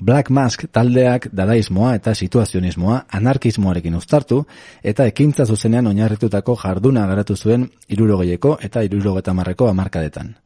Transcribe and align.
Black 0.00 0.30
Mask 0.30 0.68
taldeak 0.70 1.26
dadaismoa 1.34 1.96
eta 1.98 2.12
situazionismoa 2.14 2.98
anarkismoarekin 3.18 3.96
uztartu 3.98 4.44
eta 4.84 5.06
ekintza 5.10 5.46
zuzenean 5.46 5.88
oinarritutako 5.90 6.54
jarduna 6.62 7.06
garatu 7.10 7.36
zuen 7.36 7.64
irurogeieko 7.88 8.58
eta 8.62 8.84
irurogeta 8.86 9.34
marreko 9.34 9.68
amarkadetan. 9.68 10.36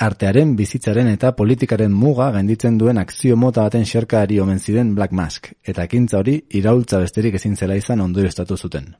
Artearen, 0.00 0.56
bizitzaren 0.56 1.10
eta 1.12 1.30
politikaren 1.36 1.92
muga 1.92 2.30
gainditzen 2.34 2.78
duen 2.80 2.98
akzio 2.98 3.36
mota 3.36 3.62
baten 3.68 3.84
xerkaari 3.84 4.40
omen 4.40 4.58
ziren 4.58 4.94
Black 4.94 5.12
Mask, 5.12 5.52
eta 5.62 5.84
ekintza 5.84 6.18
hori 6.18 6.38
iraultza 6.60 6.98
besterik 6.98 7.36
ezin 7.36 7.56
zela 7.56 7.76
izan 7.76 8.00
ondorio 8.00 8.28
estatu 8.32 8.56
zuten. 8.56 8.94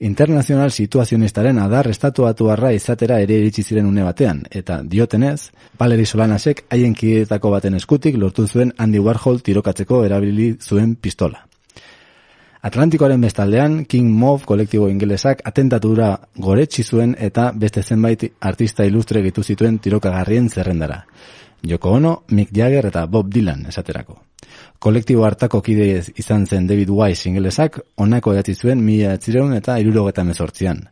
Internazional 0.00 0.72
situazionistaren 0.74 1.58
adar 1.62 1.86
estatuatu 1.86 2.48
arra 2.50 2.72
izatera 2.74 3.20
ere 3.22 3.36
iritsi 3.38 3.62
ziren 3.62 3.86
une 3.86 4.02
batean, 4.02 4.42
eta 4.50 4.80
diotenez, 4.82 5.52
Valeri 5.78 6.04
Solanasek 6.04 6.64
haien 6.74 6.94
kidetako 6.98 7.52
baten 7.54 7.78
eskutik 7.78 8.18
lortu 8.18 8.48
zuen 8.48 8.72
Andy 8.76 8.98
Warhol 8.98 9.38
tirokatzeko 9.40 10.04
erabili 10.04 10.56
zuen 10.60 10.96
pistola. 10.96 11.46
Atlantikoaren 12.64 13.20
bestaldean, 13.20 13.84
King 13.84 14.10
Mov 14.10 14.46
kolektibo 14.48 14.88
ingelesak 14.88 15.42
atentatura 15.44 16.14
goretsi 16.34 16.82
zuen 16.82 17.14
eta 17.20 17.50
beste 17.52 17.82
zenbait 17.82 18.24
artista 18.40 18.86
ilustre 18.88 19.22
gitu 19.22 19.42
zituen 19.44 19.78
tirokagarrien 19.78 20.48
zerrendara. 20.48 21.04
Joko 21.64 21.90
Ono, 21.96 22.22
Mick 22.28 22.52
Jagger 22.52 22.86
eta 22.90 23.06
Bob 23.06 23.32
Dylan 23.32 23.66
esaterako. 23.68 24.18
Kolektibo 24.78 25.24
hartako 25.24 25.60
kide 25.64 26.02
izan 26.20 26.46
zen 26.46 26.66
David 26.66 26.90
Wise 26.92 27.28
ingelesak 27.30 27.80
onako 27.96 28.34
edatzi 28.34 28.54
zuen 28.54 28.82
mila 28.84 29.14
atzireun 29.16 29.54
eta 29.56 29.78
irurogeta 29.80 30.24
mezortzian. 30.24 30.82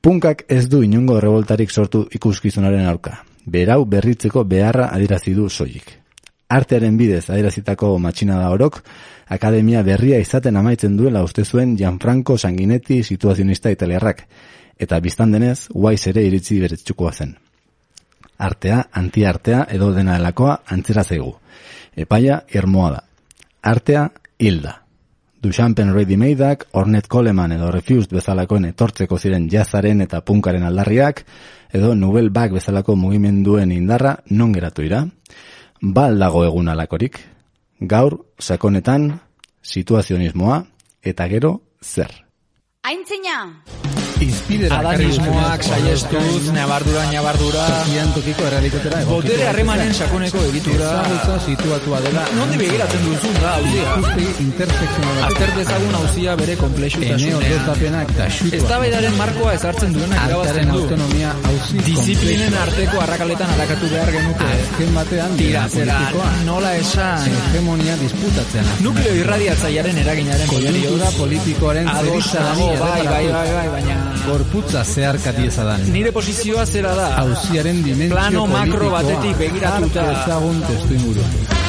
Punkak 0.00 0.44
ez 0.48 0.66
du 0.68 0.82
inungo 0.82 1.20
revoltarik 1.20 1.70
sortu 1.70 2.06
ikuskizunaren 2.12 2.86
aurka. 2.86 3.20
Berau 3.46 3.84
berritzeko 3.84 4.44
beharra 4.44 4.88
adirazi 4.94 5.34
du 5.34 5.48
soilik. 5.48 5.92
Artearen 6.50 6.96
bidez 6.98 7.28
adirazitako 7.30 7.92
matxina 7.98 8.38
da 8.40 8.48
orok, 8.50 8.80
akademia 9.28 9.82
berria 9.86 10.18
izaten 10.18 10.56
amaitzen 10.56 10.96
duela 10.96 11.22
uste 11.22 11.44
zuen 11.44 11.76
Gianfranco 11.76 12.36
Sanguinetti 12.38 13.02
situazionista 13.04 13.70
italiarrak, 13.70 14.24
eta 14.76 14.98
biztan 15.00 15.36
denez, 15.36 15.68
Wise 15.74 16.10
ere 16.10 16.26
iritzi 16.26 16.58
beretzukua 16.64 17.12
zen. 17.12 17.36
Artea, 18.40 18.86
antiartea 18.92 19.66
edo 19.70 19.92
dena 19.92 20.16
delakoa 20.16 20.60
antzera 20.66 21.04
zaigu. 21.04 21.34
Epaia, 21.96 22.42
irmoa 22.56 22.90
da. 22.94 23.02
Artea, 23.62 24.06
hilda. 24.38 24.80
Duchampen 25.42 25.94
Ready 25.94 26.16
Madeak, 26.20 26.66
Ornette 26.72 27.08
Coleman 27.08 27.52
edo 27.52 27.70
Refused 27.72 28.12
bezalakoen 28.12 28.66
etortzeko 28.68 29.16
ziren 29.18 29.48
jazaren 29.48 30.02
eta 30.04 30.20
punkaren 30.20 30.66
aldarriak, 30.68 31.24
edo 31.72 31.94
Nubel 31.94 32.28
Bag 32.30 32.52
bezalako 32.52 32.96
mugimenduen 32.96 33.72
indarra 33.72 34.18
non 34.30 34.52
geratu 34.52 34.84
ira. 34.84 35.06
Bal 35.80 36.18
dago 36.20 36.44
egun 36.44 36.68
alakorik. 36.68 37.20
Gaur, 37.80 38.18
sakonetan, 38.38 39.14
situazionismoa, 39.62 40.64
eta 41.00 41.28
gero, 41.28 41.54
zer. 41.80 42.12
Aintzina! 42.84 43.89
Inspidera 44.20 44.78
Adanismoak 44.80 45.62
saiestuz, 45.64 46.50
nabardura, 46.52 47.04
nabardura 47.12 47.64
Tokian 47.70 48.10
tokiko 48.12 48.44
errealitatera 48.48 49.00
Botere 49.08 49.46
harremanen 49.48 49.94
sakoneko 49.96 50.42
egitura. 50.50 50.90
Ezagutza 51.00 51.36
situatua 51.46 52.00
dela. 52.04 52.24
Nondi 52.36 52.58
begiratzen 52.60 53.06
duzun 53.06 53.38
da, 53.40 53.54
hauzia 53.56 53.86
Ikuspegi 53.86 54.44
intersekzionala. 54.44 55.30
Azter 55.30 55.54
dezagun 55.56 55.96
hauzia 56.00 56.36
bere 56.40 56.56
komplexutasunean 56.60 57.46
dezapenak 57.46 58.12
da 58.18 58.28
xutua. 58.36 58.60
Eztabaidaren 58.60 59.16
markoa 59.20 59.54
ezartzen 59.56 59.96
Artearen 60.00 60.28
irabazten 60.28 60.72
du. 60.72 60.82
autonomia 60.82 61.32
hauzi 61.50 61.82
Disiplinen 61.88 62.58
arteko 62.64 63.00
arrakaletan 63.06 63.54
arakatu 63.56 63.90
behar 63.94 64.12
genuke. 64.18 64.50
Azken 64.60 64.94
batean 64.98 65.36
Tira, 65.40 65.64
zera, 65.72 65.98
nola 66.44 66.74
esan. 66.76 67.26
Hegemonia 67.30 67.96
disputatzean 68.00 68.70
Nukleo 68.84 69.16
irradiatzaiaren 69.22 70.04
eraginaren 70.04 70.48
Konjunktura 70.52 71.10
politikoaren 71.18 71.88
Ados 71.88 72.10
zeritza 72.10 72.44
dago, 72.44 72.70
bai, 72.80 73.02
bai, 73.06 73.26
bai, 73.32 73.48
bai, 73.54 73.68
baina 73.76 74.09
Gorputza 74.26 74.84
zeharkati 74.84 75.46
ezadan 75.48 75.86
Nire 75.92 76.12
posizioa 76.12 76.66
zera 76.66 76.94
da 76.98 77.08
Hauziaren 77.22 77.82
dimentsio 77.84 78.16
Plano 78.16 78.46
makro 78.50 78.90
batetik 78.92 79.36
begiratuta. 79.38 80.06
Ezagun 80.18 80.62
testu 80.68 80.94
inguruan 80.98 81.68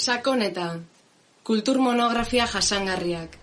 Sakoneta. 0.00 0.78
Kultur 1.44 1.78
monografia 1.78 2.46
jasangarriak. 2.48 3.36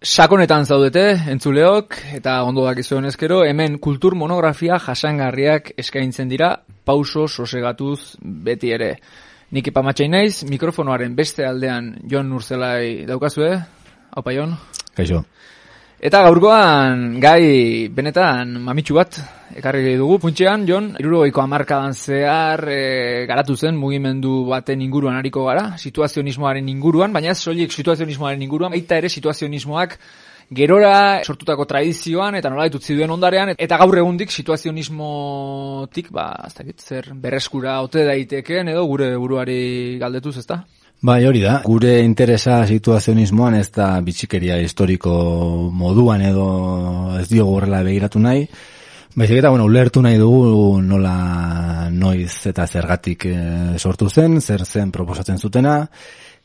Sakonetan 0.00 0.64
zaudete, 0.64 1.02
entzuleok, 1.28 1.96
eta 2.16 2.38
ondo 2.48 2.62
dakizuen 2.64 3.04
ezkero, 3.10 3.42
hemen 3.44 3.74
kultur 3.82 4.14
monografia 4.16 4.78
jasangarriak 4.80 5.74
eskaintzen 5.82 6.30
dira, 6.30 6.54
pauso 6.88 7.26
sosegatuz 7.28 8.16
beti 8.22 8.70
ere. 8.72 8.94
Nik 9.50 9.68
ipamatxain 9.68 10.14
naiz, 10.14 10.44
mikrofonoaren 10.48 11.16
beste 11.18 11.44
aldean 11.44 11.96
Jon 12.08 12.30
Nurzelai 12.32 13.04
daukazue, 13.10 13.50
haupa 14.14 14.32
Jon. 14.32 14.56
Kaixo. 14.96 15.24
Eta 16.00 16.22
gaurkoan 16.24 17.18
gai 17.20 17.88
benetan 17.92 18.54
mamitsu 18.64 18.94
bat 18.96 19.18
ekarri 19.52 19.98
dugu. 20.00 20.16
Puntxean, 20.22 20.64
Jon, 20.68 20.94
irurogeiko 20.96 21.42
amarkadan 21.42 21.92
zehar 21.92 22.62
e, 22.72 23.26
garatu 23.28 23.56
zen 23.56 23.76
mugimendu 23.76 24.46
baten 24.48 24.80
inguruan 24.80 25.18
hariko 25.18 25.44
gara, 25.44 25.74
situazionismoaren 25.76 26.72
inguruan, 26.72 27.12
baina 27.12 27.34
ez 27.34 27.38
soilik 27.42 27.76
situazionismoaren 27.76 28.42
inguruan, 28.46 28.72
baita 28.72 28.96
ere 28.96 29.12
situazionismoak 29.12 29.98
gerora 30.50 31.20
sortutako 31.22 31.68
tradizioan 31.68 32.34
eta 32.40 32.50
nola 32.50 32.66
ditutzi 32.70 32.96
duen 32.96 33.12
ondarean, 33.12 33.52
eta 33.58 33.78
gaur 33.84 34.00
egundik 34.00 34.32
situazionismotik, 34.34 36.10
ba, 36.16 36.30
ez 36.48 36.54
dakit 36.56 36.80
zer 36.80 37.12
berreskura 37.14 37.80
ote 37.84 38.08
daiteken 38.08 38.72
edo 38.72 38.88
gure 38.88 39.12
buruari 39.20 39.98
galdetuz, 40.00 40.38
ezta? 40.40 40.62
Bai, 41.00 41.24
hori 41.24 41.40
da. 41.40 41.62
Gure 41.64 41.94
interesa 42.04 42.58
situazionismoan 42.68 43.54
ez 43.56 43.70
da 43.72 43.94
bitxikeria 44.04 44.58
historiko 44.60 45.12
moduan 45.72 46.20
edo 46.20 46.48
ez 47.16 47.24
diogu 47.30 47.54
horrela 47.56 47.80
begiratu 47.86 48.20
nahi. 48.20 48.42
Baizik 49.16 49.40
eta, 49.40 49.48
bueno, 49.48 49.64
ulertu 49.64 50.02
nahi 50.04 50.18
dugu 50.20 50.76
nola 50.84 51.88
noiz 51.88 52.34
eta 52.52 52.66
zergatik 52.68 53.24
e, 53.32 53.38
sortu 53.78 54.10
zen, 54.10 54.42
zer 54.44 54.66
zen 54.66 54.92
proposatzen 54.92 55.40
zutena, 55.40 55.78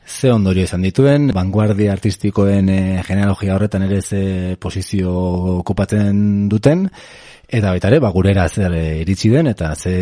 ze 0.06 0.32
ondorio 0.32 0.64
izan 0.64 0.82
dituen, 0.86 1.30
vanguardia 1.34 1.92
artistikoen 1.92 2.68
e, 2.70 2.80
genealogia 3.06 3.54
horretan 3.54 3.82
ere 3.88 4.00
ze 4.02 4.56
posizio 4.60 5.12
okupatzen 5.58 6.48
duten, 6.48 6.88
Eta 7.46 7.70
baita 7.70 7.86
ere, 7.92 8.00
ba, 8.02 8.08
gurera 8.10 8.48
zer 8.50 8.72
e, 8.74 8.80
iritsi 9.04 9.28
den, 9.30 9.46
eta 9.52 9.68
ze 9.78 9.92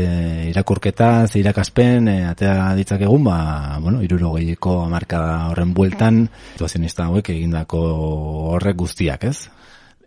irakurketa, 0.49 1.27
ze 1.29 1.43
irakaspen, 1.43 2.09
e, 2.09 2.15
atea 2.25 2.71
ditzakegun, 2.79 3.27
ba, 3.27 3.37
bueno, 3.85 4.01
irurogeiko 4.01 4.79
amarka 4.87 5.21
horren 5.51 5.75
bueltan, 5.77 6.23
situazionista 6.55 7.11
hauek 7.11 7.29
egindako 7.35 7.83
horrek 8.55 8.81
guztiak, 8.81 9.29
ez? 9.29 9.51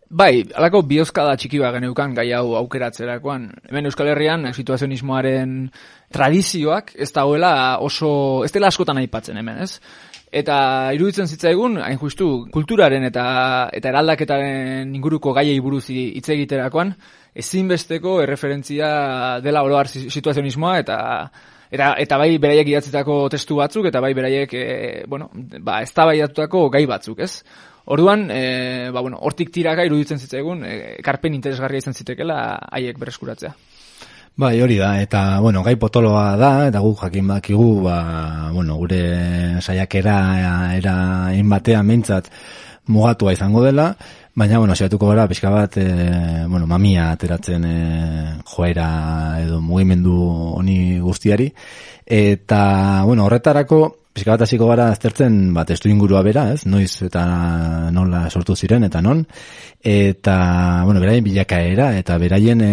Bai, 0.10 0.48
alako 0.56 0.82
biozkada 0.88 1.36
txiki 1.38 1.60
bat 1.60 1.76
geneukan 1.76 2.14
gai 2.16 2.32
hau 2.34 2.56
aukeratzerakoan. 2.58 3.50
Hemen 3.68 3.90
Euskal 3.90 4.08
Herrian 4.14 4.48
situazionismoaren 4.54 5.58
tradizioak 6.14 6.94
ez 6.96 7.12
dagoela 7.14 7.80
oso, 7.84 8.44
ez 8.46 8.52
dela 8.52 8.72
askotan 8.72 9.00
aipatzen 9.02 9.38
hemen, 9.38 9.64
ez? 9.64 9.80
Eta 10.28 10.92
iruditzen 10.96 11.28
zitzaigun, 11.32 11.78
hain 11.80 12.00
justu, 12.00 12.48
kulturaren 12.52 13.06
eta 13.08 13.26
eta 13.76 13.92
eraldaketaren 13.94 14.96
inguruko 14.96 15.32
gaiei 15.36 15.60
buruz 15.64 15.86
hitz 15.90 16.28
egiterakoan, 16.36 16.92
ezinbesteko 17.38 18.18
erreferentzia 18.24 18.90
dela 19.44 19.64
oroar 19.64 19.88
situazionismoa 19.88 20.80
eta 20.84 20.98
eta 21.72 21.94
eta 22.04 22.20
bai 22.20 22.30
beraiek 22.44 22.74
idatzitako 22.74 23.18
testu 23.32 23.60
batzuk 23.60 23.88
eta 23.90 24.02
bai 24.04 24.14
beraiek 24.18 24.54
e, 24.54 24.68
bueno, 25.08 25.30
ba 25.64 25.82
eztabaidatutako 25.86 26.68
gai 26.76 26.86
batzuk, 26.88 27.24
ez? 27.24 27.44
Orduan, 27.88 28.28
e, 28.32 28.90
ba, 28.92 29.00
bueno, 29.00 29.20
hortik 29.24 29.52
tiraka 29.56 29.86
iruditzen 29.88 30.20
zitzaigun, 30.20 30.64
e, 30.68 30.78
karpen 31.04 31.36
interesgarria 31.38 31.84
izan 31.84 31.96
zitekela 31.96 32.40
haiek 32.68 33.00
bereskuratzea. 33.00 33.54
Bai, 34.38 34.62
hori 34.62 34.76
da, 34.78 34.92
eta, 35.02 35.40
bueno, 35.42 35.64
gai 35.66 35.74
potoloa 35.82 36.36
da, 36.38 36.68
eta 36.70 36.78
gu 36.86 36.92
jakin 37.00 37.26
bakigu, 37.32 37.82
ba, 37.82 38.52
bueno, 38.54 38.76
gure 38.78 39.00
saiakera 39.66 40.18
era 40.78 40.94
inbatean 41.34 41.88
mintzat 41.88 42.30
mugatua 42.86 43.34
izango 43.34 43.64
dela, 43.66 43.88
baina, 44.38 44.60
bueno, 44.62 44.76
saiatuko 44.78 45.10
gara, 45.10 45.26
pixka 45.26 45.50
bat, 45.50 45.80
e, 45.82 46.46
bueno, 46.46 46.68
mamia 46.70 47.08
ateratzen 47.16 47.66
e, 47.66 47.78
joera 48.54 48.92
edo 49.42 49.58
mugimendu 49.58 50.14
honi 50.60 51.00
guztiari, 51.02 51.50
eta, 52.06 52.62
bueno, 53.10 53.26
horretarako, 53.26 53.82
pixka 54.18 54.34
bat 54.34 54.44
hasiko 54.48 54.68
gara 54.72 54.90
aztertzen 54.90 55.54
bat 55.54 55.70
estu 55.70 55.92
ingurua 55.92 56.24
bera, 56.26 56.48
ez? 56.56 56.64
Noiz 56.66 57.04
eta 57.06 57.24
nola 57.94 58.26
sortu 58.34 58.56
ziren 58.58 58.88
eta 58.88 59.02
non. 59.06 59.22
Eta, 59.78 60.38
bueno, 60.88 61.00
beraien 61.04 61.26
bilakaera 61.26 61.92
eta 62.00 62.18
beraien 62.18 62.64
e, 62.66 62.72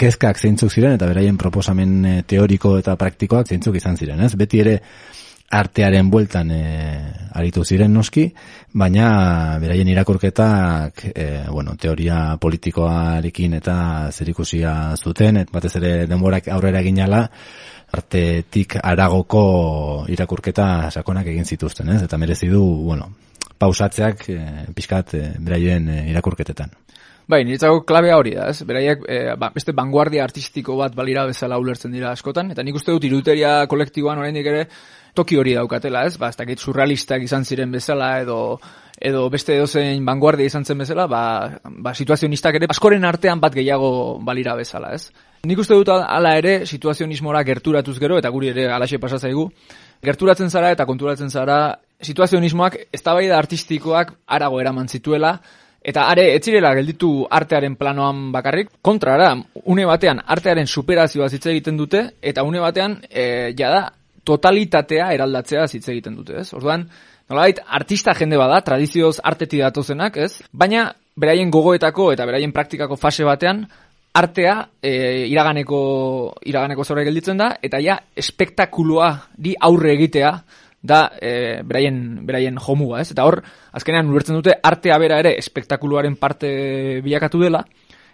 kezkak 0.00 0.40
zeintzuk 0.40 0.72
ziren 0.72 0.96
eta 0.96 1.08
beraien 1.10 1.36
proposamen 1.36 1.98
e, 2.08 2.14
teoriko 2.24 2.78
eta 2.80 2.96
praktikoak 2.96 3.52
zeintzuk 3.52 3.76
izan 3.76 4.00
ziren, 4.00 4.22
ez? 4.24 4.32
Beti 4.40 4.62
ere 4.64 4.78
artearen 5.52 6.08
bueltan 6.08 6.48
e, 6.56 6.62
aritu 7.36 7.66
ziren 7.68 7.92
noski, 7.92 8.24
baina 8.72 9.58
beraien 9.60 9.92
irakurketak 9.92 11.04
e, 11.12 11.26
bueno, 11.52 11.76
teoria 11.76 12.38
politikoarekin 12.40 13.60
eta 13.60 13.76
zerikusia 14.08 14.96
zuten, 14.96 15.42
et 15.44 15.52
batez 15.52 15.74
ere 15.82 15.92
denborak 16.08 16.48
aurrera 16.56 16.80
ginala, 16.86 17.26
artetik 17.92 18.78
aragoko 18.82 20.06
irakurketa 20.12 20.90
sakonak 20.90 21.28
egin 21.32 21.44
zituzten, 21.44 21.90
ez? 21.92 22.02
Eta 22.06 22.18
merezi 22.18 22.48
du, 22.48 22.62
bueno, 22.86 23.10
pausatzeak 23.60 24.28
e, 24.32 24.38
pixkat 24.74 25.14
e, 25.18 25.24
beraien 25.38 25.88
e, 25.88 25.98
irakurketetan. 26.12 26.72
Bai, 27.32 27.44
niretzako 27.46 27.84
klabea 27.86 28.16
hori 28.18 28.34
da, 28.34 28.48
ez? 28.50 28.64
Beraiek, 28.66 29.04
e, 29.06 29.18
ba, 29.38 29.52
beste 29.54 29.74
vanguardia 29.76 30.24
artistiko 30.24 30.76
bat 30.80 30.96
balira 30.96 31.24
bezala 31.28 31.58
ulertzen 31.62 31.92
dira 31.94 32.10
askotan, 32.10 32.50
eta 32.52 32.64
nik 32.66 32.80
uste 32.80 32.94
dut 32.94 33.04
iruteria 33.06 33.54
kolektiboan 33.70 34.20
oraindik 34.24 34.48
ere 34.50 34.64
toki 35.14 35.38
hori 35.38 35.54
daukatela, 35.54 36.06
ez? 36.08 36.16
Ba, 36.20 36.32
ez 36.32 36.38
dakit 36.40 36.60
surrealistak 36.60 37.22
izan 37.22 37.44
ziren 37.44 37.70
bezala 37.72 38.16
edo 38.24 38.38
edo 39.02 39.24
beste 39.30 39.56
edozein 39.56 40.04
vanguardia 40.06 40.46
izan 40.46 40.64
zen 40.64 40.78
bezala, 40.78 41.08
ba, 41.10 41.22
ba 41.62 41.94
situazionistak 41.94 42.58
ere 42.58 42.68
askoren 42.70 43.04
artean 43.04 43.40
bat 43.42 43.54
gehiago 43.54 44.18
balira 44.22 44.54
bezala, 44.58 44.92
ez? 44.94 45.10
Nik 45.42 45.58
uste 45.58 45.74
dut 45.74 45.88
hala 45.90 46.36
ere 46.38 46.50
situazionismora 46.70 47.40
gerturatuz 47.42 47.96
gero, 47.98 48.14
eta 48.20 48.30
guri 48.30 48.52
ere 48.52 48.68
alaxe 48.70 49.00
pasatzaigu, 49.02 49.48
gerturatzen 50.06 50.52
zara 50.54 50.70
eta 50.70 50.86
konturatzen 50.86 51.32
zara 51.34 51.56
situazionismoak 51.98 52.76
eztabaida 52.94 53.40
artistikoak 53.42 54.14
arago 54.38 54.60
eraman 54.62 54.88
zituela, 54.88 55.40
Eta 55.82 56.04
are, 56.06 56.28
etzirela 56.36 56.70
gelditu 56.78 57.08
artearen 57.26 57.74
planoan 57.74 58.28
bakarrik, 58.30 58.68
kontrara, 58.86 59.32
une 59.66 59.82
batean 59.88 60.20
artearen 60.30 60.68
superazioa 60.70 61.26
hitz 61.26 61.42
egiten 61.50 61.80
dute, 61.80 62.04
eta 62.22 62.44
une 62.46 62.60
batean, 62.62 63.00
e, 63.10 63.50
jada, 63.58 63.88
totalitatea 64.22 65.08
eraldatzea 65.16 65.64
hitz 65.66 65.88
egiten 65.88 66.14
dute, 66.20 66.38
ez? 66.38 66.52
Orduan, 66.54 66.86
nolabait, 67.26 67.58
artista 67.66 68.14
jende 68.14 68.38
bada, 68.38 68.60
tradizioz 68.62 69.16
arteti 69.24 69.58
datozenak, 69.58 70.20
ez? 70.22 70.36
Baina, 70.52 70.92
beraien 71.18 71.50
gogoetako 71.50 72.12
eta 72.14 72.30
beraien 72.30 72.54
praktikako 72.54 72.94
fase 72.94 73.26
batean, 73.26 73.66
artea 74.12 74.56
e, 74.82 75.26
iraganeko, 75.30 75.78
iraganeko 76.44 76.84
zorra 76.84 77.04
gelditzen 77.06 77.40
da, 77.40 77.52
eta 77.64 77.80
ja, 77.80 77.96
espektakuloa 78.16 79.12
di 79.36 79.54
aurre 79.60 79.94
egitea, 79.96 80.32
da 80.82 81.04
e, 81.22 81.62
beraien, 81.64 81.96
beraien 82.26 82.58
jomua, 82.60 83.00
ez? 83.00 83.12
Eta 83.14 83.24
hor, 83.24 83.38
azkenean 83.72 84.10
ulertzen 84.10 84.36
dute 84.36 84.56
artea 84.62 84.98
bera 84.98 85.20
ere 85.22 85.36
espektakuluaren 85.38 86.18
parte 86.20 86.50
bilakatu 87.04 87.40
dela, 87.44 87.62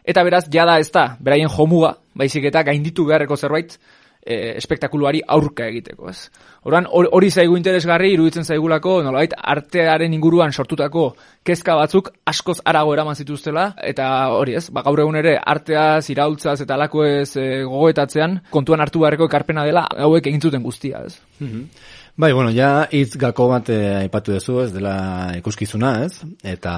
eta 0.05 0.25
beraz, 0.25 0.45
jada 0.53 0.79
ez 0.81 0.91
da, 0.93 1.09
beraien 1.21 1.51
jomua, 1.53 1.95
baizik 2.19 2.47
eta 2.51 2.63
gainditu 2.69 3.09
beharreko 3.09 3.37
zerbait, 3.37 3.79
e, 4.29 4.53
espektakuluari 4.61 5.23
aurka 5.27 5.67
egiteko, 5.73 6.11
ez? 6.13 6.29
Horan, 6.69 6.89
hori 6.93 7.31
zaigu 7.31 7.57
interesgarri, 7.57 8.13
iruditzen 8.13 8.45
zaigulako, 8.45 8.99
nolabait, 9.07 9.33
artearen 9.39 10.13
inguruan 10.13 10.53
sortutako 10.53 11.09
kezka 11.47 11.79
batzuk 11.79 12.11
askoz 12.29 12.59
arago 12.69 12.93
eraman 12.93 13.17
zituztela, 13.17 13.71
eta 13.81 14.09
hori 14.37 14.59
ez, 14.61 14.67
ba, 14.75 14.85
gaur 14.85 15.01
egun 15.07 15.17
ere 15.21 15.39
artea 15.39 15.87
ziraultzaz 16.03 16.59
eta 16.67 16.77
alako 16.77 17.07
ez 17.09 17.31
e, 17.41 17.49
gogoetatzean, 17.65 18.43
kontuan 18.53 18.85
hartu 18.85 19.05
beharreko 19.05 19.31
ekarpena 19.31 19.65
dela, 19.69 19.87
hauek 20.09 20.29
egin 20.29 20.45
zuten 20.45 20.67
guztia, 20.67 21.07
ez? 21.09 21.17
Mm 21.41 21.97
Bai, 22.19 22.33
bueno, 22.33 22.51
ja 22.51 22.89
hitz 22.91 23.13
gako 23.15 23.45
bat 23.47 23.69
eh, 23.71 23.93
aipatu 24.01 24.33
duzu, 24.35 24.57
ez 24.65 24.73
dela 24.75 24.97
ikuskizuna, 25.39 25.93
ez? 26.03 26.25
Eta, 26.43 26.73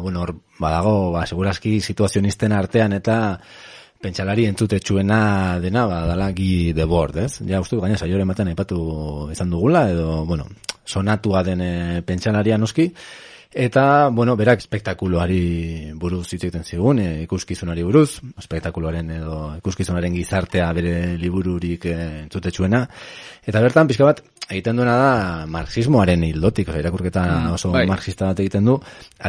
bueno, 0.00 0.22
hor 0.24 0.30
badago, 0.56 1.10
ba, 1.12 1.26
segurazki 1.28 1.74
situazionisten 1.84 2.54
artean 2.56 2.96
eta 2.96 3.16
pentsalari 4.02 4.46
entzutetsuena 4.46 5.58
dena, 5.62 5.86
ba, 5.86 6.02
dala 6.08 6.30
gi 6.36 6.72
de 6.76 6.84
bord, 6.88 7.16
ez? 7.22 7.40
Ja, 7.48 7.60
uste, 7.60 7.78
gaina 7.82 7.98
saiore 7.98 8.26
ematen 8.26 8.52
aipatu 8.52 8.80
izan 9.32 9.50
dugula, 9.50 9.86
edo, 9.90 10.24
bueno, 10.26 10.46
sonatua 10.84 11.42
den 11.46 11.64
e, 11.64 11.72
pentsalaria 12.06 12.58
noski, 12.58 12.90
Eta, 13.56 14.10
bueno, 14.12 14.34
berak 14.36 14.60
espektakuluari 14.60 15.92
buruz 15.96 16.26
hitz 16.28 16.42
egiten 16.42 16.66
zigun, 16.66 16.98
e, 17.00 17.22
ikuskizunari 17.24 17.86
buruz, 17.86 18.18
espektakuluaren 18.36 19.14
edo 19.14 19.36
ikuskizunaren 19.62 20.12
gizartea 20.12 20.66
bere 20.76 20.92
libururik 21.16 21.86
e, 21.88 21.94
entzutetsuena. 22.26 22.82
Eta 23.48 23.62
bertan, 23.64 23.88
pixka 23.88 24.10
bat, 24.10 24.20
egiten 24.50 24.76
duena 24.76 24.98
da 25.00 25.14
marxismoaren 25.48 26.26
hildotik, 26.28 26.68
oza, 26.68 26.82
irakurketa 26.82 27.24
mm, 27.24 27.54
oso 27.56 27.72
bai. 27.72 27.86
marxista 27.88 28.28
bat 28.28 28.44
egiten 28.44 28.68
du, 28.68 28.76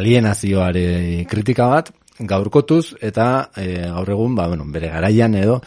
alienazioare 0.02 0.84
kritika 1.30 1.70
bat, 1.72 1.88
gaurkotuz, 2.18 2.94
eta 3.00 3.50
e, 3.56 3.86
gaur 3.86 4.10
egun, 4.10 4.34
ba, 4.34 4.48
bueno, 4.48 4.64
bere 4.72 4.88
garaian 4.92 5.34
edo, 5.38 5.60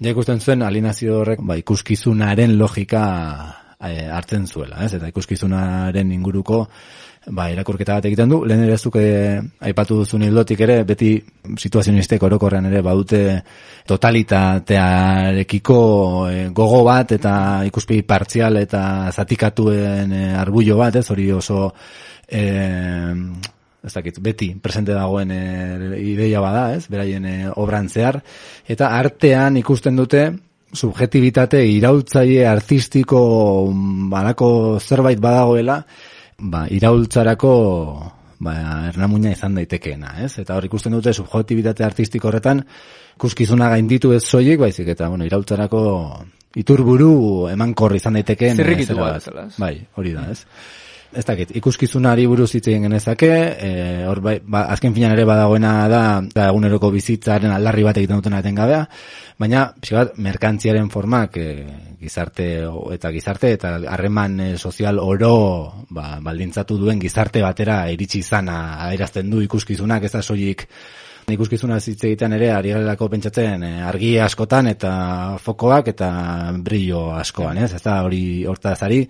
ja 0.00 0.12
ikusten 0.12 0.40
zuen 0.40 0.62
alienazio 0.62 1.20
horrek, 1.22 1.40
ba, 1.42 1.56
ikuskizunaren 1.58 2.58
logika 2.58 3.02
e, 3.80 4.06
hartzen 4.10 4.46
zuela, 4.46 4.84
ez? 4.84 4.94
Eta 4.98 5.08
ikuskizunaren 5.10 6.12
inguruko, 6.12 6.66
ba, 7.26 7.48
irakurketa 7.50 7.94
bat 7.98 8.06
egiten 8.06 8.30
du, 8.30 8.44
lehen 8.46 8.62
ere 8.66 8.78
zuke 8.78 9.02
aipatu 9.66 9.96
duzun 10.02 10.22
hildotik 10.22 10.60
ere, 10.62 10.84
beti 10.86 11.10
situazionistek 11.58 12.22
orokorrean 12.22 12.66
ere 12.70 12.82
badute 12.86 13.42
totalitatearekiko 13.88 15.80
e, 16.30 16.48
gogo 16.54 16.84
bat 16.86 17.12
eta 17.18 17.64
ikuspegi 17.66 18.02
partzial 18.06 18.56
eta 18.62 19.10
zatikatuen 19.12 20.12
e, 20.12 20.34
arbullo 20.38 20.76
bat, 20.78 20.96
ez 21.02 21.10
hori 21.10 21.32
oso 21.34 21.72
e, 22.28 22.42
ez 23.86 23.92
dakit, 23.94 24.18
beti 24.22 24.50
presente 24.58 24.94
dagoen 24.96 25.30
e, 25.30 25.42
ideia 26.02 26.42
bada, 26.42 26.72
ez, 26.74 26.88
beraien 26.90 27.24
e, 27.24 27.36
obran 27.54 27.88
zehar, 27.88 28.18
eta 28.66 28.90
artean 28.98 29.56
ikusten 29.62 29.96
dute 29.96 30.26
subjetibitate 30.76 31.62
irautzaile 31.70 32.44
artistiko 32.50 33.20
balako 34.10 34.50
zerbait 34.82 35.20
badagoela, 35.22 35.78
ba, 36.38 36.66
iraultzarako 36.74 37.52
ba, 38.42 38.54
ernamuina 38.90 39.32
izan 39.32 39.56
daitekeena, 39.56 40.16
ez? 40.26 40.34
Eta 40.42 40.56
hor 40.56 40.66
ikusten 40.68 40.96
dute 40.96 41.14
subjektibitate 41.16 41.86
artistiko 41.86 42.28
horretan, 42.28 42.64
kuskizuna 43.16 43.70
gainditu 43.72 44.12
ez 44.16 44.24
soilik, 44.26 44.58
baizik 44.60 44.90
eta, 44.92 45.08
bueno, 45.12 45.24
iraultzarako 45.28 45.84
iturburu 46.56 47.12
emankorri 47.52 48.02
izan 48.02 48.18
daitekeen. 48.18 48.58
Zerrikitu 48.58 48.98
bat, 48.98 49.30
Bai, 49.60 49.76
hori 49.96 50.12
da, 50.16 50.26
ez? 50.32 50.42
Ez 51.16 51.24
dakit, 51.24 51.52
ikuskizunari 51.56 52.26
buruz 52.28 52.50
hitz 52.54 52.66
egin 52.68 52.86
genezake, 52.86 53.30
e, 53.32 53.70
hor 54.08 54.20
bai, 54.24 54.36
ba, 54.44 54.66
azken 54.74 54.94
finan 54.96 55.14
ere 55.14 55.24
badagoena 55.28 55.72
da, 55.88 56.02
da 56.34 56.48
eguneroko 56.50 56.90
bizitzaren 56.92 57.54
aldarri 57.54 57.86
bat 57.86 58.00
egiten 58.00 58.20
dutena 58.20 58.42
etengabea, 58.44 58.82
baina, 59.40 59.64
bat, 59.88 60.12
merkantziaren 60.28 60.90
formak 60.92 61.38
e, 61.40 61.48
gizarte 62.00 62.50
eta 62.94 63.10
gizarte 63.14 63.52
eta 63.56 63.72
harreman 63.96 64.38
e, 64.40 64.50
sozial 64.58 65.00
oro 65.00 65.32
ba, 65.88 66.18
baldintzatu 66.22 66.78
duen 66.80 67.00
gizarte 67.00 67.42
batera 67.44 67.84
iritsi 67.92 68.20
izana 68.20 68.58
adierazten 68.86 69.32
du 69.32 69.42
ikuskizunak 69.44 70.04
ez 70.04 70.12
da 70.12 70.22
soilik 70.22 70.66
ikuskizuna 71.34 71.80
hitz 71.82 72.04
egiten 72.06 72.36
ere 72.36 72.52
ari 72.54 72.70
garelako 72.70 73.08
pentsatzen 73.10 73.64
eh, 73.66 73.82
argi 73.82 74.12
askotan 74.22 74.68
eta 74.70 74.92
fokoak 75.42 75.90
eta 75.90 76.08
brillo 76.62 77.08
askoan, 77.18 77.58
ez? 77.64 77.72
Ez 77.74 77.82
da 77.82 77.96
hori 78.06 78.44
hortaz 78.46 78.76
ari, 78.86 79.00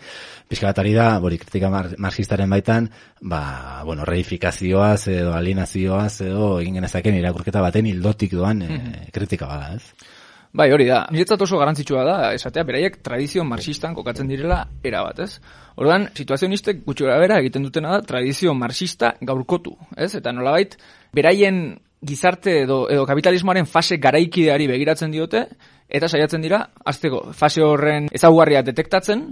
pixka 0.49 0.71
bat 0.71 0.81
ari 0.81 0.95
da, 0.97 1.11
hori 1.21 1.37
kritika 1.43 1.69
marxistaren 1.69 2.49
baitan, 2.51 2.89
ba, 3.21 3.43
bueno, 3.85 4.09
reifikazioaz 4.09 5.09
edo 5.13 5.37
alienazioaz 5.37 6.23
edo 6.31 6.55
egin 6.63 6.81
genezaken 6.81 7.21
irakurketa 7.21 7.65
baten 7.69 7.93
hildotik 7.93 8.33
doan 8.33 8.65
e, 8.65 8.81
kritika 9.13 9.51
bada, 9.53 9.75
ez? 9.77 10.15
Bai, 10.57 10.71
hori 10.73 10.87
da. 10.89 11.03
Niretzat 11.13 11.43
oso 11.45 11.59
garantzitsua 11.61 12.03
da, 12.07 12.19
esatea, 12.33 12.65
beraiek 12.65 13.03
tradizio 13.05 13.45
marxistan 13.45 13.93
kokatzen 13.93 14.31
direla 14.31 14.63
era 14.81 15.03
bat, 15.05 15.21
ez? 15.21 15.35
Orduan, 15.77 16.09
situazionistek 16.17 16.81
gutxi 16.87 17.05
bera 17.05 17.43
egiten 17.43 17.67
dutena 17.67 17.99
da 17.99 18.07
tradizio 18.09 18.55
marxista 18.57 19.19
gaurkotu, 19.21 19.77
ez? 20.01 20.15
Eta 20.17 20.33
nolabait, 20.33 20.79
beraien 21.13 21.67
gizarte 22.05 22.63
edo, 22.63 22.85
edo 22.91 23.07
kapitalismoaren 23.09 23.67
fase 23.67 23.99
garaikideari 24.03 24.67
begiratzen 24.69 25.15
diote, 25.15 25.47
eta 25.89 26.09
saiatzen 26.09 26.43
dira, 26.45 26.63
azteko, 26.85 27.33
fase 27.33 27.63
horren 27.65 28.11
ezaugarria 28.15 28.63
detektatzen, 28.67 29.29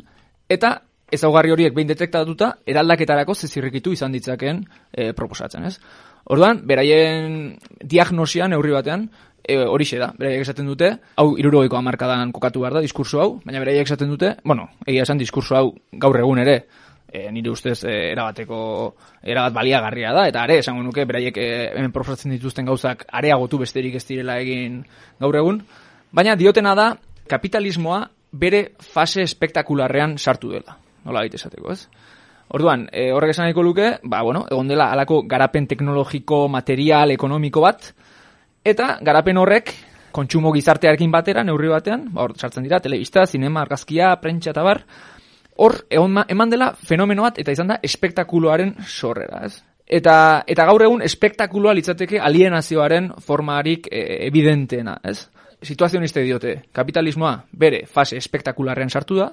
eta 0.49 0.79
ezaugarri 1.13 1.53
horiek 1.55 1.75
behin 1.75 1.91
detektatuta, 1.91 2.55
eraldaketarako 2.67 3.35
zezirrikitu 3.35 3.93
izan 3.95 4.15
ditzakeen 4.15 4.65
e, 4.91 5.13
proposatzen, 5.17 5.69
ez? 5.69 5.79
Orduan, 6.33 6.63
beraien 6.67 7.55
diagnosian, 7.85 8.55
neurri 8.55 8.73
batean, 8.75 9.09
e, 9.45 9.59
horixe 9.61 10.01
da, 10.01 10.11
beraiek 10.19 10.47
esaten 10.47 10.67
dute, 10.71 10.91
hau 11.21 11.27
irurogeiko 11.41 11.79
amarkadan 11.79 12.33
kokatu 12.35 12.65
behar 12.65 12.79
da, 12.79 12.85
diskurso 12.85 13.21
hau, 13.21 13.29
baina 13.45 13.61
beraiek 13.63 13.87
esaten 13.91 14.11
dute, 14.11 14.35
bueno, 14.45 14.71
egia 14.87 15.05
esan 15.05 15.21
diskurso 15.21 15.59
hau 15.59 15.67
gaur 16.01 16.19
egun 16.23 16.41
ere, 16.43 16.63
e, 17.15 17.31
nire 17.31 17.53
ustez 17.53 17.85
e, 17.87 17.95
erabateko 18.11 18.59
erabat 19.23 19.55
baliagarria 19.55 20.13
da. 20.17 20.27
Eta 20.31 20.43
are 20.43 20.59
esango 20.59 20.83
nuke 20.83 21.07
beraiek 21.07 21.39
e, 21.39 21.49
hemen 21.77 21.95
proposatzen 21.95 22.35
dituzten 22.35 22.67
gauzak 22.67 23.07
areagotu 23.15 23.61
besterik 23.63 23.95
ez 24.01 24.05
direla 24.09 24.41
egin 24.43 24.83
gaur 25.23 25.39
egun. 25.39 25.63
Baina 26.15 26.35
diotena 26.37 26.75
da 26.75 26.91
kapitalismoa 27.31 28.03
bere 28.35 28.65
fase 28.83 29.23
espektakularrean 29.23 30.19
sartu 30.19 30.51
dela. 30.57 30.75
Nola 31.07 31.23
baita 31.23 31.39
esateko 31.39 31.71
ez? 31.73 31.87
Orduan, 32.55 32.89
e, 32.93 33.09
horrek 33.15 33.33
esan 33.33 33.47
nahiko 33.47 33.63
luke, 33.63 33.87
ba, 34.03 34.21
bueno, 34.23 34.45
egon 34.51 34.69
dela 34.69 34.91
alako 34.93 35.23
garapen 35.31 35.67
teknologiko, 35.71 36.45
material, 36.53 37.15
ekonomiko 37.15 37.63
bat, 37.65 37.89
eta 38.67 38.99
garapen 39.03 39.41
horrek, 39.41 39.73
kontsumo 40.15 40.53
gizartearekin 40.55 41.11
batera, 41.11 41.43
neurri 41.43 41.73
batean, 41.73 42.05
ba, 42.13 42.27
hor, 42.27 42.37
sartzen 42.37 42.67
dira, 42.67 42.83
telebista, 42.85 43.25
zinema, 43.27 43.65
argazkia, 43.65 44.13
prentsa 44.23 44.53
eta 44.53 44.63
bar, 44.67 44.85
hor 45.57 45.85
eman 45.91 46.51
dela 46.51 46.73
fenomeno 46.75 47.23
bat 47.23 47.39
eta 47.39 47.53
izan 47.53 47.71
da 47.71 47.79
espektakuloaren 47.83 48.75
sorrera, 48.87 49.45
ez? 49.47 49.63
Eta, 49.85 50.45
eta 50.49 50.65
gaur 50.65 50.83
egun 50.83 51.03
espektakuloa 51.05 51.75
litzateke 51.77 52.19
alienazioaren 52.21 53.11
formarik 53.21 53.89
e, 53.93 54.27
evidenteena, 54.27 54.97
ez? 55.05 55.29
situazioniste 55.65 56.23
diote, 56.23 56.55
kapitalismoa 56.73 57.39
bere 57.57 57.85
fase 57.89 58.19
espektakularren 58.21 58.91
sartu 58.91 59.17
da, 59.17 59.31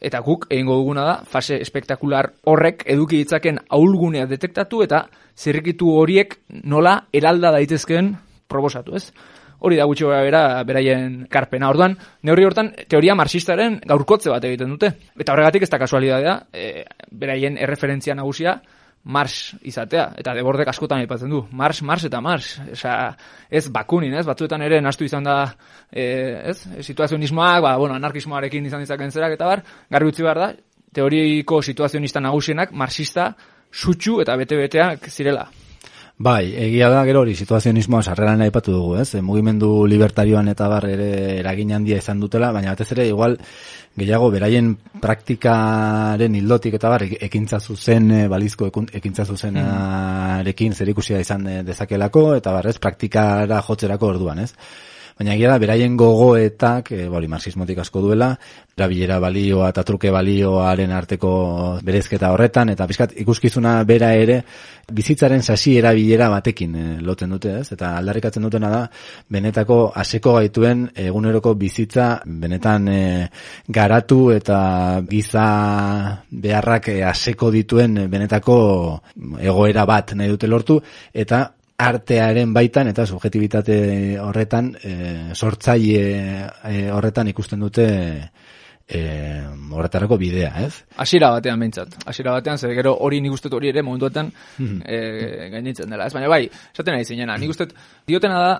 eta 0.00 0.20
guk 0.24 0.46
egingo 0.50 0.76
duguna 0.80 1.04
da, 1.04 1.14
fase 1.28 1.58
espektakular 1.60 2.30
horrek 2.48 2.84
eduki 2.88 3.20
ditzaken 3.20 3.60
aulgunea 3.76 4.26
detektatu 4.30 4.82
eta 4.86 5.04
zirrikitu 5.36 5.90
horiek 5.98 6.38
nola 6.64 6.96
eralda 7.12 7.52
daitezkeen 7.58 8.14
proposatu, 8.48 8.96
ez? 8.96 9.10
Hori 9.60 9.76
da 9.76 9.86
gutxi 9.88 10.08
bera, 10.08 10.42
beraien 10.64 11.26
karpena. 11.30 11.68
Orduan, 11.68 11.96
neurri 12.24 12.46
hortan, 12.48 12.72
teoria 12.88 13.16
marxistaren 13.18 13.80
gaurkotze 13.86 14.32
bat 14.32 14.44
egiten 14.48 14.72
dute. 14.72 14.94
Eta 15.18 15.34
horregatik 15.34 15.66
ez 15.66 15.70
da 15.70 15.80
kasualidadea, 15.82 16.36
e, 16.52 16.84
beraien 17.12 17.58
erreferentzia 17.60 18.16
nagusia, 18.18 18.60
Mars 19.00 19.54
izatea, 19.64 20.10
eta 20.20 20.34
debordek 20.36 20.68
askotan 20.68 21.00
aipatzen 21.00 21.30
du, 21.32 21.38
Mars, 21.56 21.78
Mars 21.80 22.04
eta 22.04 22.18
Mars, 22.20 22.50
Esa, 22.68 23.14
ez 23.48 23.62
bakunin, 23.72 24.12
ez, 24.12 24.26
batzuetan 24.28 24.60
ere 24.60 24.82
nastu 24.84 25.06
izan 25.06 25.24
da, 25.24 25.36
e, 25.88 26.04
ez, 26.52 26.58
situazionismoak, 26.84 27.62
ba, 27.64 27.78
bueno, 27.80 27.96
anarkismoarekin 27.96 28.68
izan 28.68 28.84
dizaken 28.84 29.10
zerak, 29.10 29.38
eta 29.38 29.48
bar, 29.48 29.64
garbi 29.88 30.12
utzi 30.12 30.26
behar 30.26 30.42
da, 30.42 30.50
teoriko 30.92 31.62
situazionista 31.64 32.20
nagusienak, 32.20 32.76
marxista, 32.76 33.30
sutxu 33.72 34.20
eta 34.20 34.36
bete-beteak 34.36 35.08
zirela. 35.08 35.48
Bai, 36.20 36.50
egia 36.52 36.90
da 36.92 37.00
gero 37.08 37.22
hori 37.24 37.32
situazionismoa 37.32 38.02
sarreran 38.04 38.42
aipatu 38.44 38.74
dugu, 38.74 38.98
ez? 39.00 39.14
E, 39.16 39.22
mugimendu 39.24 39.86
libertarioan 39.88 40.50
eta 40.52 40.66
bar 40.68 40.84
ere 40.84 41.06
eragin 41.38 41.72
handia 41.72 41.96
izan 42.02 42.20
dutela, 42.20 42.50
baina 42.52 42.74
batez 42.74 42.90
ere 42.92 43.06
igual 43.08 43.38
gehiago 43.96 44.28
beraien 44.34 44.68
praktikaren 45.00 46.36
hildotik 46.36 46.76
eta 46.76 46.92
bar 46.92 47.06
ekintza 47.08 47.62
zuzen 47.64 48.12
e, 48.12 48.20
balizko 48.28 48.68
ekintza 49.00 49.24
zuzenarekin 49.24 50.76
zerikusia 50.76 51.24
izan 51.24 51.48
e, 51.48 51.56
dezakelako 51.64 52.26
eta 52.36 52.52
bar? 52.52 52.68
Praktikara 52.84 53.64
jotzerako 53.64 54.12
orduan, 54.12 54.44
ez? 54.44 54.52
Baina 55.20 55.34
gira 55.36 55.50
da, 55.52 55.60
beraien 55.60 55.98
gogoetak, 56.00 56.86
e, 56.96 57.02
bali, 57.12 57.28
marxismotik 57.28 57.82
asko 57.82 58.00
duela, 58.00 58.30
erabilera 58.72 59.18
balioa 59.20 59.66
eta 59.68 59.82
truke 59.84 60.08
balioaren 60.14 60.94
arteko 60.96 61.32
berezketa 61.84 62.30
horretan, 62.32 62.70
eta 62.72 62.86
bizkat 62.88 63.12
ikuskizuna 63.20 63.74
bera 63.84 64.14
ere, 64.16 64.38
bizitzaren 64.96 65.44
sasi 65.44 65.74
erabilera 65.76 66.30
batekin 66.32 66.72
e, 66.72 66.86
lotzen 67.04 67.36
dute, 67.36 67.58
ez? 67.60 67.68
Eta 67.76 67.92
aldarrikatzen 67.98 68.48
dutena 68.48 68.72
da, 68.72 68.80
benetako 69.28 69.78
aseko 70.06 70.38
gaituen 70.38 70.88
eguneroko 71.04 71.52
bizitza, 71.66 72.08
benetan 72.24 72.88
e, 72.88 73.04
garatu 73.68 74.22
eta 74.32 74.58
giza 75.04 75.46
beharrak 76.32 76.94
aseko 77.12 77.52
dituen 77.60 78.06
benetako 78.08 78.60
egoera 79.36 79.84
bat 79.84 80.16
nahi 80.16 80.32
dute 80.32 80.48
lortu, 80.48 80.80
eta 81.12 81.44
artearen 81.80 82.52
baitan 82.54 82.90
eta 82.90 83.06
subjetibitate 83.08 83.80
horretan 84.20 84.74
e, 84.82 84.94
sortzaile 85.34 86.04
e, 86.68 86.86
horretan 86.92 87.30
ikusten 87.32 87.62
dute 87.64 87.86
e, 88.90 89.00
horretarako 89.70 90.18
bidea, 90.20 90.50
ez? 90.66 90.82
Hasiera 91.00 91.30
batean 91.36 91.60
mentzat. 91.60 91.94
Hasiera 92.10 92.34
batean 92.36 92.58
zer 92.58 92.74
gero 92.76 92.96
hori 93.06 93.20
nik 93.22 93.36
uste 93.36 93.52
hori 93.54 93.70
ere 93.72 93.84
momentuetan 93.86 94.32
mm 94.58 94.82
gainitzen 95.54 95.90
dela, 95.90 96.06
ez? 96.06 96.14
Baina 96.14 96.28
bai, 96.30 96.44
esaten 96.48 96.94
ari 96.94 97.06
zinena. 97.06 97.38
Nik 97.40 97.54
uste 97.54 97.70
diotena 98.08 98.42
da 98.42 98.52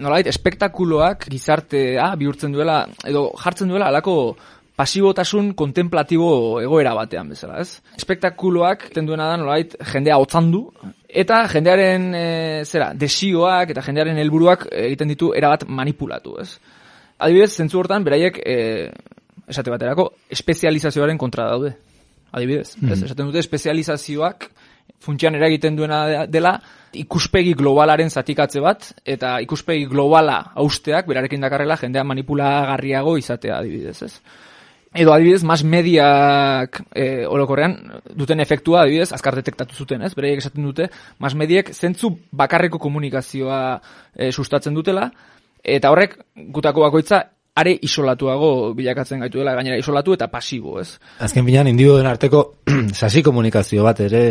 nolabait 0.00 0.26
espektakuloak 0.32 1.28
gizartea 1.30 2.10
bihurtzen 2.18 2.52
duela 2.52 2.82
edo 3.06 3.28
jartzen 3.38 3.70
duela 3.70 3.88
alako 3.92 4.36
pasibotasun 4.74 5.52
kontemplatibo 5.54 6.60
egoera 6.62 6.94
batean 6.98 7.30
bezala, 7.30 7.60
ez? 7.62 7.78
Espektakuloak 8.00 8.88
tenduena 8.94 9.30
da 9.30 9.38
nolait 9.38 9.76
jendea 9.92 10.18
otzandu 10.18 10.66
eta 11.14 11.44
jendearen 11.52 12.08
e, 12.18 12.26
zera, 12.66 12.90
desioak 12.98 13.70
eta 13.74 13.84
jendearen 13.86 14.18
helburuak 14.18 14.66
egiten 14.72 15.12
ditu 15.12 15.32
erabat 15.36 15.66
manipulatu, 15.68 16.36
ez? 16.42 16.58
Adibidez, 17.22 17.52
zentzu 17.54 17.78
hortan, 17.78 18.04
beraiek, 18.04 18.40
e, 18.42 18.56
esate 19.48 19.70
baterako, 19.70 20.10
espezializazioaren 20.34 21.20
kontra 21.20 21.46
daude. 21.52 21.74
Adibidez, 22.34 22.74
mm 22.80 22.92
ez? 22.92 23.02
Esaten 23.06 23.30
dute, 23.30 23.42
espezializazioak 23.44 24.48
funtsian 25.04 25.36
eragiten 25.36 25.76
duena 25.76 26.26
dela, 26.30 26.56
ikuspegi 26.96 27.54
globalaren 27.58 28.10
zatikatze 28.10 28.62
bat, 28.64 28.90
eta 29.04 29.36
ikuspegi 29.44 29.86
globala 29.90 30.38
austeak, 30.60 31.06
berarekin 31.10 31.44
dakarrela, 31.44 31.76
jendea 31.80 32.04
manipulagarriago 32.08 33.16
izatea, 33.20 33.58
adibidez, 33.60 33.98
ez? 34.06 34.14
Edo 34.94 35.12
adibidez, 35.12 35.42
mas 35.42 35.64
mediak 35.66 36.80
e, 36.94 37.26
orokorrean 37.26 37.76
duten 38.14 38.40
efektua 38.40 38.84
adibidez, 38.84 39.10
azkar 39.12 39.34
detektatu 39.34 39.74
zuten, 39.74 40.02
ez? 40.06 40.14
Bereiek 40.14 40.42
esaten 40.42 40.64
dute, 40.64 40.88
mas 41.18 41.34
mediek 41.34 41.72
zentzu 41.74 42.14
bakarreko 42.32 42.78
komunikazioa 42.78 43.60
e, 44.14 44.30
sustatzen 44.30 44.74
dutela, 44.74 45.10
eta 45.64 45.90
horrek 45.90 46.18
gutako 46.54 46.86
bakoitza 46.86 47.24
are 47.54 47.78
isolatuago 47.86 48.74
bilakatzen 48.74 49.20
gaitu 49.22 49.38
dela, 49.38 49.54
gainera 49.54 49.78
isolatu 49.78 50.16
eta 50.16 50.26
pasibo, 50.30 50.80
ez? 50.82 50.96
Azken 51.22 51.44
binean, 51.46 51.68
individuen 51.70 52.06
arteko 52.10 52.40
sasi 53.00 53.22
komunikazio 53.22 53.84
bat 53.86 54.00
ere 54.02 54.22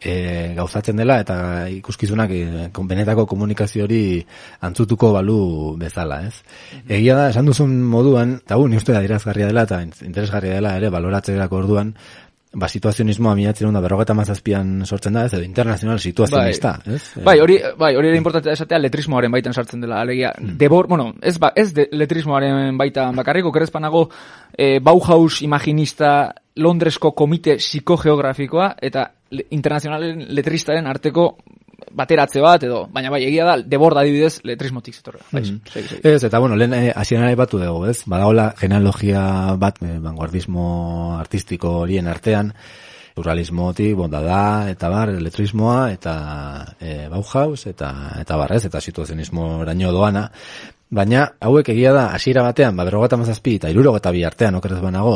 e, 0.00 0.14
gauzatzen 0.56 0.98
dela, 0.98 1.20
eta 1.22 1.36
ikuskizunak 1.70 2.34
e, 2.34 2.40
benetako 2.74 3.28
komunikazio 3.30 3.86
hori 3.86 4.02
antzutuko 4.66 5.12
balu 5.14 5.38
bezala, 5.78 6.24
ez? 6.26 6.42
Egia 6.88 7.14
da, 7.20 7.28
esan 7.30 7.46
duzun 7.46 7.78
moduan, 7.94 8.40
eta 8.42 8.58
gu, 8.58 8.66
ni 8.68 8.82
uste 8.82 8.96
da 8.96 9.04
dela, 9.06 9.62
eta 9.62 9.80
interesgarria 9.86 10.58
dela 10.58 10.74
ere, 10.80 10.90
baloratzerako 10.90 11.62
orduan, 11.62 11.94
ba, 12.54 12.68
situazionismoa 12.70 13.34
milatzen 13.38 13.74
da 13.74 13.82
berrogeta 13.84 14.14
mazazpian 14.16 14.84
sortzen 14.86 15.16
da, 15.16 15.24
ez 15.26 15.34
edo 15.34 15.42
internazional 15.46 15.98
situazionista, 16.02 16.76
bai. 16.84 16.96
ez? 16.96 17.24
Bai, 17.24 17.36
hori, 17.42 17.58
bai, 17.78 17.94
hori 17.98 18.10
ere 18.10 18.20
importantea 18.20 18.54
esatea 18.56 18.80
letrismoaren 18.82 19.32
baitan 19.32 19.56
sartzen 19.56 19.82
dela, 19.84 20.00
alegia, 20.02 20.32
mm. 20.38 20.56
debor, 20.60 20.88
bueno, 20.90 21.10
ez, 21.22 21.36
ba, 21.42 21.52
ez 21.56 21.72
de, 21.76 21.88
letrismoaren 21.92 22.78
baitan 22.78 23.16
bakarriko, 23.16 23.52
kerezpanago, 23.54 24.06
e, 24.52 24.78
Bauhaus 24.84 25.42
imaginista 25.42 26.32
Londresko 26.56 27.12
komite 27.18 27.58
psikogeografikoa, 27.58 28.74
eta 28.82 29.08
internazionalen 29.50 30.26
letristaren 30.36 30.86
arteko 30.86 31.32
bateratze 31.92 32.40
bat 32.44 32.62
edo, 32.66 32.84
baina 32.92 33.10
bai, 33.10 33.22
egia 33.26 33.44
da, 33.48 33.56
deborda 33.58 34.02
adibidez 34.04 34.40
letrismotik 34.44 34.94
zetorra. 34.94 35.20
Mm 35.32 35.38
-hmm. 35.38 36.00
Ez, 36.02 36.24
eta 36.24 36.38
bueno, 36.38 36.56
lehen 36.56 36.74
eh, 36.74 36.92
hasieran 36.94 37.34
batu 37.36 37.58
dugu, 37.58 37.86
ez? 37.86 38.02
Badagola 38.06 38.54
genealogia 38.56 39.54
bat, 39.56 39.82
eh, 39.82 39.98
vanguardismo 39.98 41.18
artistiko 41.18 41.80
horien 41.80 42.08
artean, 42.08 42.52
surrealismotik, 43.16 43.94
bonda 43.94 44.20
da, 44.20 44.70
eta 44.70 44.88
bar, 44.88 45.08
letrismoa, 45.08 45.92
eta 45.92 46.14
e, 46.80 47.08
Bauhaus, 47.08 47.66
eta, 47.66 47.90
eta 48.20 48.36
barrez, 48.36 48.64
eta 48.64 48.80
situazionismo 48.80 49.62
eraino 49.62 49.92
doana, 49.92 50.30
Baina, 50.94 51.24
hauek 51.42 51.72
egia 51.72 51.90
da, 51.94 52.04
hasiera 52.14 52.44
batean, 52.44 52.76
ba, 52.76 52.84
berrogata 52.86 53.16
mazazpi, 53.18 53.56
eta 53.58 53.70
irurogata 53.72 54.12
bi 54.14 54.22
artean, 54.22 54.60
okeraz 54.60 54.80
banago, 54.82 55.14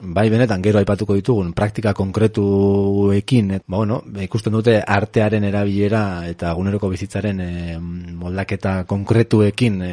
bai 0.00 0.26
benetan 0.28 0.60
gero 0.60 0.78
aipatuko 0.78 1.14
ditugun 1.16 1.52
praktika 1.56 1.94
konkretuekin, 1.96 3.50
et, 3.56 3.62
ba, 3.66 3.78
bueno, 3.78 4.02
ikusten 4.20 4.52
dute 4.52 4.76
artearen 4.80 5.44
erabilera 5.48 6.26
eta 6.28 6.52
guneroko 6.58 6.90
bizitzaren 6.92 7.40
e, 7.40 7.78
moldaketa 7.80 8.84
konkretuekin 8.84 9.80
e, 9.82 9.92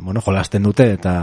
bueno, 0.00 0.20
jolasten 0.20 0.62
dute 0.62 0.90
eta 0.98 1.14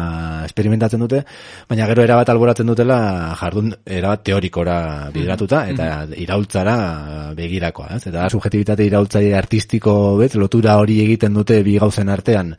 experimentatzen 0.48 1.04
dute, 1.04 1.22
baina 1.70 1.86
gero 1.92 2.06
erabat 2.08 2.32
alboratzen 2.34 2.68
dutela 2.68 2.98
jardun 3.38 3.74
erabat 3.86 4.26
teorikora 4.32 4.80
bideratuta 5.14 5.66
eta 5.70 5.92
mm 5.94 5.96
iraultzara 6.18 7.34
begirakoa, 7.36 7.98
ez? 7.98 8.08
Eta 8.10 8.26
subjetibitate 8.32 8.86
iraultzaile 8.88 9.36
artistiko 9.38 9.92
bet, 10.20 10.36
lotura 10.40 10.78
hori 10.80 10.98
egiten 11.04 11.36
dute 11.36 11.60
bi 11.66 11.76
gauzen 11.80 12.10
artean, 12.10 12.54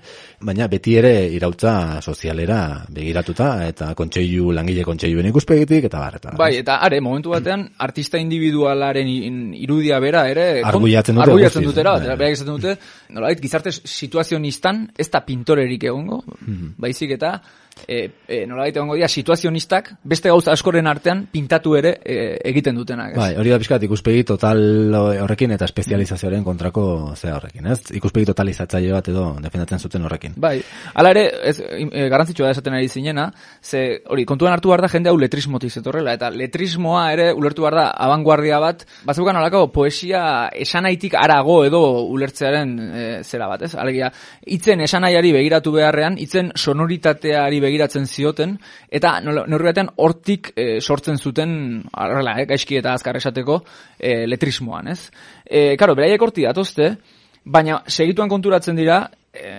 baina 0.45 0.69
beti 0.71 0.95
ere 1.01 1.13
iraultza 1.35 2.01
sozialera 2.03 2.85
begiratuta 2.95 3.49
eta 3.67 3.91
kontseilu 3.99 4.53
langile 4.55 4.85
kontseiluen 4.87 5.31
ikus 5.33 5.48
ikuspegitik 5.49 5.89
eta 5.89 6.01
bar 6.01 6.17
eta 6.19 6.35
bai 6.37 6.51
eta 6.59 6.79
are 6.85 7.01
momentu 7.01 7.33
batean 7.33 7.67
artista 7.79 8.19
individualaren 8.19 9.09
irudia 9.57 10.01
bera 10.01 10.27
ere 10.29 10.63
arguiatzen 10.63 11.17
dute 11.17 11.31
arguiatzen 11.31 11.65
dutera 11.65 11.95
bai. 11.97 12.17
berak 12.17 12.37
esaten 12.37 12.55
dute 12.55 12.77
nolait 13.11 13.41
gizarte 13.41 13.73
situazionistan 13.73 14.89
ez 14.99 15.09
da 15.11 15.21
pintorerik 15.25 15.85
egongo 15.85 16.23
mhm. 16.41 16.77
baizik 16.79 17.17
eta 17.17 17.41
e, 17.87 18.11
e, 18.27 18.45
nola 18.47 18.67
gaita 18.67 18.83
ongo 18.83 18.97
dira, 18.97 19.09
situazionistak, 19.09 19.93
beste 20.03 20.31
gauza 20.33 20.53
askoren 20.53 20.87
artean, 20.91 21.27
pintatu 21.33 21.75
ere 21.79 21.95
e, 22.03 22.19
egiten 22.51 22.77
dutenak. 22.79 23.15
Bai, 23.19 23.33
hori 23.39 23.53
da 23.53 23.59
pixkat 23.61 23.85
ikuspegi 23.89 24.25
total 24.29 24.95
horrekin 24.95 25.55
eta 25.57 25.69
espezializazioaren 25.69 26.45
kontrako 26.47 26.85
zea 27.17 27.37
horrekin, 27.37 27.67
ez? 27.73 27.81
Ikuspegi 27.99 28.29
totalizatzaile 28.31 28.93
bat 28.95 29.11
edo 29.13 29.27
defendatzen 29.43 29.83
zuten 29.83 30.07
horrekin. 30.09 30.37
Bai, 30.41 30.57
ala 30.95 31.13
ere, 31.15 31.25
ez, 31.51 31.57
e, 31.61 32.09
garantzitsua 32.11 32.49
da 32.49 32.57
esaten 32.57 32.79
ari 32.79 32.89
zinena, 32.89 33.29
ze, 33.63 34.03
hori, 34.09 34.25
kontuan 34.29 34.55
hartu 34.57 34.73
behar 34.73 34.85
da 34.85 34.93
jende 34.93 35.13
hau 35.13 35.19
letrismotik 35.21 35.73
zetorrela, 35.73 36.15
eta 36.19 36.31
letrismoa 36.35 37.05
ere 37.15 37.31
ulertu 37.37 37.67
behar 37.67 37.79
da 37.79 37.87
abanguardia 38.09 38.61
bat, 38.63 38.85
batzeukan 39.09 39.41
olako 39.41 39.67
poesia 39.75 40.23
esanaitik 40.55 41.17
arago 41.19 41.61
edo 41.67 41.83
ulertzearen 42.09 42.75
e, 42.89 43.07
zera 43.25 43.49
bat, 43.51 43.65
ez? 43.69 43.75
Alegia, 43.79 44.11
itzen 44.47 44.83
esanaiari 44.85 45.33
begiratu 45.37 45.73
beharrean, 45.75 46.19
itzen 46.21 46.53
sonoritateari 46.57 47.61
begiratzen 47.69 48.09
zioten 48.09 48.57
eta 48.91 49.19
neurri 49.23 49.73
hortik 49.97 50.53
e, 50.57 50.81
sortzen 50.81 51.19
zuten 51.19 51.85
horrela, 51.93 52.39
eh, 52.41 52.47
gaizki 52.49 52.81
eta 52.81 52.95
azkar 52.97 53.17
esateko 53.21 53.61
e, 53.99 54.27
letrismoan, 54.27 54.89
ez? 54.89 55.11
Eh, 55.45 55.77
claro, 55.77 55.95
beraiek 55.95 56.23
horti 56.23 56.49
datozte, 56.49 56.97
baina 57.45 57.83
segituan 57.87 58.29
konturatzen 58.29 58.77
dira 58.77 59.05
e, 59.33 59.53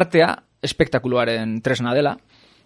artea 0.00 0.34
espektakuluaren 0.64 1.60
tresna 1.64 1.92
dela, 1.94 2.14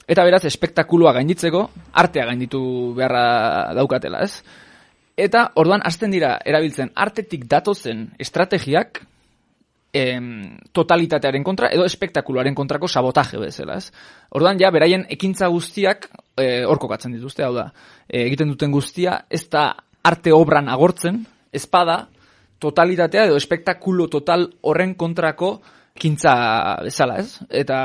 eta 0.09 0.25
beraz, 0.25 0.45
espektakulua 0.49 1.13
gainditzeko, 1.19 1.69
artea 2.01 2.25
gainditu 2.31 2.61
beharra 2.97 3.75
daukatela, 3.77 4.23
ez? 4.25 4.43
Eta, 5.19 5.49
orduan, 5.59 5.83
hasten 5.85 6.15
dira, 6.15 6.37
erabiltzen, 6.47 6.93
artetik 6.95 7.49
datozen 7.51 8.07
estrategiak, 8.23 9.03
em, 9.93 10.59
totalitatearen 10.73 11.45
kontra 11.45 11.71
edo 11.73 11.85
espektakuluaren 11.89 12.55
kontrako 12.55 12.89
sabotaje 12.89 13.39
bezala, 13.41 13.79
ez? 13.79 13.93
Orduan 14.31 14.61
ja 14.61 14.71
beraien 14.71 15.07
ekintza 15.09 15.49
guztiak 15.49 16.11
eh 16.37 16.65
hor 16.67 16.79
kokatzen 16.79 17.13
dituzte, 17.13 17.45
hau 17.45 17.55
da. 17.55 17.71
E, 18.09 18.27
egiten 18.27 18.49
duten 18.49 18.73
guztia 18.73 19.25
ez 19.31 19.49
da 19.49 19.75
arte 20.03 20.33
obran 20.33 20.69
agortzen, 20.69 21.25
espada 21.53 22.07
totalitatea 22.59 23.27
edo 23.27 23.37
espektakulo 23.37 24.09
total 24.09 24.49
horren 24.63 24.95
kontrako 24.95 25.61
kintza 25.99 26.33
bezala, 26.85 27.19
ez? 27.21 27.39
Eta 27.51 27.79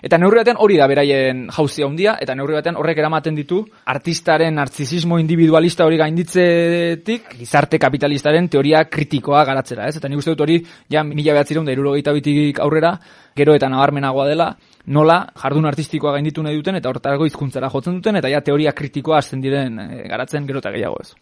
eta 0.00 0.16
neurri 0.16 0.40
batean 0.40 0.60
hori 0.64 0.78
da 0.80 0.86
beraien 0.88 1.42
jauzia 1.52 1.86
handia 1.86 2.14
eta 2.22 2.34
neurri 2.38 2.56
batean 2.56 2.78
horrek 2.80 3.02
eramaten 3.02 3.36
ditu 3.36 3.60
artistaren 3.92 4.54
narcisismo 4.56 5.18
individualista 5.20 5.84
hori 5.84 5.98
gainditzetik 6.00 7.34
gizarte 7.36 7.78
kapitalistaren 7.78 8.48
teoria 8.48 8.86
kritikoa 8.88 9.44
garatzera, 9.44 9.88
ez? 9.88 9.96
Eta 10.00 10.08
nik 10.08 10.22
uste 10.22 10.32
dut 10.32 10.46
hori 10.46 10.60
ja 10.88 11.04
1972tik 11.04 12.62
aurrera 12.64 12.94
gero 13.36 13.54
eta 13.54 13.68
nabarmenagoa 13.68 14.28
dela 14.30 14.54
nola 14.86 15.20
jardun 15.42 15.68
artistikoa 15.68 16.12
gainditu 16.16 16.42
nahi 16.42 16.56
duten 16.56 16.78
eta 16.80 16.88
hortarako 16.88 17.26
hizkuntzara 17.28 17.68
jotzen 17.70 17.98
duten 17.98 18.16
eta 18.16 18.30
ja 18.32 18.40
teoria 18.40 18.72
kritikoa 18.72 19.18
hasten 19.18 19.40
diren 19.40 19.78
eh, 19.78 20.04
garatzen 20.08 20.46
gero 20.46 20.62
eta 20.62 20.72
gehiago 20.72 21.00
ez. 21.02 21.14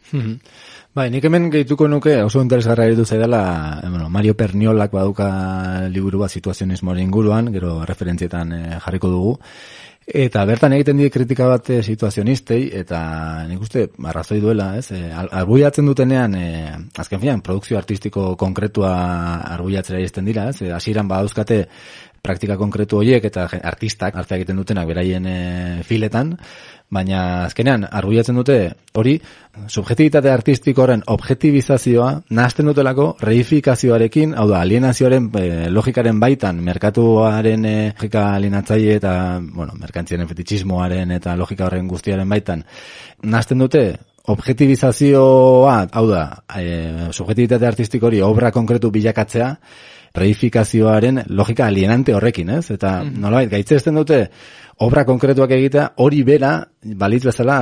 Bai, 0.94 1.10
nik 1.14 1.24
hemen 1.28 1.50
gehituko 1.52 1.86
nuke 1.86 2.14
oso 2.24 2.40
interesgarra 2.42 2.86
edu 2.90 3.04
zaidala, 3.04 3.42
eh, 3.82 3.88
bueno, 3.88 4.08
Mario 4.10 4.34
Perniolak 4.34 4.92
baduka 4.92 5.28
liburu 5.88 6.24
bat 6.24 6.32
situazionismoaren 6.32 7.04
inguruan, 7.04 7.52
gero 7.52 7.84
referentzietan 7.86 8.52
eh, 8.52 8.78
jarriko 8.84 9.12
dugu. 9.12 9.36
Eta 10.08 10.40
bertan 10.48 10.72
egiten 10.72 10.96
die 10.96 11.10
kritika 11.12 11.44
bat 11.50 11.66
eh, 11.68 11.82
situazionistei, 11.84 12.70
eta 12.80 12.98
nik 13.44 13.60
uste, 13.60 13.82
arrazoi 14.08 14.38
duela, 14.40 14.70
ez? 14.80 14.86
E, 14.96 15.10
arbuiatzen 15.12 15.84
dutenean, 15.84 16.32
e, 16.32 16.46
azken 16.96 17.20
finan, 17.20 17.42
produkzio 17.44 17.76
artistiko 17.76 18.30
konkretua 18.40 18.94
arbuiatzera 19.52 20.00
izten 20.00 20.24
dira, 20.24 20.46
ez? 20.48 20.62
E, 20.64 20.72
hasieran 20.72 21.10
badauzkate 21.12 21.58
praktika 22.22 22.56
konkretu 22.56 22.98
horiek 23.00 23.24
eta 23.24 23.46
artistak 23.62 24.16
arte 24.16 24.36
egiten 24.38 24.58
dutenak 24.60 24.88
beraien 24.88 25.26
e, 25.26 25.38
filetan, 25.86 26.34
baina 26.90 27.44
azkenean 27.44 27.84
arbuiatzen 27.84 28.36
dute 28.38 28.56
hori 28.96 29.18
subjektibitate 29.68 30.30
artistikoaren 30.32 31.02
objektibizazioa 31.12 32.10
nahazten 32.38 32.70
dutelako 32.70 33.08
reifikazioarekin, 33.22 34.34
hau 34.38 34.46
da, 34.50 34.62
alienazioaren 34.64 35.28
e, 35.36 35.46
logikaren 35.74 36.20
baitan, 36.20 36.62
merkatuaren 36.64 37.66
e, 37.68 37.76
logika 37.92 38.24
alienatzaile 38.34 38.96
eta, 39.02 39.14
bueno, 39.40 39.76
merkantziaren 39.80 40.28
fetichismoaren 40.30 41.12
eta 41.18 41.36
logika 41.36 41.66
horren 41.68 41.88
guztiaren 41.90 42.28
baitan, 42.28 42.64
nahazten 43.24 43.66
dute 43.66 43.84
objektibizazioa, 44.28 45.76
hau 45.92 46.06
da, 46.08 46.24
e, 46.56 47.12
subjektibitate 47.12 47.68
artistiko 47.68 48.08
hori 48.08 48.24
obra 48.24 48.52
konkretu 48.52 48.90
bilakatzea, 48.94 49.54
reifikazioaren 50.14 51.22
logika 51.28 51.66
alienante 51.66 52.14
horrekin, 52.14 52.50
ez? 52.58 52.70
Eta 52.74 53.02
nolabait 53.04 53.50
gaitzesten 53.50 53.98
dute 53.98 54.24
obra 54.84 55.04
konkretuak 55.04 55.50
egitea 55.56 55.88
hori 56.04 56.22
bera 56.26 56.52
balitz 56.98 57.24
bezala 57.26 57.58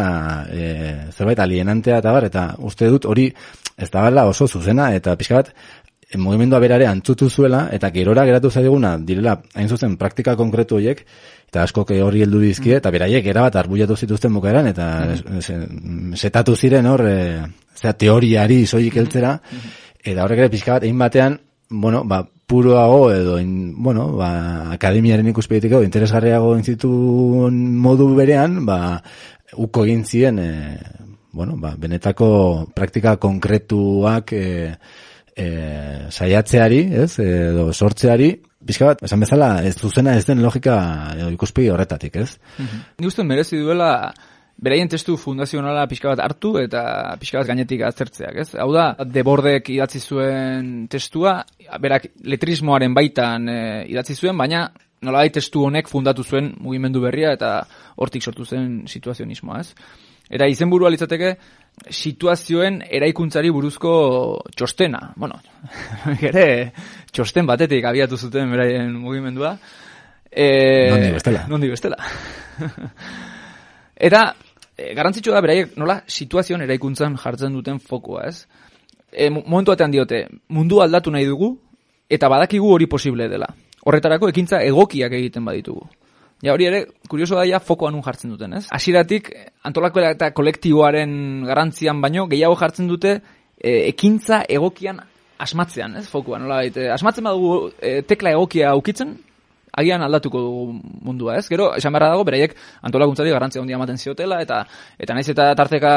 e, 0.52 0.66
zerbait 1.12 1.40
alienantea 1.40 2.02
eta 2.02 2.12
bar 2.12 2.28
eta 2.28 2.46
uste 2.58 2.90
dut 2.92 3.08
hori 3.08 3.30
ez 3.76 3.90
da 3.90 4.26
oso 4.26 4.46
zuzena 4.46 4.92
eta 4.94 5.16
pixka 5.16 5.36
bat 5.36 5.52
e, 6.10 6.18
mugimendua 6.18 6.60
berare 6.60 6.86
antzutu 6.86 7.30
zuela 7.30 7.68
eta 7.72 7.90
gerora 7.90 8.24
geratu 8.24 8.50
zaiguna 8.50 8.98
direla 8.98 9.40
hain 9.54 9.68
zuzen 9.68 9.96
praktika 9.96 10.36
konkretu 10.36 10.76
horiek 10.76 11.06
eta 11.48 11.62
askok 11.62 11.90
horri 12.02 12.22
heldu 12.22 12.40
dizkie 12.40 12.76
eta 12.76 12.90
beraiek 12.90 13.26
erabat 13.26 13.56
arbuiatu 13.56 13.96
zituzten 13.96 14.34
bukaeran 14.34 14.66
eta 14.66 15.16
se- 15.40 15.66
setatu 16.14 16.56
ziren 16.56 16.86
hor 16.86 17.06
e, 17.06 17.42
zera, 17.76 17.92
teoriari 17.92 18.64
soilik 18.66 18.96
heltzera. 18.96 19.38
Eta 20.04 20.22
horrek 20.24 20.44
ere 20.44 20.50
pixka 20.52 20.76
bat 20.76 20.84
egin 20.86 20.98
batean 20.98 21.38
bueno, 21.68 22.04
ba, 22.04 22.26
puroago 22.46 23.12
edo, 23.12 23.38
in, 23.40 23.74
bueno, 23.82 24.12
ba, 24.16 24.72
akademiaren 24.72 25.26
ikuspegitik 25.32 25.72
edo, 25.72 25.82
interesgarriago 25.86 26.54
inzitun 26.58 27.58
modu 27.82 28.12
berean, 28.14 28.60
ba, 28.66 29.02
uko 29.58 29.84
egin 29.86 30.04
zien, 30.04 30.38
e, 30.38 30.78
bueno, 31.32 31.56
ba, 31.60 31.74
benetako 31.76 32.68
praktika 32.74 33.16
konkretuak 33.22 34.32
e, 34.32 34.46
e, 35.34 35.48
saiatzeari, 36.10 36.80
ez, 37.02 37.18
edo 37.24 37.72
sortzeari, 37.72 38.30
pixka 38.66 38.92
bat, 38.92 39.02
esan 39.06 39.22
bezala, 39.22 39.50
ez 39.66 39.74
zuzena 39.76 40.16
ez 40.16 40.24
den 40.26 40.42
logika 40.42 40.78
edo 41.16 41.28
ikuspegi 41.34 41.68
horretatik, 41.74 42.16
ez? 42.22 42.30
Ni 42.98 43.10
uste 43.10 43.26
merezi 43.26 43.58
duela 43.58 43.90
beraien 44.56 44.88
testu 44.88 45.16
fundazionala 45.20 45.84
pixka 45.90 46.14
bat 46.14 46.22
hartu 46.24 46.54
eta 46.62 46.82
pixka 47.20 47.42
bat 47.42 47.50
gainetik 47.50 47.82
aztertzeak, 47.84 48.40
ez? 48.40 48.48
Hau 48.56 48.70
da, 48.72 48.88
Debordek 49.04 49.68
idatzi 49.74 50.00
zuen 50.00 50.86
testua, 50.92 51.38
berak 51.82 52.08
letrismoaren 52.24 52.96
baitan 52.96 53.50
e, 53.52 53.60
idatzi 53.92 54.16
zuen, 54.16 54.36
baina 54.38 54.66
nolabait 55.04 55.34
testu 55.36 55.66
honek 55.66 55.90
fundatu 55.92 56.24
zuen 56.24 56.54
mugimendu 56.64 57.02
berria 57.04 57.34
eta 57.36 57.58
hortik 58.00 58.24
sortu 58.24 58.46
zen 58.48 58.86
situazionismoa, 58.88 59.60
ez? 59.60 59.74
Eta 60.32 60.48
izenburua 60.50 60.90
litzateke 60.90 61.36
situazioen 61.92 62.80
eraikuntzari 62.98 63.52
buruzko 63.52 63.92
txostena. 64.56 65.12
Bueno, 65.20 65.36
ere 66.30 66.72
txosten 67.12 67.46
batetik 67.46 67.84
abiatu 67.84 68.16
zuten 68.16 68.50
beraien 68.50 68.96
mugimendua. 68.96 69.54
E, 70.32 70.48
Nondik 70.90 71.20
bestela. 71.20 71.44
Nondik 71.52 71.76
bestela. 71.76 72.00
Eta 74.08 74.24
e, 74.76 74.94
garrantzitsua 74.94 75.34
da 75.34 75.42
beraiek 75.44 75.76
nola 75.76 76.00
situazioan 76.06 76.62
eraikuntzan 76.66 77.16
jartzen 77.16 77.52
duten 77.52 77.78
fokua, 77.80 78.26
ez? 78.28 78.46
E, 79.12 79.30
mo- 79.30 79.42
momentu 79.46 79.72
batean 79.72 79.90
diote, 79.90 80.26
mundu 80.48 80.80
aldatu 80.82 81.10
nahi 81.10 81.26
dugu 81.26 81.56
eta 82.10 82.28
badakigu 82.28 82.72
hori 82.72 82.86
posible 82.86 83.28
dela. 83.28 83.48
Horretarako 83.86 84.28
ekintza 84.28 84.62
egokiak 84.66 85.12
egiten 85.12 85.44
baditugu. 85.44 85.86
Ja 86.44 86.52
hori 86.52 86.66
ere, 86.68 86.82
kurioso 87.08 87.36
da 87.38 87.46
ja 87.48 87.60
fokoan 87.60 87.94
nun 87.96 88.02
jartzen 88.04 88.30
duten, 88.30 88.52
ez? 88.58 88.66
Hasieratik 88.70 89.30
antolako 89.64 90.02
eta 90.04 90.30
kolektiboaren 90.36 91.44
garrantzian 91.48 92.00
baino 92.02 92.26
gehiago 92.28 92.56
jartzen 92.60 92.88
dute 92.90 93.20
e, 93.56 93.88
ekintza 93.88 94.42
egokian 94.48 95.00
asmatzean, 95.38 95.96
ez? 95.96 96.06
Fokuan, 96.08 96.42
nola 96.44 96.60
baite. 96.60 96.90
Asmatzen 96.92 97.24
badugu 97.24 97.70
e, 97.80 98.02
tekla 98.02 98.34
egokia 98.36 98.70
aukitzen, 98.74 99.16
agian 99.76 100.02
aldatuko 100.02 100.40
dugu 100.40 100.80
mundua, 101.06 101.36
ez? 101.38 101.46
Gero, 101.48 101.70
esan 101.76 101.94
beharra 101.94 102.14
dago, 102.14 102.24
beraiek 102.26 102.56
antolakuntzari 102.88 103.32
garrantzia 103.34 103.62
handia 103.62 103.76
ematen 103.78 103.98
ziotela, 103.98 104.40
eta 104.42 104.62
eta 104.98 105.14
naiz 105.14 105.28
eta 105.32 105.50
tarteka 105.58 105.92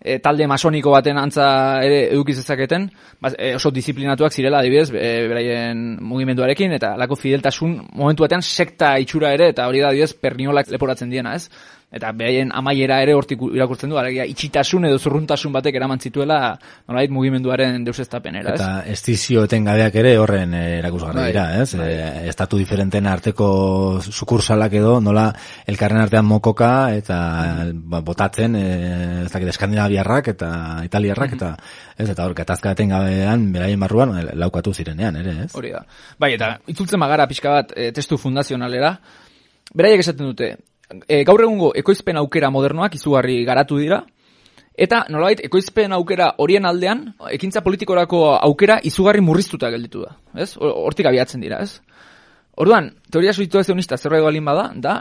e, 0.00 0.18
talde 0.18 0.46
masoniko 0.50 0.94
baten 0.96 1.18
antza 1.18 1.48
ere 1.86 2.02
edukiz 2.10 2.36
dezaketen, 2.40 2.88
ba, 3.20 3.32
e, 3.38 3.54
oso 3.58 3.70
disiplinatuak 3.74 4.34
zirela 4.34 4.60
adibidez, 4.60 4.90
e, 4.92 5.10
beraien 5.30 5.84
mugimenduarekin, 6.00 6.74
eta 6.80 6.96
lako 7.00 7.18
fideltasun 7.20 7.76
momentu 7.94 8.26
batean 8.26 8.42
sekta 8.42 8.96
itxura 9.02 9.34
ere, 9.36 9.52
eta 9.54 9.68
hori 9.70 9.84
da 9.84 9.92
adibidez 9.94 10.14
perniolak 10.14 10.72
leporatzen 10.74 11.10
diena, 11.10 11.36
ez? 11.38 11.48
Eta 11.90 12.12
beraien 12.14 12.52
amaiera 12.54 13.00
ere 13.02 13.16
hortik 13.18 13.40
irakurtzen 13.50 13.90
du, 13.90 13.96
alegia 13.98 14.22
itxitasun 14.30 14.86
edo 14.86 14.98
zurruntasun 15.02 15.50
batek 15.50 15.74
eraman 15.74 15.98
zituela 15.98 16.52
nolait 16.86 17.10
mugimenduaren 17.10 17.82
deusestapenera, 17.82 18.52
ez? 18.54 18.60
Eta 18.60 18.92
estizio 18.92 19.42
etengabeak 19.48 19.98
ere 19.98 20.12
horren 20.22 20.54
eh, 20.54 20.78
erakusgarri 20.78 21.18
Bai, 21.18 21.24
dira, 21.32 21.44
ez? 21.58 21.74
Eh, 21.74 22.28
estatu 22.30 22.60
diferenten 22.62 23.10
arteko 23.10 23.48
sukursalak 24.06 24.78
edo, 24.78 24.94
nola 25.02 25.26
elkarren 25.66 26.04
artean 26.04 26.30
mokoka 26.30 26.70
eta 26.94 27.18
ba, 27.74 28.04
botatzen, 28.06 28.54
eh, 28.54 29.24
ez 29.24 29.32
dakit 29.34 29.50
eskandinaviarrak 29.56 30.30
eta 30.36 30.52
italiarrak 30.86 31.36
eta 31.40 31.52
ez 31.98 32.06
eta 32.06 32.22
hor 32.22 32.38
katazka 32.38 32.78
etengabean 32.78 33.50
beraien 33.50 33.82
barruan 33.82 34.14
laukatu 34.38 34.70
zirenean 34.78 35.18
ere, 35.24 35.40
ez? 35.48 35.50
Hori 35.58 35.74
da. 35.74 35.82
Bai, 36.22 36.36
eta 36.38 36.54
itzultzen 36.70 37.02
magara 37.02 37.26
pixka 37.26 37.58
bat 37.58 37.74
e, 37.74 37.90
testu 37.90 38.14
fundazionalera, 38.14 38.94
beraiek 39.74 40.06
esaten 40.06 40.30
dute, 40.30 40.54
e, 41.08 41.22
gaur 41.24 41.42
egungo 41.44 41.72
ekoizpen 41.76 42.16
aukera 42.20 42.50
modernoak 42.50 42.94
izugarri 42.98 43.44
garatu 43.44 43.78
dira, 43.78 44.02
eta 44.80 45.04
nolabait 45.10 45.40
ekoizpen 45.44 45.92
aukera 45.92 46.32
horien 46.38 46.64
aldean, 46.66 47.14
ekintza 47.30 47.60
politikorako 47.66 48.24
aukera 48.38 48.78
izugarri 48.84 49.20
murriztuta 49.20 49.70
gelditu 49.70 50.04
da. 50.06 50.16
Ez? 50.36 50.56
Hor- 50.56 50.74
Hortik 50.86 51.06
abiatzen 51.06 51.40
dira, 51.40 51.60
ez? 51.62 51.80
Orduan, 52.60 52.90
teoria 53.10 53.32
situazionista 53.32 53.96
zerbait 53.96 54.24
balin 54.24 54.44
bada, 54.44 54.70
da, 54.74 54.96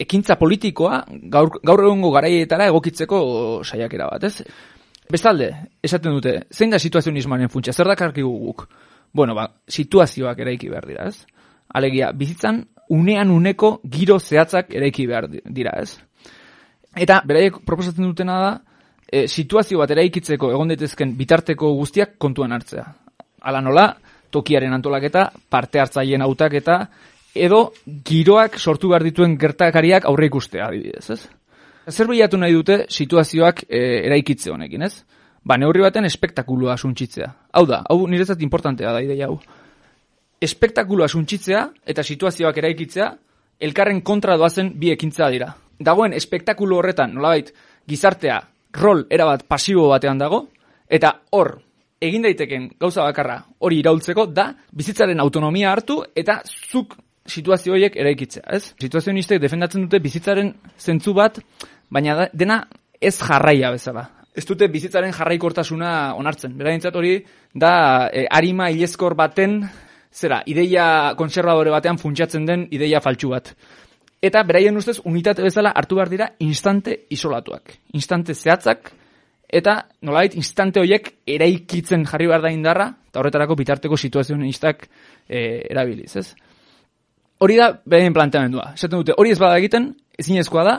ekintza 0.00 0.36
politikoa 0.40 1.04
gaur, 1.32 1.58
gaur 1.66 1.84
egungo 1.84 2.10
garaietara 2.14 2.66
egokitzeko 2.70 3.18
saiakera 3.64 4.06
bat, 4.12 4.24
ez? 4.24 4.44
Bestalde, 5.10 5.50
esaten 5.82 6.14
dute, 6.14 6.36
zein 6.54 6.70
da 6.70 6.78
situazionismoaren 6.78 7.50
funtsa, 7.50 7.72
zer 7.74 7.88
dakarkigu 7.90 8.30
guk? 8.46 8.68
Bueno, 9.12 9.34
ba, 9.34 9.48
situazioak 9.66 10.38
eraiki 10.38 10.68
behar 10.70 10.86
dira, 10.86 11.08
ez? 11.10 11.24
Alegia, 11.74 12.12
bizitzan 12.12 12.64
unean 12.90 13.30
uneko 13.30 13.80
giro 13.86 14.18
zehatzak 14.18 14.74
eraiki 14.74 15.06
behar 15.06 15.28
di- 15.30 15.42
dira, 15.44 15.76
ez? 15.78 15.98
Eta 16.96 17.20
beraiek 17.26 17.60
proposatzen 17.66 18.04
dutena 18.04 18.38
da, 18.40 18.50
e, 19.06 19.26
situazio 19.28 19.78
bat 19.78 19.90
eraikitzeko 19.94 20.50
egon 20.50 20.72
daitezken 20.72 21.14
bitarteko 21.18 21.74
guztiak 21.78 22.16
kontuan 22.18 22.52
hartzea. 22.52 22.84
Hala 23.42 23.60
nola, 23.60 23.86
tokiaren 24.30 24.74
antolaketa, 24.74 25.30
parte 25.48 25.80
hartzaileen 25.80 26.22
hautaketa, 26.22 26.80
edo 27.34 27.72
giroak 28.06 28.58
sortu 28.58 28.90
behar 28.90 29.04
dituen 29.06 29.36
gertakariak 29.38 30.06
aurre 30.10 30.26
ikustea, 30.26 30.66
adibidez, 30.66 31.10
ez? 31.10 31.20
Zer 31.90 32.06
bilatu 32.10 32.38
nahi 32.38 32.52
dute 32.54 32.84
situazioak 32.90 33.64
e, 33.68 33.80
eraikitze 34.06 34.50
honekin, 34.50 34.82
ez? 34.82 35.04
Ba, 35.44 35.56
neurri 35.56 35.80
baten 35.80 36.04
espektakulua 36.04 36.76
suntxitzea. 36.76 37.30
Hau 37.56 37.64
da, 37.66 37.80
hau 37.88 38.02
niretzat 38.06 38.42
importantea 38.44 38.92
da 38.92 39.00
ideia 39.02 39.30
hau. 39.30 39.38
Espektakulua 40.40 41.08
suntxitzea 41.08 41.66
eta 41.92 42.02
situazioak 42.02 42.58
eraikitzea 42.62 43.10
elkarren 43.60 44.00
kontra 44.00 44.38
doazen 44.40 44.72
bi 44.80 44.88
ekintza 44.90 45.28
dira. 45.28 45.50
Dagoen 45.80 46.14
espektakulu 46.16 46.78
horretan, 46.80 47.12
nolabait, 47.14 47.50
gizartea 47.88 48.38
rol 48.80 49.04
erabat 49.12 49.44
pasibo 49.48 49.88
batean 49.90 50.20
dago, 50.20 50.46
eta 50.88 51.12
hor, 51.36 51.58
egin 52.00 52.24
daiteken 52.24 52.70
gauza 52.80 53.04
bakarra 53.04 53.36
hori 53.60 53.80
iraultzeko 53.82 54.24
da 54.32 54.46
bizitzaren 54.72 55.20
autonomia 55.20 55.72
hartu 55.72 55.98
eta 56.16 56.38
zuk 56.46 56.96
situazio 57.28 57.74
horiek 57.76 57.98
eraikitzea, 58.00 58.46
ez? 58.48 58.72
Situazionistek 58.80 59.42
defendatzen 59.42 59.84
dute 59.84 60.00
bizitzaren 60.00 60.54
zentzu 60.78 61.12
bat, 61.14 61.36
baina 61.92 62.16
da, 62.16 62.28
dena 62.32 62.62
ez 63.00 63.18
jarraia 63.20 63.70
bezala. 63.76 64.06
Ez 64.34 64.46
dute 64.48 64.70
bizitzaren 64.72 65.12
jarraikortasuna 65.12 66.14
onartzen. 66.16 66.56
Beraintzat 66.56 66.96
hori 66.96 67.18
da 67.52 68.08
e, 68.08 68.24
arima 68.30 68.70
ileskor 68.72 69.14
baten 69.18 69.60
zera, 70.12 70.42
ideia 70.46 71.14
konservadore 71.16 71.70
batean 71.70 71.98
funtsatzen 71.98 72.46
den 72.46 72.66
ideia 72.70 73.00
faltsu 73.00 73.30
bat. 73.30 73.54
Eta 74.20 74.42
beraien 74.44 74.76
ustez 74.76 74.98
unitate 75.08 75.42
bezala 75.42 75.72
hartu 75.72 75.96
behar 75.96 76.10
dira 76.12 76.26
instante 76.44 77.06
isolatuak. 77.10 77.78
Instante 77.96 78.34
zehatzak, 78.34 78.92
eta 79.48 79.76
nolait 80.02 80.34
instante 80.36 80.80
horiek 80.80 81.14
eraikitzen 81.26 82.04
jarri 82.06 82.28
behar 82.28 82.44
da 82.44 82.52
indarra, 82.52 82.90
eta 83.08 83.22
horretarako 83.22 83.56
bitarteko 83.56 83.96
situazionistak 83.96 84.86
e, 85.26 85.66
erabiliz, 85.70 86.12
ez? 86.20 86.28
Hori 87.40 87.56
da 87.56 87.70
beraien 87.86 88.12
planteamendua. 88.12 88.74
Esaten 88.76 89.00
dute, 89.00 89.16
hori 89.16 89.32
ez 89.32 89.38
bada 89.40 89.56
egiten, 89.58 89.94
ezinezkoa 90.20 90.64
da, 90.66 90.76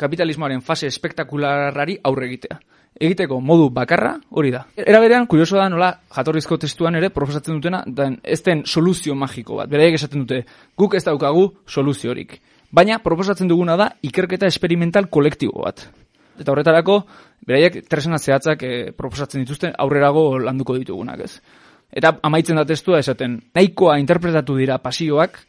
kapitalismoaren 0.00 0.64
fase 0.64 0.88
espektakularrari 0.88 1.98
aurre 2.02 2.30
egitea. 2.30 2.58
Egiteko 2.94 3.40
modu 3.42 3.70
bakarra 3.74 4.12
hori 4.30 4.52
da. 4.54 4.60
Era 4.78 5.00
berean, 5.02 5.26
kurioso 5.26 5.56
da 5.58 5.66
nola 5.68 5.90
jatorrizko 6.14 6.58
testuan 6.62 6.94
ere 6.94 7.10
proposatzen 7.10 7.56
dutena, 7.58 7.82
den 7.86 8.20
ez 8.22 8.40
den 8.46 8.62
soluzio 8.66 9.16
magiko 9.18 9.58
bat. 9.58 9.70
Beraiek 9.70 9.96
esaten 9.98 10.22
dute, 10.22 10.44
guk 10.78 10.94
ez 10.94 11.02
daukagu 11.06 11.48
soluziorik. 11.66 12.38
Baina 12.74 13.00
proposatzen 13.02 13.50
duguna 13.50 13.76
da 13.76 13.88
ikerketa 14.02 14.46
experimental 14.46 15.08
kolektibo 15.10 15.64
bat. 15.66 15.82
Eta 16.38 16.52
horretarako, 16.52 17.00
beraiek 17.46 17.80
tresena 17.90 18.18
zehatzak 18.18 18.62
e, 18.62 18.74
proposatzen 18.96 19.42
dituzte 19.42 19.72
aurrerago 19.78 20.38
landuko 20.42 20.78
ditugunak 20.78 21.24
ez. 21.26 21.32
Eta 21.94 22.16
amaitzen 22.26 22.58
da 22.58 22.64
testua 22.66 23.00
esaten, 23.02 23.40
nahikoa 23.54 23.98
interpretatu 24.02 24.56
dira 24.58 24.78
pasioak, 24.82 25.40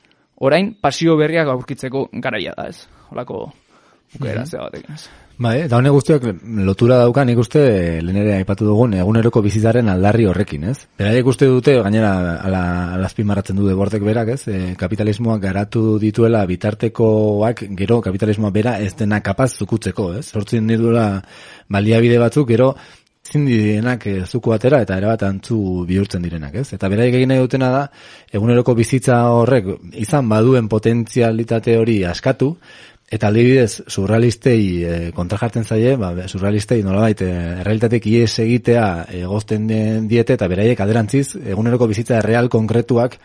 orain 0.45 0.73
pasio 0.81 1.17
berriak 1.17 1.49
aurkitzeko 1.53 2.10
garaia 2.21 2.53
da 2.58 2.67
ez. 2.73 2.88
Holako 3.10 3.45
bukera 4.13 4.41
mm 4.41 4.45
-hmm. 4.45 4.62
batekin 4.62 4.93
ez. 4.93 5.24
Bai, 5.35 5.65
eta 5.65 5.75
honek 5.75 5.91
guztiak 5.91 6.25
lotura 6.63 7.01
daukan 7.01 7.27
nik 7.27 7.39
uste 7.41 7.59
lehenere 7.99 8.37
aipatu 8.37 8.69
dugun 8.69 8.93
eguneroko 8.95 9.41
bizitzaren 9.43 9.89
aldarri 9.91 10.29
horrekin, 10.31 10.63
ez? 10.71 10.77
Beraiek 10.95 11.27
uste 11.27 11.49
dute, 11.51 11.73
gainera 11.83 12.11
ala, 12.47 12.61
alazpimarratzen 12.95 13.59
du 13.59 13.67
bordek 13.75 14.05
berak, 14.07 14.31
ez? 14.37 14.47
E, 14.47 14.59
kapitalismoak 14.79 15.41
garatu 15.43 15.97
dituela 15.99 16.45
bitartekoak, 16.47 17.65
gero 17.75 17.99
kapitalismoa 18.07 18.53
bera 18.55 18.77
ez 18.79 18.93
dena 18.95 19.19
kapaz 19.19 19.51
zukutzeko, 19.59 20.13
ez? 20.21 20.23
Sortzen 20.31 20.71
dituela 20.71 21.09
baliabide 21.67 22.21
batzuk, 22.23 22.47
gero 22.55 22.71
zindienak 23.25 24.07
e, 24.07 24.17
zuku 24.23 24.55
batera 24.55 24.79
eta 24.85 24.95
erabat 25.01 25.27
antzu 25.27 25.59
bihurtzen 25.89 26.23
direnak, 26.23 26.61
ez? 26.63 26.69
Eta 26.79 26.87
beraiek 26.87 27.19
egin 27.19 27.33
nahi 27.33 27.43
dutena 27.43 27.73
da, 27.75 27.85
eguneroko 28.31 28.77
bizitza 28.77 29.19
horrek 29.35 29.73
izan 29.99 30.31
baduen 30.31 30.71
potentzialitate 30.71 31.75
hori 31.81 32.05
askatu, 32.07 32.53
Eta 33.05 33.29
aldibidez, 33.29 33.83
surrealistei 33.85 34.61
e, 34.81 34.93
kontra 35.13 35.37
jartzen 35.37 35.65
zaie, 35.65 35.93
ba, 36.01 36.09
surrealistei 36.25 36.79
nolabait, 36.83 37.21
e, 37.21 37.33
errealitatek 37.61 38.07
ies 38.09 38.31
egitea 38.41 38.85
egozten 39.21 39.67
diete, 40.09 40.33
eta 40.33 40.47
beraiek 40.49 40.81
aderantziz, 40.81 41.35
eguneroko 41.37 41.85
bizitza 41.91 42.23
real 42.25 42.49
konkretuak, 42.49 43.19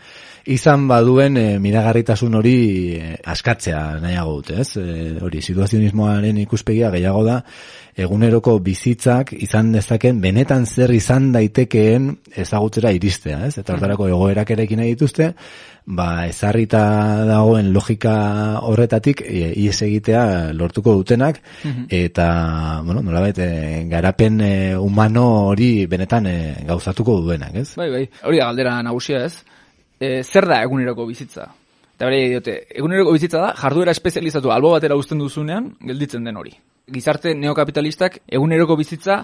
izan 0.45 0.87
baduen 0.89 1.37
e, 1.37 1.45
miragarritasun 1.61 2.37
hori 2.37 2.55
e, 2.97 3.15
askatzea 3.33 3.81
nahiago 4.01 4.37
dute, 4.39 4.61
ez? 4.61 4.75
E, 4.77 5.17
hori, 5.21 5.41
situazionismoaren 5.41 6.37
ikuspegia 6.41 6.89
gehiago 6.93 7.23
da, 7.25 7.41
eguneroko 7.97 8.57
bizitzak 8.63 9.33
izan 9.37 9.71
dezaken 9.73 10.21
benetan 10.23 10.65
zer 10.65 10.93
izan 10.95 11.31
daitekeen 11.33 12.09
ezagutzera 12.45 12.93
iristea, 12.95 13.45
ez? 13.49 13.57
Eta 13.57 13.75
hortarako 13.75 14.07
egoerak 14.09 14.53
ere 14.55 14.67
nahi 14.77 14.95
dituzte, 14.95 15.33
ba, 15.85 16.27
ezarrita 16.27 16.81
dagoen 17.27 17.71
logika 17.73 18.13
horretatik 18.67 19.23
e, 19.25 19.51
ies 19.63 19.77
egitea 19.81 20.23
lortuko 20.57 20.93
dutenak, 20.99 21.41
eta, 21.89 22.81
bueno, 22.85 23.01
nolabait, 23.01 23.37
e, 23.39 23.85
garapen 23.89 24.41
e, 24.41 24.51
humano 24.77 25.25
hori 25.51 25.87
benetan 25.91 26.27
e, 26.27 26.37
gauzatuko 26.67 27.19
duenak, 27.25 27.55
ez? 27.63 27.69
Bai, 27.79 27.89
bai, 27.93 28.05
hori 28.23 28.41
da 28.41 28.51
galdera 28.51 28.77
nagusia 28.85 29.25
ez. 29.25 29.35
E, 29.99 30.21
zer 30.23 30.47
da 30.49 30.61
eguneroko 30.65 31.05
bizitza? 31.09 31.47
Eta 31.95 32.09
bere 32.09 32.21
diote, 32.29 32.55
eguneroko 32.73 33.13
bizitza 33.13 33.41
da, 33.43 33.51
jarduera 33.57 33.93
espezializatu 33.93 34.51
albo 34.53 34.71
batera 34.73 34.97
uzten 34.97 35.19
duzunean, 35.21 35.75
gelditzen 35.85 36.25
den 36.25 36.37
hori. 36.37 36.55
Gizarte 36.91 37.35
neokapitalistak 37.37 38.23
eguneroko 38.25 38.77
bizitza 38.79 39.21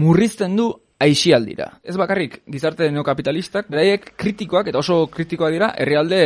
murrizten 0.00 0.56
du 0.56 0.70
aixialdira. 1.00 1.70
Ez 1.82 1.96
bakarrik, 1.96 2.40
gizarte 2.50 2.90
neokapitalistak, 2.92 3.70
beraiek 3.72 4.12
kritikoak, 4.20 4.70
eta 4.70 4.80
oso 4.82 5.06
kritikoak 5.12 5.54
dira, 5.54 5.72
herrialde 5.80 6.20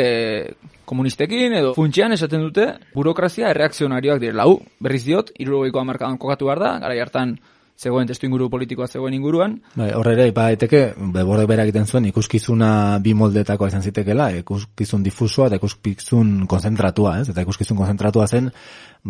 komunistekin 0.84 1.54
edo 1.60 1.72
funtsian 1.76 2.12
esaten 2.12 2.42
dute, 2.44 2.66
burokrazia 2.94 3.52
erreakzionarioak 3.54 4.20
direla. 4.22 4.48
Hau, 4.48 4.58
berriz 4.84 5.04
diot, 5.06 5.32
irurogeiko 5.40 5.80
amarkadan 5.80 6.18
kokatu 6.20 6.50
behar 6.50 6.62
da, 6.62 6.72
gara 6.82 6.98
hartan 7.06 7.38
zegoen 7.74 8.06
testu 8.06 8.26
inguru 8.28 8.48
politikoa 8.50 8.86
zegoen 8.86 9.14
inguruan. 9.16 9.56
Bai, 9.74 9.90
horre 9.98 10.14
ere, 10.14 10.28
ipa 10.30 10.46
daiteke, 10.50 10.82
beborde 11.14 11.46
bera 11.50 11.64
egiten 11.66 11.88
zuen, 11.90 12.06
ikuskizuna 12.10 13.00
bi 13.02 13.14
moldetako 13.18 13.66
izan 13.66 13.82
zitekela, 13.82 14.30
ikuskizun 14.40 15.02
difusua 15.04 15.48
eta 15.50 15.58
ikuskizun 15.58 16.46
konzentratua, 16.50 17.18
ez? 17.22 17.28
Eta 17.32 17.42
ikuskizun 17.42 17.78
konzentratua 17.78 18.28
zen, 18.30 18.50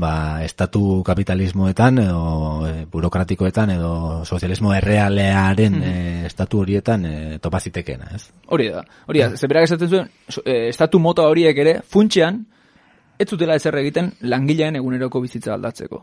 ba, 0.00 0.14
estatu 0.44 1.02
kapitalismoetan, 1.06 2.00
edo 2.06 2.24
e, 2.70 2.72
burokratikoetan, 2.90 3.76
edo 3.76 3.92
sozialismo 4.24 4.74
errealearen 4.74 5.80
mm 5.80 6.02
estatu 6.24 6.62
horietan 6.62 7.02
e, 7.04 7.38
topazitekena, 7.38 8.06
ez? 8.16 8.22
Hori 8.48 8.70
da, 8.72 8.80
hori 9.06 9.20
da, 9.20 9.26
zeberak 9.36 9.66
esaten 9.68 9.90
zuen, 9.90 10.08
e, 10.40 10.54
estatu 10.70 10.98
mota 10.98 11.26
horiek 11.28 11.58
ere, 11.60 11.74
funtxean, 11.84 12.40
ez 13.20 13.28
zutela 13.28 13.58
ezer 13.60 13.76
egiten 13.82 14.08
langileen 14.32 14.80
eguneroko 14.80 15.20
bizitza 15.20 15.52
aldatzeko. 15.54 16.00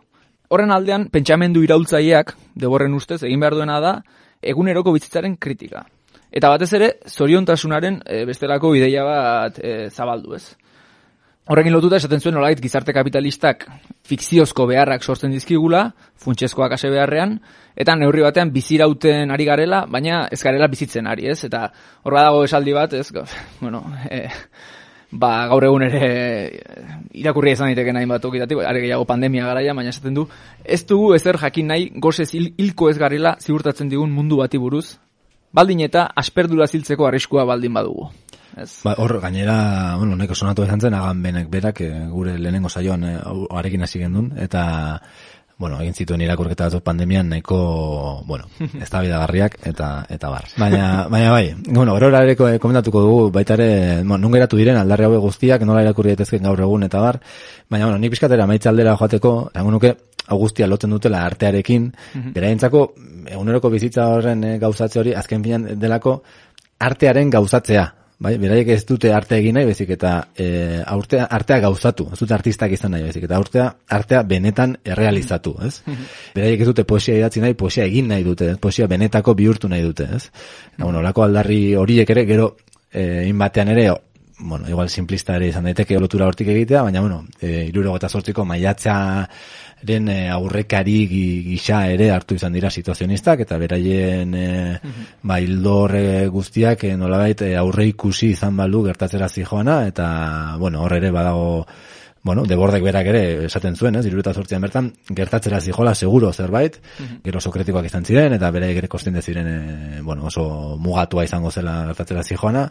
Horren 0.51 0.73
aldean, 0.75 1.07
pentsamendu 1.07 1.61
iraultzaileak, 1.63 2.33
deborren 2.59 2.95
ustez, 2.97 3.21
egin 3.23 3.39
behar 3.39 3.55
duena 3.55 3.79
da, 3.79 3.93
eguneroko 4.43 4.91
bizitzaren 4.91 5.37
kritika. 5.39 5.85
Eta 6.31 6.49
batez 6.51 6.71
ere, 6.75 6.89
zoriontasunaren 7.07 8.01
e, 8.03 8.25
bestelako 8.27 8.73
ideia 8.75 9.05
bat 9.07 9.59
e, 9.63 9.87
zabaldu 9.91 10.35
ez. 10.35 10.43
Horrekin 11.51 11.73
lotuta 11.73 11.97
esaten 11.97 12.21
zuen 12.21 12.35
nolait 12.37 12.59
gizarte 12.63 12.93
kapitalistak 12.95 13.63
fikziozko 14.07 14.67
beharrak 14.69 15.03
sortzen 15.03 15.31
dizkigula, 15.33 15.85
funtsezkoak 16.23 16.75
ase 16.75 16.91
beharrean, 16.93 17.37
eta 17.75 17.95
neurri 17.95 18.23
batean 18.27 18.51
bizirauten 18.51 19.31
ari 19.31 19.47
garela, 19.47 19.85
baina 19.89 20.25
ez 20.31 20.39
garela 20.43 20.67
bizitzen 20.71 21.07
ari, 21.07 21.31
ez? 21.31 21.39
Eta 21.47 21.65
horra 22.03 22.27
dago 22.27 22.43
esaldi 22.47 22.75
bat, 22.75 22.93
ez? 22.93 23.07
Bueno, 23.63 23.83
e, 24.11 24.27
ba, 25.11 25.31
gaur 25.51 25.65
egun 25.67 25.85
ere 25.85 26.09
irakurria 27.17 27.57
izan 27.57 27.71
daiteke 27.71 27.93
nahi 27.93 28.07
bat 28.09 28.25
okitatik, 28.25 28.63
are 28.65 28.81
gehiago 28.83 29.05
pandemia 29.05 29.45
garaia, 29.49 29.75
baina 29.77 29.91
esaten 29.93 30.15
du, 30.15 30.27
ez 30.63 30.81
dugu 30.87 31.13
ezer 31.15 31.39
jakin 31.41 31.71
nahi, 31.73 31.89
gozez 32.03 32.29
hil, 32.33 32.51
hilko 32.57 32.89
ez 32.89 32.97
garela 33.01 33.35
ziurtatzen 33.39 33.91
digun 33.91 34.11
mundu 34.15 34.39
bati 34.41 34.61
buruz, 34.61 34.97
baldin 35.51 35.83
eta 35.87 36.07
asperdura 36.15 36.67
ziltzeko 36.67 37.07
arriskua 37.07 37.45
baldin 37.45 37.73
badugu. 37.73 38.09
Ez. 38.51 38.81
Ba, 38.83 38.97
hor, 38.99 39.13
gainera, 39.23 39.95
bueno, 39.95 40.17
neko 40.19 40.35
sonatu 40.35 40.65
izan 40.65 40.81
zen, 40.83 40.95
agan 40.97 41.21
benek 41.23 41.47
berak, 41.51 41.81
e, 41.85 41.91
gure 42.11 42.35
lehenengo 42.35 42.67
saioan 42.67 43.05
e, 43.07 43.13
arekin 43.55 43.85
hasi 43.85 44.01
gendun, 44.01 44.33
eta 44.35 44.63
bueno, 45.61 45.77
egin 45.79 45.93
zituen 45.93 46.23
irakurketa 46.25 46.65
batzuk 46.67 46.83
pandemian 46.83 47.29
nahiko, 47.29 47.57
bueno, 48.25 48.49
ez 48.81 48.89
da 48.89 49.01
bidagarriak, 49.05 49.59
eta, 49.69 49.89
eta 50.09 50.31
bar. 50.33 50.47
Baina, 50.57 50.85
baina 51.13 51.31
bai, 51.31 51.53
bueno, 51.67 51.93
horora 51.93 52.23
ere 52.25 52.35
komentatuko 52.35 53.03
dugu, 53.05 53.19
baita 53.35 53.55
ere, 53.59 53.69
bueno, 54.01 54.23
nun 54.25 54.33
geratu 54.35 54.59
diren 54.59 54.81
aldarri 54.81 55.07
haue 55.07 55.21
guztiak, 55.21 55.63
nola 55.69 55.85
irakurri 55.85 56.15
daitezken 56.15 56.49
gaur 56.49 56.65
egun, 56.65 56.87
eta 56.89 57.03
bar. 57.05 57.21
Baina, 57.69 57.85
bueno, 57.85 58.01
nik 58.01 58.15
pizkatera 58.15 58.49
maitza 58.49 58.73
aldera 58.73 58.97
joateko, 58.97 59.35
egun 59.61 59.77
nuke, 59.77 59.95
augustia 60.33 60.67
lotzen 60.67 60.97
dutela 60.97 61.23
artearekin, 61.29 61.91
mm 61.91 62.33
-hmm. 62.33 63.31
eguneroko 63.31 63.69
bizitza 63.69 64.07
horren 64.15 64.43
e, 64.43 64.57
gauzatze 64.59 64.99
hori, 64.99 65.13
azken 65.13 65.43
finan 65.43 65.79
delako, 65.79 66.21
artearen 66.79 67.29
gauzatzea, 67.29 67.85
bai, 68.21 68.35
beraiek 68.41 68.69
ez 68.75 68.81
dute 68.85 69.11
arte 69.13 69.37
egin 69.39 69.57
nahi 69.57 69.67
bezik 69.69 69.89
eta 69.95 70.13
e, 70.37 70.47
aurtea, 70.93 71.25
artea 71.37 71.59
gauzatu, 71.65 72.07
ez 72.13 72.19
dute 72.19 72.35
artistak 72.37 72.75
izan 72.75 72.93
nahi 72.95 73.07
bezik 73.07 73.25
eta 73.27 73.39
artea, 73.39 73.67
artea 73.97 74.21
benetan 74.27 74.77
errealizatu, 74.85 75.55
ez? 75.65 75.73
beraiek 76.37 76.61
ez 76.61 76.69
dute 76.69 76.85
poesia 76.87 77.17
idatzi 77.17 77.43
nahi, 77.43 77.57
poesia 77.57 77.87
egin 77.89 78.11
nahi 78.13 78.25
dute, 78.27 78.53
poesia 78.61 78.87
benetako 78.91 79.35
bihurtu 79.39 79.71
nahi 79.71 79.85
dute, 79.87 80.07
ez? 80.19 80.27
Mm. 80.77 80.83
Bueno, 80.85 81.01
lako 81.01 81.25
aldarri 81.25 81.61
horiek 81.81 82.13
ere, 82.13 82.25
gero, 82.29 82.53
e, 82.93 83.31
batean 83.41 83.73
ere, 83.73 83.89
bueno, 84.43 84.67
igual 84.69 84.89
simplista 84.89 85.35
ere 85.37 85.47
izan 85.51 85.63
daiteke 85.69 85.99
lotura 85.99 86.25
hortik 86.27 86.47
egitea, 86.49 86.81
baina, 86.87 87.01
bueno, 87.01 87.23
e, 87.39 87.65
iruro 87.69 87.95
eta 87.95 88.09
sortziko 88.09 88.43
maiatzaren 88.45 90.09
e, 90.09 90.17
aurrekari 90.29 90.95
gi- 91.07 91.43
gisa 91.51 91.83
ere 91.91 92.09
hartu 92.11 92.35
izan 92.35 92.53
dira 92.53 92.69
situazionistak, 92.73 93.43
eta 93.45 93.57
beraien 93.61 94.33
e, 94.35 94.47
ba, 95.23 95.39
hildor 95.39 95.95
e, 95.95 96.27
guztiak 96.33 96.83
e, 96.89 96.95
nolabait 96.97 97.41
e, 97.45 97.55
aurre 97.57 97.85
ikusi 97.91 98.31
izan 98.35 98.57
balu 98.57 98.83
gertatzera 98.89 99.29
zijoana, 99.29 99.85
eta, 99.87 100.55
bueno, 100.59 100.81
hor 100.83 100.97
ere 100.97 101.11
badago 101.11 101.65
bueno, 102.23 102.43
debordek 102.45 102.83
berak 102.85 103.07
ere 103.09 103.21
esaten 103.47 103.75
zuen, 103.75 103.95
ez, 103.97 104.05
iruruta 104.05 104.33
zortzian 104.33 104.61
bertan, 104.61 104.91
gertatzera 105.09 105.59
zijola 105.61 105.95
seguro 105.95 106.31
zerbait, 106.31 106.77
gero 107.23 107.41
oso 107.41 107.51
kritikoak 107.51 107.87
izan 107.89 108.05
ziren, 108.05 108.35
eta 108.37 108.51
bere 108.53 108.69
ere 108.77 108.87
kostinde 108.87 109.21
ziren, 109.21 109.47
e, 109.47 110.01
bueno, 110.05 110.27
oso 110.29 110.77
mugatua 110.77 111.25
izango 111.25 111.51
zela 111.51 111.79
gertatzera 111.87 112.23
zijoana, 112.23 112.67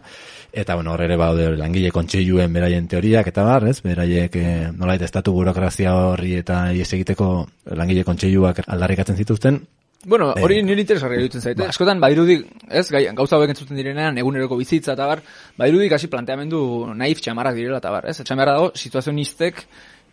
eta, 0.53 0.77
bueno, 0.77 0.95
hor 0.95 1.03
ere 1.03 1.17
baude 1.19 1.51
langile 1.57 1.91
kontseiluen 1.91 2.53
beraien 2.53 2.87
teoriak, 2.87 3.33
eta 3.33 3.43
bar, 3.47 3.67
ez, 3.67 3.81
beraiek, 3.83 4.37
e, 4.37 4.71
nolait, 4.71 5.03
estatu 5.03 5.35
burokrazia 5.35 5.97
horri 5.97 6.37
eta 6.39 6.63
ies 6.73 6.93
egiteko 6.93 7.31
langile 7.75 8.07
kontseiluak 8.07 8.63
aldarrikatzen 8.69 9.19
zituzten, 9.19 9.63
Bueno, 10.07 10.33
Eh, 10.35 10.43
hori 10.43 10.63
nire 10.63 10.81
interesgarria 10.81 11.19
iruditzen 11.19 11.43
zaite. 11.43 11.67
Askotan 11.69 12.01
badirudi, 12.01 12.39
ez, 12.71 12.87
gai, 12.91 13.05
gauza 13.13 13.37
hauek 13.37 13.51
entzuten 13.53 13.77
direnean, 13.77 14.17
eguneroko 14.17 14.57
bizitza 14.57 14.95
eta 14.95 15.07
bar, 15.07 15.21
badirudi 15.59 15.93
hasi 15.93 16.09
planteamendu 16.09 16.61
naif 16.97 17.21
txamarrak 17.21 17.55
direla 17.55 17.83
eta 17.83 17.91
bar, 17.91 18.09
ez? 18.09 18.19
Etxan 18.21 18.41
behar 18.41 18.55
dago, 18.55 18.71
situazionistek 18.75 19.67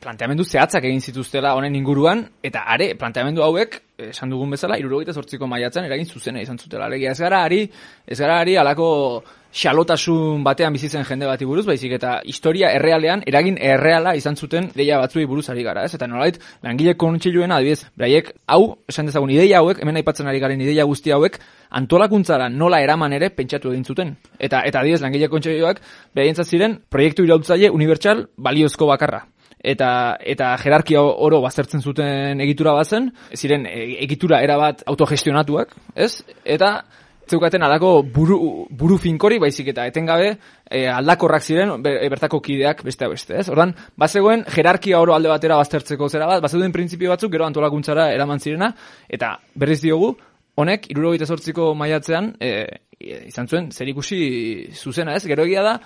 planteamendu 0.03 0.43
zehatzak 0.43 0.83
egin 0.83 0.99
zituztela 1.01 1.55
honen 1.55 1.75
inguruan, 1.75 2.25
eta 2.43 2.65
are, 2.67 2.91
planteamendu 2.99 3.41
hauek, 3.41 3.81
esan 4.11 4.29
dugun 4.29 4.51
bezala, 4.51 4.77
irurogeita 4.77 5.13
sortziko 5.13 5.47
maiatzen 5.47 5.87
eragin 5.87 6.05
zuzena 6.05 6.41
izan 6.41 6.59
zutela. 6.59 6.85
Alegia, 6.85 7.15
ez 7.15 7.19
gara 7.19 7.43
ari, 7.47 7.63
ez 8.05 8.19
gara 8.19 8.41
ari 8.41 8.57
alako 8.57 9.23
xalotasun 9.57 10.43
batean 10.45 10.75
bizitzen 10.75 11.05
jende 11.07 11.25
bati 11.25 11.45
buruz, 11.49 11.65
baizik 11.65 11.95
eta 11.97 12.17
historia 12.29 12.69
errealean, 12.77 13.23
eragin 13.29 13.57
erreala 13.57 14.13
izan 14.19 14.35
zuten 14.37 14.69
ideia 14.75 14.99
batzuei 15.01 15.25
buruz 15.25 15.47
ari 15.49 15.63
gara, 15.65 15.85
ez? 15.87 15.93
Eta 15.97 16.07
nolait, 16.07 16.37
langile 16.63 16.93
kontseiluena, 16.99 17.57
adibidez, 17.57 17.87
beraiek, 17.97 18.29
hau, 18.53 18.77
esan 18.89 19.09
dezagun, 19.09 19.33
ideia 19.33 19.63
hauek, 19.63 19.81
hemen 19.81 19.97
aipatzen 20.01 20.29
ari 20.29 20.41
garen 20.43 20.61
ideia 20.61 20.85
guzti 20.85 21.13
hauek, 21.15 21.39
antolakuntzara 21.79 22.49
nola 22.53 22.81
eraman 22.85 23.15
ere 23.17 23.31
pentsatu 23.33 23.73
egin 23.73 23.87
zuten. 23.87 24.13
Eta, 24.37 24.61
eta 24.69 24.83
adibidez, 24.83 25.01
langile 25.01 25.31
kontseiluak, 25.31 25.81
beraientzat 26.13 26.53
ziren, 26.53 26.77
proiektu 26.93 27.25
irautzaile 27.25 27.73
unibertsal 27.73 28.27
baliozko 28.37 28.91
bakarra 28.93 29.25
eta 29.67 29.89
eta 30.21 30.51
jerarkia 30.61 31.01
oro 31.01 31.39
baztertzen 31.41 31.81
zuten 31.81 32.41
egitura 32.45 32.75
bazen, 32.77 33.09
ziren 33.33 33.65
e, 33.65 34.03
egitura 34.05 34.37
erabat 34.45 34.83
autogestionatuak, 34.85 35.73
ez? 35.95 36.21
Eta 36.45 36.69
zeukaten 37.29 37.63
alako 37.63 38.01
buru, 38.03 38.37
buru 38.69 38.97
finkori 38.97 39.39
baizik 39.39 39.67
eta 39.73 39.85
etengabe 39.89 40.31
e, 40.69 40.85
aldakorrak 40.87 41.43
ziren 41.43 41.81
be- 41.83 41.97
e, 42.01 42.09
bertako 42.09 42.39
kideak 42.41 42.83
beste 42.83 43.07
beste, 43.07 43.37
ez? 43.39 43.49
Ordan 43.49 43.73
bazegoen 43.97 44.45
jerarkia 44.55 44.99
oro 44.99 45.15
alde 45.15 45.29
batera 45.29 45.57
baztertzeko 45.59 46.09
zera 46.09 46.27
bat, 46.27 46.41
bazeuden 46.41 46.71
printzipio 46.71 47.09
batzuk 47.13 47.31
gero 47.31 47.45
antolakuntzara 47.45 48.11
eraman 48.15 48.39
zirena 48.39 48.73
eta 49.09 49.37
berriz 49.55 49.81
diogu 49.81 50.15
honek 50.57 50.87
78ko 50.89 51.73
maiatzean 51.77 52.33
e, 52.41 52.51
izan 52.99 53.47
zuen 53.47 53.71
zerikusi 53.71 54.71
zuzena, 54.73 55.15
ez? 55.15 55.25
Gero 55.29 55.45
egia 55.45 55.63
da 55.63 55.79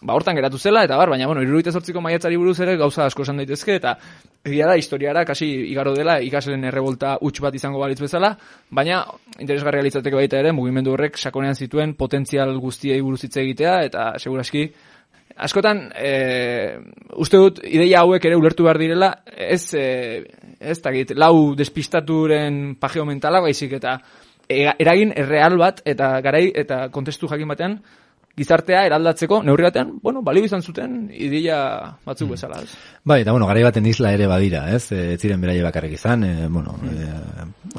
ba 0.00 0.14
hortan 0.14 0.36
geratu 0.36 0.58
zela 0.58 0.84
eta 0.84 0.96
bar, 0.96 1.10
baina 1.10 1.26
bueno, 1.26 1.42
78ko 1.42 2.00
maiatzari 2.00 2.36
buruz 2.36 2.58
ere 2.60 2.76
gauza 2.80 3.04
asko 3.04 3.22
esan 3.22 3.36
daitezke 3.36 3.74
eta 3.76 3.96
egia 4.44 4.66
da 4.66 4.76
historiara 4.76 5.24
kasi 5.24 5.46
igaro 5.70 5.92
dela 5.94 6.20
ikasleen 6.24 6.64
errebolta 6.64 7.16
huts 7.20 7.40
bat 7.40 7.54
izango 7.54 7.78
balitz 7.78 8.00
bezala, 8.00 8.36
baina 8.70 9.02
interesgarria 9.38 9.84
litzateke 9.84 10.16
baita 10.16 10.40
ere 10.40 10.52
mugimendu 10.56 10.94
horrek 10.94 11.18
sakonean 11.18 11.54
zituen 11.54 11.94
potentzial 11.94 12.56
guztiei 12.58 13.00
buruz 13.00 13.24
hitz 13.24 13.36
egitea 13.36 13.76
eta 13.90 14.06
seguraski 14.18 14.70
askotan 15.36 15.86
e, 15.96 16.10
uste 17.20 17.38
dut 17.40 17.60
ideia 17.64 18.00
hauek 18.00 18.24
ere 18.24 18.36
ulertu 18.36 18.64
behar 18.64 18.80
direla 18.80 19.12
ez 19.26 19.74
e, 19.74 20.24
ez 20.60 20.80
dakit 20.82 21.14
lau 21.16 21.54
despistaturen 21.56 22.76
pageo 22.80 23.04
mentala 23.08 23.40
baizik 23.44 23.76
eta 23.80 23.98
eragin 24.50 25.12
erreal 25.16 25.56
bat 25.60 25.80
eta 25.86 26.16
garai 26.24 26.48
eta 26.54 26.88
kontestu 26.90 27.28
jakin 27.30 27.52
batean 27.52 27.78
gizartea 28.36 28.84
eraldatzeko 28.88 29.42
neurri 29.44 29.66
batean, 29.66 29.92
bueno, 30.02 30.22
balio 30.22 30.46
izan 30.46 30.62
zuten 30.62 30.94
ideia 31.12 31.58
batzuk 32.06 32.30
bezala, 32.34 32.60
ez? 32.62 32.76
Bai, 33.04 33.20
eta 33.24 33.34
bueno, 33.34 33.48
garai 33.50 33.64
baten 33.66 33.86
isla 33.90 34.12
ere 34.16 34.28
badira, 34.30 34.64
ez? 34.74 34.84
E, 34.92 35.14
ez 35.14 35.20
ziren 35.20 35.40
beraie 35.42 35.64
bakarrik 35.66 35.96
izan, 35.98 36.24
e, 36.24 36.48
bueno, 36.48 36.76
e, 36.86 37.10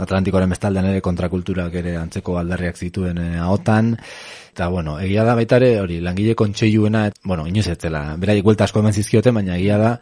Atlantikoaren 0.04 0.52
bestaldean 0.52 0.92
ere 0.92 1.02
kontrakulturak 1.02 1.76
ere 1.82 1.96
antzeko 1.98 2.38
aldarriak 2.42 2.78
zituen 2.78 3.22
e, 3.24 3.30
ahotan, 3.40 3.96
eta 4.52 4.68
bueno, 4.68 4.98
egia 5.00 5.24
da 5.24 5.38
baita 5.40 5.62
ere, 5.62 5.72
hori, 5.82 6.02
langile 6.04 6.36
kontseiluena, 6.36 7.08
bueno, 7.24 7.48
inoz 7.48 7.68
ez 7.72 7.80
dela, 7.80 8.04
beraiek 8.20 8.46
buelta 8.46 8.68
asko 8.68 8.84
eman 8.84 8.94
zizkioten, 8.94 9.34
baina 9.40 9.58
egia 9.58 9.80
da, 9.80 9.96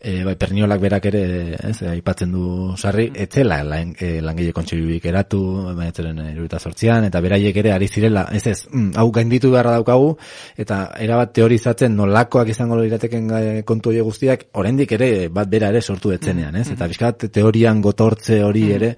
e, 0.00 0.22
bai, 0.24 0.34
perniolak 0.38 0.80
berak 0.80 1.06
ere, 1.10 1.22
ez, 1.70 1.76
aipatzen 1.90 2.30
du 2.32 2.42
sarri, 2.78 3.08
etzela 3.18 3.58
lan, 3.66 3.94
e, 3.98 4.20
langile 4.22 4.52
kontseiluik 4.54 5.04
eratu, 5.10 5.40
baina 5.74 5.90
etzeren 5.90 6.20
iruruta 6.30 6.60
sortzian, 6.62 7.08
eta 7.08 7.20
beraiek 7.24 7.56
ere 7.62 7.72
ari 7.74 7.88
zirela, 7.88 8.28
ez 8.32 8.44
ez, 8.46 8.60
mm, 8.70 8.92
hau 9.00 9.08
gainditu 9.14 9.50
beharra 9.54 9.74
daukagu, 9.78 10.12
eta 10.56 10.80
erabat 11.02 11.34
teorizatzen 11.40 11.96
nolakoak 11.98 12.52
izango 12.54 12.78
lirateken 12.78 13.28
gai- 13.28 13.64
kontu 13.66 13.90
horiek 13.90 14.06
guztiak, 14.06 14.46
oraindik 14.54 14.92
ere 14.98 15.10
bat 15.28 15.50
bera 15.50 15.72
ere 15.74 15.82
sortu 15.82 16.12
etzenean, 16.14 16.56
ez? 16.56 16.68
Eta 16.76 16.86
bizkat 16.86 17.26
teorian 17.34 17.82
gotortze 17.82 18.42
hori 18.44 18.68
ere, 18.72 18.94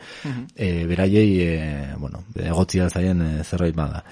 e, 0.55 0.85
beraiei, 0.87 1.41
e, 1.41 1.97
bueno, 1.97 2.25
egotzia 2.37 2.91
zaien 2.91 3.23
e, 3.23 3.33
zerbait 3.45 3.75
bada. 3.77 4.05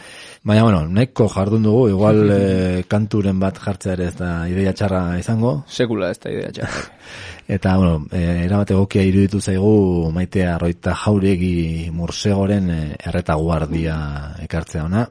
Baina, 0.45 0.63
bueno, 0.63 0.87
nahiko 0.89 1.29
jardun 1.29 1.63
dugu, 1.67 1.89
igual 1.93 2.31
e, 2.39 2.83
kanturen 2.89 3.39
bat 3.41 3.59
jartzea 3.61 3.93
ere 3.99 4.09
ez 4.09 4.17
da 4.17 4.33
ideia 4.49 4.73
txarra 4.73 5.19
izango, 5.21 5.59
Sekula 5.69 6.11
ez 6.15 6.19
da 6.23 6.33
idea 6.33 6.53
txarra. 6.55 6.78
Eta, 7.49 7.77
bueno, 7.81 8.05
e, 8.13 8.45
erabat 8.45 8.75
egokia 8.75 9.03
iruditu 9.09 9.41
zaigu 9.41 10.11
maitea 10.13 10.59
roita 10.61 10.93
jauregi 11.05 11.89
mursegoren 11.97 12.69
e, 12.71 12.81
erretaguardia 13.09 13.97
ekartzea 14.45 14.85
ona, 14.85 15.07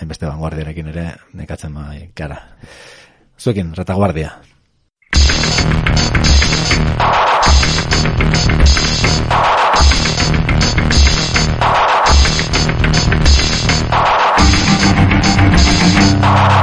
hainbeste 0.00 0.26
vanguardiarekin 0.30 0.90
ere 0.94 1.06
nekatzen 1.36 1.76
bai 1.76 2.08
gara. 2.16 2.40
Zuekin, 3.38 3.74
retaguardia. 3.76 4.32
Ez 16.34 16.53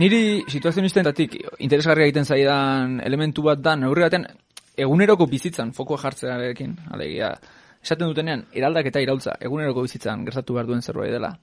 Niri 0.00 0.46
situazionistentatik 0.48 1.34
interesgarria 1.60 2.06
egiten 2.08 2.24
zaidan 2.24 3.00
elementu 3.04 3.42
bat 3.44 3.60
da, 3.60 3.74
neurri 3.76 4.06
baten 4.06 4.22
eguneroko 4.80 5.26
bizitzan 5.28 5.74
fokoa 5.76 5.98
jartzearekin, 6.00 6.72
alegia, 6.94 7.34
esaten 7.84 8.08
dutenean, 8.08 8.46
eraldak 8.56 8.88
eta 8.88 9.02
iraultza, 9.04 9.34
eguneroko 9.44 9.84
bizitzan 9.84 10.22
gertatu 10.24 10.56
behar 10.56 10.70
duen 10.70 10.80
zerbait 10.80 11.12
dela. 11.12 11.34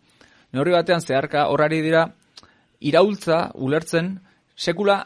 Neurri 0.56 0.74
batean 0.74 1.06
zeharka 1.06 1.46
horari 1.54 1.84
dira, 1.86 2.08
iraultza 2.80 3.44
ulertzen 3.68 4.16
sekula 4.56 5.04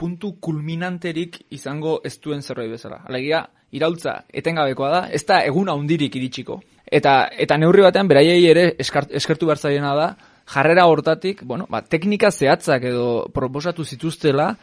puntu 0.00 0.32
kulminanterik 0.40 1.38
izango 1.54 2.00
ez 2.02 2.16
duen 2.18 2.42
zerbait 2.42 2.72
bezala. 2.74 3.04
Alegia, 3.06 3.44
iraultza 3.76 4.16
etengabekoa 4.42 4.90
da, 4.90 5.04
ez 5.14 5.22
da 5.28 5.44
egun 5.46 5.70
handirik 5.70 6.16
iritsiko. 6.18 6.58
Eta, 6.90 7.28
eta 7.38 7.60
neurri 7.60 7.86
batean, 7.86 8.10
beraiei 8.10 8.42
ere 8.50 8.72
eskertu 8.82 9.46
behar 9.46 9.62
da, 10.02 10.10
jarrera 10.48 10.86
hortatik, 10.86 11.42
bueno, 11.44 11.66
ba, 11.70 11.82
teknika 11.82 12.30
zehatzak 12.30 12.84
edo 12.90 13.26
proposatu 13.34 13.84
zituztela, 13.84 14.54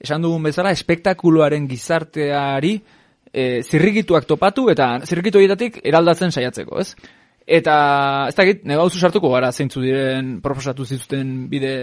esan 0.00 0.22
dugun 0.22 0.42
bezala, 0.48 0.72
espektakuluaren 0.76 1.68
gizarteari 1.68 2.74
e, 3.32 3.62
zirrikituak 3.62 4.26
topatu 4.28 4.68
eta 4.72 4.96
zirrikitu 5.06 5.40
horietatik 5.40 5.80
eraldatzen 5.84 6.34
saiatzeko, 6.34 6.80
ez? 6.80 6.94
Eta, 7.46 7.74
ez 8.26 8.34
dakit, 8.34 8.64
negauzu 8.66 8.98
sartuko 8.98 9.30
gara 9.30 9.52
zeintzu 9.52 9.80
diren 9.84 10.38
proposatu 10.42 10.84
zituzten 10.84 11.44
bide, 11.50 11.74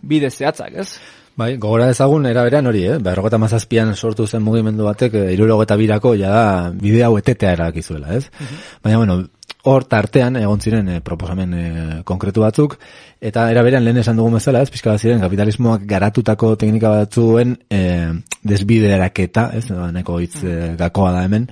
bide 0.00 0.30
zehatzak, 0.30 0.78
ez? 0.80 0.94
Bai, 1.40 1.54
gogora 1.60 1.90
ezagun 1.92 2.26
era 2.28 2.42
berean 2.44 2.66
hori, 2.68 2.82
eh? 2.88 2.96
Berrogeta 3.00 3.38
mazazpian 3.40 3.92
sortu 3.94 4.26
zen 4.26 4.42
mugimendu 4.44 4.88
batek, 4.88 5.14
e, 5.14 5.34
irurogeta 5.36 5.76
birako, 5.80 6.14
ja 6.18 6.32
bide 6.72 7.04
hau 7.06 7.14
etetea 7.20 7.52
erakizuela, 7.58 8.16
ez? 8.16 8.26
Baina, 8.84 8.98
bueno, 8.98 9.20
hor 9.68 9.84
tartean 9.84 10.38
egon 10.40 10.60
ziren 10.60 10.88
e, 10.88 11.00
proposamen 11.04 11.54
e, 11.54 11.64
konkretu 12.08 12.44
batzuk, 12.44 12.78
eta 13.20 13.50
era 13.52 13.64
berean 13.66 13.84
lehen 13.84 14.00
esan 14.00 14.16
dugun 14.16 14.38
bezala, 14.38 14.62
ez, 14.62 14.70
pixka 14.72 14.94
bat 14.94 15.02
ziren 15.02 15.20
kapitalismoak 15.20 15.84
garatutako 15.90 16.54
teknika 16.60 16.94
batzuen 17.02 17.56
e, 17.68 17.82
desbideraketa, 18.46 19.50
ez, 19.58 19.66
nahiko 19.70 20.18
hitz 20.22 20.42
e, 20.44 20.56
gakoa 20.80 21.12
da 21.16 21.24
hemen, 21.26 21.48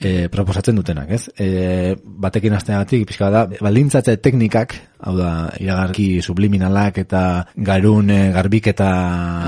e, 0.00 0.28
proposatzen 0.32 0.78
dutenak, 0.78 1.10
ez? 1.10 1.24
E, 1.38 1.96
batekin 1.98 2.54
hasteagatik 2.54 3.06
pixka 3.08 3.30
da, 3.34 3.44
baldintzatze 3.60 4.16
teknikak, 4.22 4.76
hau 4.98 5.14
da, 5.16 5.30
iragarki 5.62 6.20
subliminalak 6.22 6.98
eta 7.04 7.22
garun 7.54 8.10
e, 8.10 8.18
garbiketa, 8.34 8.88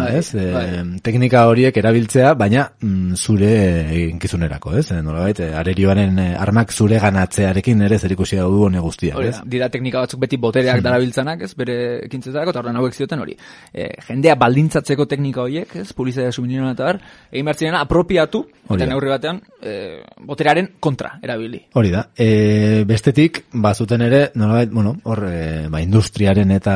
Bai, 0.04 0.10
ez? 0.20 0.34
E, 0.34 0.44
bai. 0.54 0.66
teknika 1.02 1.42
horiek 1.50 1.76
erabiltzea, 1.82 2.32
baina 2.38 2.68
mm, 2.78 3.16
zure 3.18 3.50
inkizunerako, 4.04 4.76
ez? 4.78 4.86
E, 4.94 5.00
nolabait, 5.02 5.40
e, 5.42 5.50
arerioaren 5.58 6.18
e, 6.22 6.28
armak 6.38 6.70
zure 6.72 7.00
ganatzearekin 7.02 7.82
ere 7.88 7.98
zerikusi 7.98 8.38
du 8.40 8.64
hone 8.68 8.82
guztiak, 8.84 9.18
Hori 9.18 9.32
ez? 9.32 9.34
da, 9.40 9.44
dira 9.56 9.68
teknika 9.72 10.04
batzuk 10.04 10.22
beti 10.22 10.38
botereak 10.40 10.84
darabiltzanak, 10.86 11.42
ez, 11.48 11.52
bere 11.58 11.76
ekintzetarako, 12.06 12.54
eta 12.54 12.62
horren 12.62 12.78
hauek 12.80 12.94
zioten 12.94 13.24
hori. 13.24 13.34
E, 13.74 13.88
jendea 14.06 14.36
baldintzatzeko 14.38 15.08
teknika 15.10 15.42
horiek, 15.46 15.74
ez, 15.82 15.88
polizia 15.98 16.30
suministroa 16.30 16.76
eta 16.76 16.86
bar, 16.92 17.02
egin 17.32 17.50
behar 17.50 17.58
zirena 17.58 17.82
apropiatu, 17.86 18.44
eta 18.70 18.86
neurri 18.86 19.10
batean, 19.10 19.42
e, 19.58 19.74
boterearen 20.30 20.70
kontra 20.80 21.16
erabili. 21.22 21.64
Hori 21.74 21.90
da. 21.90 22.06
E, 22.14 22.84
bestetik, 22.88 23.44
bazuten 23.52 24.06
ere, 24.06 24.22
nolabait, 24.38 24.70
bueno, 24.70 24.94
hor, 25.10 25.24
e, 25.26 25.39
ba, 25.70 25.82
industriaren 25.82 26.50
eta, 26.54 26.74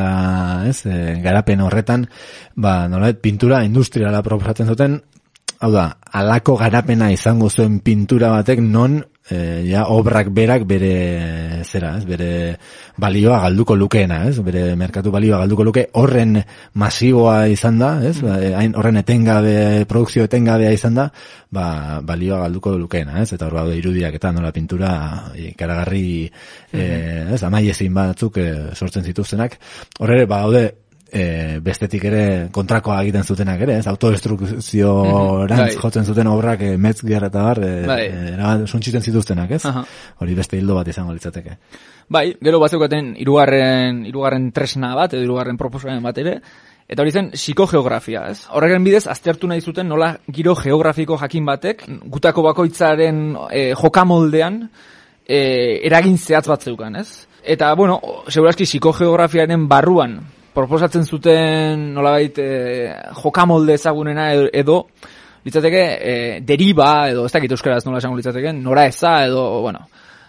ez, 0.69 0.81
e, 0.85 1.17
garapen 1.23 1.63
horretan, 1.65 2.07
ba, 2.55 2.85
nolabait, 2.91 3.19
pintura 3.21 3.63
industriala 3.65 4.23
proposatzen 4.25 4.71
zuten, 4.73 4.99
hau 5.59 5.71
da, 5.73 5.89
alako 6.11 6.57
garapena 6.59 7.11
izango 7.13 7.49
zuen 7.49 7.79
pintura 7.85 8.31
batek 8.35 8.61
non, 8.63 9.01
e, 9.29 9.65
ja, 9.65 9.87
obrak 9.89 10.29
berak 10.29 10.65
bere, 10.69 11.63
zera, 11.65 11.95
ez, 11.97 12.05
bere 12.05 12.29
balioa 13.01 13.39
galduko 13.45 13.75
lukeena, 13.75 14.21
ez, 14.29 14.37
bere 14.45 14.75
merkatu 14.77 15.11
balioa 15.13 15.41
galduko 15.43 15.65
luke, 15.65 15.87
horren 15.97 16.37
masiboa 16.81 17.47
izan 17.51 17.79
da, 17.81 17.91
ez, 18.05 18.19
ba, 18.21 18.37
e, 18.41 18.53
hain 18.57 18.77
horren 18.77 19.01
etengabe, 19.01 19.85
produkzio 19.89 20.27
etengabea 20.29 20.71
izan 20.75 21.01
da, 21.01 21.09
ba, 21.49 21.67
balioa 22.05 22.43
galduko 22.45 22.75
lukeena, 22.77 23.21
ez, 23.23 23.31
eta 23.33 23.49
hor 23.49 23.59
baude 23.61 23.77
irudiak 23.79 24.19
eta 24.19 24.31
nola 24.35 24.53
pintura 24.55 24.93
ikaragarri, 25.49 26.07
e, 26.71 26.87
ez, 27.35 27.43
amaiezin 27.43 27.93
batzuk 27.97 28.41
e, 28.41 28.49
sortzen 28.75 29.05
zituztenak, 29.05 29.59
hor 29.99 30.17
ere, 30.17 30.29
baude, 30.29 30.65
e, 31.15 31.59
bestetik 31.63 32.03
ere 32.09 32.23
kontrakoa 32.53 32.99
egiten 33.05 33.23
zutenak 33.23 33.61
ere, 33.65 33.79
ez, 33.79 33.87
autodestrukziorantz 33.87 35.61
Bai. 35.61 35.71
jotzen 35.79 36.05
zuten 36.05 36.27
obrak 36.27 36.65
e, 36.67 36.75
Metzger 36.81 37.27
eta 37.29 37.43
bar, 37.47 37.61
e, 37.63 37.73
Bai. 37.87 38.03
e, 38.11 38.67
suntsitzen 38.67 39.03
zituztenak, 39.03 39.55
ez? 39.57 39.63
Aha. 39.69 39.85
Hori 40.23 40.35
beste 40.35 40.59
hildo 40.59 40.75
bat 40.75 40.91
izango 40.91 41.15
litzateke. 41.15 41.57
Bai, 42.11 42.27
gero 42.43 42.59
batzeukaten 42.61 43.13
hirugarren 43.21 44.03
hirugarren 44.09 44.51
tresna 44.53 44.93
bat 44.97 45.15
edo 45.15 45.23
hirugarren 45.23 45.57
proposamen 45.57 46.03
bat 46.03 46.19
ere, 46.21 46.35
eta 46.85 47.01
hori 47.01 47.15
zen 47.15 47.31
psikogeografia, 47.33 48.27
ez? 48.33 48.43
Horregen 48.51 48.83
bidez 48.85 49.05
aztertu 49.09 49.47
nahi 49.49 49.63
zuten 49.63 49.87
nola 49.89 50.11
giro 50.27 50.53
geografiko 50.59 51.17
jakin 51.21 51.47
batek 51.47 51.87
gutako 52.11 52.43
bakoitzaren 52.51 53.23
e, 53.49 53.69
jokamoldean 53.79 54.65
e, 55.25 55.39
eragin 55.87 56.19
zehatz 56.19 56.47
bat 56.51 56.67
zeukan, 56.67 56.99
ez? 57.01 57.25
Eta, 57.45 57.71
bueno, 57.77 57.99
segurazki 58.27 58.65
psikogeografiaren 58.65 59.67
barruan 59.69 60.19
proposatzen 60.55 61.05
zuten 61.05 61.91
nolabait 61.93 62.39
e, 62.39 62.49
jokamolde 63.21 63.75
ezagunena 63.77 64.31
edo, 64.53 64.79
litzateke 65.45 65.83
e, 65.83 66.15
deriba 66.41 67.09
edo 67.11 67.27
ez 67.27 67.33
dakit 67.35 67.53
euskaraz 67.53 67.83
nola 67.85 68.01
esango 68.01 68.17
litzateke, 68.17 68.53
nora 68.55 68.87
eza 68.89 69.19
edo, 69.27 69.43
bueno, 69.61 69.85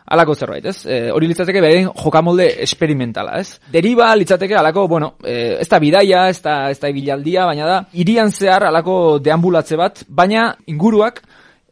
alako 0.07 0.35
zerbait, 0.35 0.67
ez? 0.71 0.77
E, 0.87 0.99
hori 1.11 1.31
litzateke 1.31 1.62
beren 1.62 1.89
jokamolde 1.89 2.49
esperimentala, 2.67 3.41
ez? 3.41 3.57
Deriba 3.73 4.11
litzateke 4.17 4.55
alako, 4.59 4.87
bueno, 4.89 5.15
e, 5.25 5.57
ez 5.62 5.69
da 5.73 5.81
bidaia, 5.83 6.27
ez 6.31 6.41
da, 6.45 6.59
ez 6.71 6.79
da 6.83 6.91
ibilaldia, 6.93 7.47
baina 7.49 7.71
da, 7.71 7.81
irian 7.93 8.31
zehar 8.31 8.69
alako 8.69 9.19
deambulatze 9.25 9.79
bat, 9.81 10.05
baina 10.09 10.51
inguruak 10.71 11.23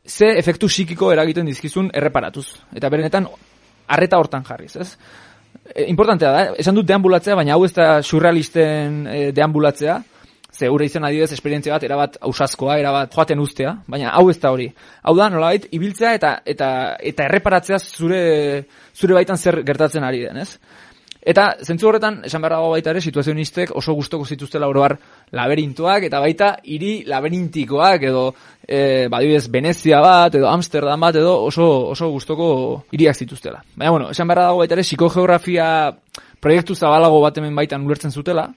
ze 0.05 0.35
efektu 0.39 0.69
psikiko 0.69 1.13
eragiten 1.13 1.47
dizkizun 1.47 1.91
erreparatuz. 1.95 2.49
Eta 2.77 2.91
berenetan, 2.93 3.29
arreta 3.87 4.19
hortan 4.19 4.45
jarriz, 4.45 4.75
ez? 4.77 4.91
E, 5.65 5.87
importantea 5.89 6.33
da, 6.33 6.43
eh? 6.45 6.51
esan 6.61 6.77
dut 6.77 6.89
deambulatzea, 6.89 7.37
baina 7.39 7.55
hau 7.55 7.65
ez 7.65 7.73
da 7.73 8.03
surrealisten 8.03 9.07
e, 9.09 9.21
deambulatzea, 9.33 10.03
ze 10.55 10.69
ure 10.71 10.87
izan 10.87 11.05
adibidez 11.09 11.33
esperientzia 11.35 11.75
bat 11.75 11.85
erabat 11.87 12.19
ausazkoa, 12.29 12.77
erabat 12.79 13.15
joaten 13.15 13.41
ustea, 13.43 13.73
baina 13.91 14.13
hau 14.15 14.29
ez 14.31 14.39
da 14.41 14.53
hori. 14.55 14.69
Hau 15.03 15.17
da, 15.19 15.29
nolabait, 15.33 15.67
ibiltzea 15.75 16.15
eta 16.15 16.35
eta 16.47 16.69
eta 17.01 17.27
erreparatzea 17.27 17.81
zure 17.83 18.23
zure 18.95 19.17
baitan 19.19 19.41
zer 19.41 19.63
gertatzen 19.67 20.07
ari 20.07 20.23
den, 20.29 20.43
ez? 20.45 20.59
Eta 21.25 21.55
zentzu 21.65 21.89
horretan, 21.89 22.21
esan 22.29 22.43
behar 22.45 22.59
dago 22.59 22.71
baita 22.75 22.93
ere, 22.93 23.01
situazionistek 23.01 23.73
oso 23.81 23.95
gustoko 23.97 24.27
zituztela 24.29 24.69
oroar 24.69 24.99
laberintoak, 25.33 26.09
eta 26.09 26.21
baita 26.21 26.51
hiri 26.65 27.05
labirintikoak, 27.09 28.03
edo, 28.11 28.25
e, 28.67 29.09
badibidez, 29.09 29.49
Venezia 29.51 30.01
bat, 30.05 30.35
edo 30.35 30.49
Amsterdam 30.49 31.01
bat, 31.01 31.17
edo 31.17 31.35
oso, 31.45 31.67
oso 31.95 32.11
gustoko 32.13 32.49
hiriak 32.93 33.17
zituztela. 33.17 33.63
Baina, 33.75 33.91
bueno, 33.91 34.11
esan 34.11 34.29
behar 34.29 34.45
dago 34.47 34.63
baita 34.63 34.79
ere, 34.79 34.87
psikogeografia 34.87 35.67
proiektu 36.41 36.75
zabalago 36.75 37.21
bat 37.25 37.39
hemen 37.39 37.57
baitan 37.57 37.85
ulertzen 37.87 38.13
zutela, 38.13 38.49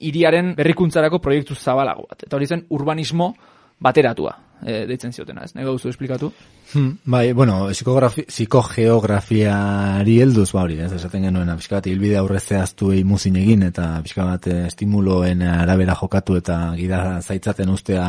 hiriaren 0.00 0.54
berrikuntzarako 0.56 1.20
proiektu 1.20 1.54
zabalago 1.54 2.06
bat. 2.08 2.24
Eta 2.26 2.36
hori 2.36 2.46
zen 2.48 2.64
urbanismo 2.70 3.34
bateratua, 3.80 4.36
e, 4.64 4.86
deitzen 4.88 5.12
ziotena, 5.12 5.44
ez? 5.44 5.54
Nego 5.56 5.72
duzu 5.76 5.88
esplikatu? 5.90 6.32
Hmm, 6.72 6.98
bai, 7.04 7.32
bueno, 7.32 7.68
psikogeografiari 7.72 10.20
helduz, 10.22 10.52
ba 10.54 10.62
hori, 10.66 10.78
ez, 10.84 10.92
esaten 10.98 11.22
genuen, 11.28 11.56
pixka 11.58 11.76
bat, 11.78 11.86
hilbide 11.90 12.16
aurre 12.20 12.40
zehaztu 12.40 12.86
muzin 13.06 13.36
egin, 13.40 13.62
eta 13.70 13.84
pixka 14.04 14.22
bat, 14.28 14.42
eh, 14.46 14.66
estimuloen 14.70 15.38
arabera 15.48 15.94
jokatu 15.98 16.32
eta 16.38 16.56
gida 16.78 16.98
zaitzaten 17.20 17.68
ustea, 17.74 18.06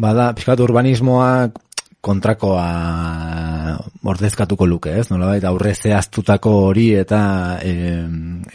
bada, 0.00 0.24
pixka 0.36 0.52
bat, 0.54 0.64
urbanismoak 0.68 1.50
kontrakoa 2.00 3.76
ordezkatuko 4.08 4.64
luke, 4.66 4.94
ez? 4.96 5.10
Nolabait 5.12 5.44
aurre 5.44 5.74
zehaztutako 5.76 6.50
hori 6.70 6.86
eta 6.96 7.20
eh, 7.60 8.06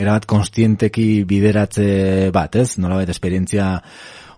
erabat 0.02 0.26
konstienteki 0.30 1.24
bideratze 1.30 2.32
bat, 2.34 2.58
ez? 2.58 2.80
Nolabait 2.82 3.10
esperientzia 3.14 3.76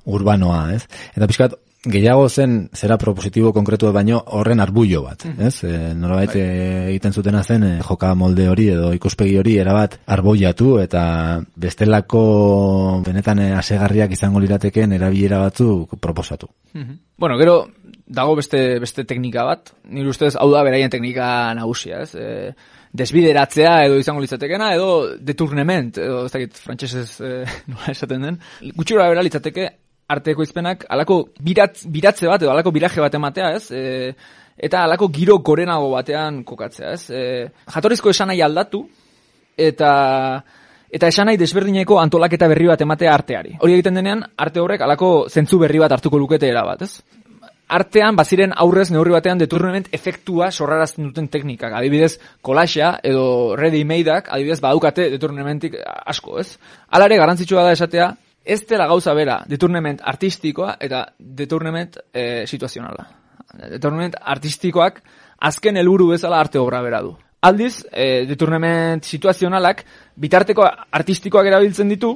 urbanoa, 0.07 0.73
ez? 0.75 0.83
Eta 1.15 1.27
pixkat 1.29 1.55
gehiago 1.91 2.27
zen 2.29 2.69
zera 2.75 2.97
propositibo 2.97 3.51
konkretu 3.53 3.91
baino 3.93 4.19
horren 4.37 4.59
arbullo 4.63 5.03
bat, 5.05 5.25
ez? 5.39 5.63
E, 5.63 5.93
nolabait 5.97 6.35
e, 6.35 6.45
egiten 6.91 7.13
zutena 7.13 7.43
zen 7.43 7.63
e, 7.63 7.71
joka 7.87 8.13
molde 8.15 8.47
hori 8.49 8.69
edo 8.75 8.91
ikuspegi 8.95 9.37
hori 9.39 9.57
erabat 9.61 9.99
arboiatu 10.17 10.77
eta 10.83 11.03
bestelako 11.55 12.23
benetan 13.05 13.43
e, 13.43 13.51
asegarriak 13.57 14.15
izango 14.17 14.43
lirateken 14.43 14.97
erabilera 14.99 15.41
batzuk 15.45 15.97
proposatu. 15.99 16.49
Bueno, 17.17 17.37
gero 17.37 17.59
dago 18.07 18.35
beste 18.37 18.79
beste 18.79 19.03
teknika 19.03 19.43
bat. 19.43 19.73
Nire 19.89 20.09
ustez 20.09 20.35
hau 20.35 20.49
da 20.53 20.63
beraien 20.63 20.91
teknika 20.93 21.53
nagusia, 21.57 22.03
ez? 22.05 22.13
E, 22.15 22.53
desbideratzea 22.97 23.73
edo 23.87 23.97
izango 23.99 24.21
litzatekena 24.23 24.71
edo 24.75 24.89
deturnement 25.19 25.99
edo 26.01 26.23
ez 26.25 26.31
dakit 26.33 26.55
frantsesez 26.61 27.09
eh, 27.21 27.57
nola 27.71 27.93
esaten 27.93 28.25
den. 28.27 28.39
Gutxi 28.75 28.95
gora 28.95 29.09
bera 29.11 29.25
litzateke 29.25 29.67
arte 30.07 30.31
ekoizpenak 30.31 30.85
alako 30.89 31.21
birat, 31.43 31.81
biratze 31.91 32.27
bat 32.29 32.41
edo 32.41 32.51
alako 32.53 32.71
biraje 32.71 33.03
bat 33.03 33.15
ematea, 33.19 33.51
ez? 33.57 33.71
E, 33.71 34.13
eta 34.57 34.85
alako 34.87 35.09
giro 35.13 35.37
gorenago 35.43 35.91
batean 35.91 36.43
kokatzea, 36.47 36.93
ez? 36.95 37.09
E, 37.11 37.23
jatorrizko 37.73 38.13
esanai 38.15 38.39
aldatu 38.41 38.85
eta 39.57 39.91
eta 40.87 41.09
esanai 41.11 41.35
desberdineko 41.37 41.99
antolaketa 41.99 42.47
berri 42.47 42.69
bat 42.69 42.81
ematea 42.81 43.13
arteari. 43.13 43.57
Hori 43.59 43.75
egiten 43.75 43.99
denean, 43.99 44.23
arte 44.39 44.63
horrek 44.63 44.85
alako 44.85 45.11
zentzu 45.27 45.59
berri 45.59 45.81
bat 45.83 45.91
hartuko 45.91 46.19
lukete 46.21 46.47
era 46.47 46.63
bat, 46.63 46.85
ez? 46.87 47.01
Artean 47.67 48.15
baziren 48.15 48.53
aurrez 48.55 48.85
neurri 48.93 49.11
batean 49.11 49.41
deturnement 49.41 49.89
efektua 49.91 50.47
sorrarazten 50.53 51.09
duten 51.09 51.27
teknikak. 51.27 51.73
Adibidez, 51.75 52.13
kolaxea 52.39 52.93
edo 53.03 53.57
ready 53.59 53.83
madeak 53.83 54.31
adibidez 54.31 54.61
badukate 54.63 55.09
deturnementik 55.11 55.75
asko, 55.83 56.39
ez? 56.39 56.53
Alare 56.95 57.19
garrantzitsua 57.19 57.67
da 57.67 57.75
esatea, 57.75 58.07
ez 58.47 58.65
dela 58.65 58.87
gauza 58.87 59.13
bera 59.13 59.41
deturnement 59.47 60.01
artistikoa 60.07 60.77
eta 60.79 61.03
deturnement 61.19 61.97
e, 62.13 62.45
situazionala. 62.47 63.05
Deturnement 63.73 64.15
artistikoak 64.23 65.01
azken 65.49 65.77
helburu 65.77 66.13
bezala 66.13 66.39
arte 66.39 66.59
obra 66.59 66.81
bera 66.81 67.01
du. 67.03 67.13
Aldiz, 67.47 67.83
e, 67.91 68.25
deturnement 68.25 69.03
situazionalak 69.05 69.83
bitarteko 70.15 70.65
artistikoak 70.99 71.51
erabiltzen 71.51 71.91
ditu, 71.91 72.15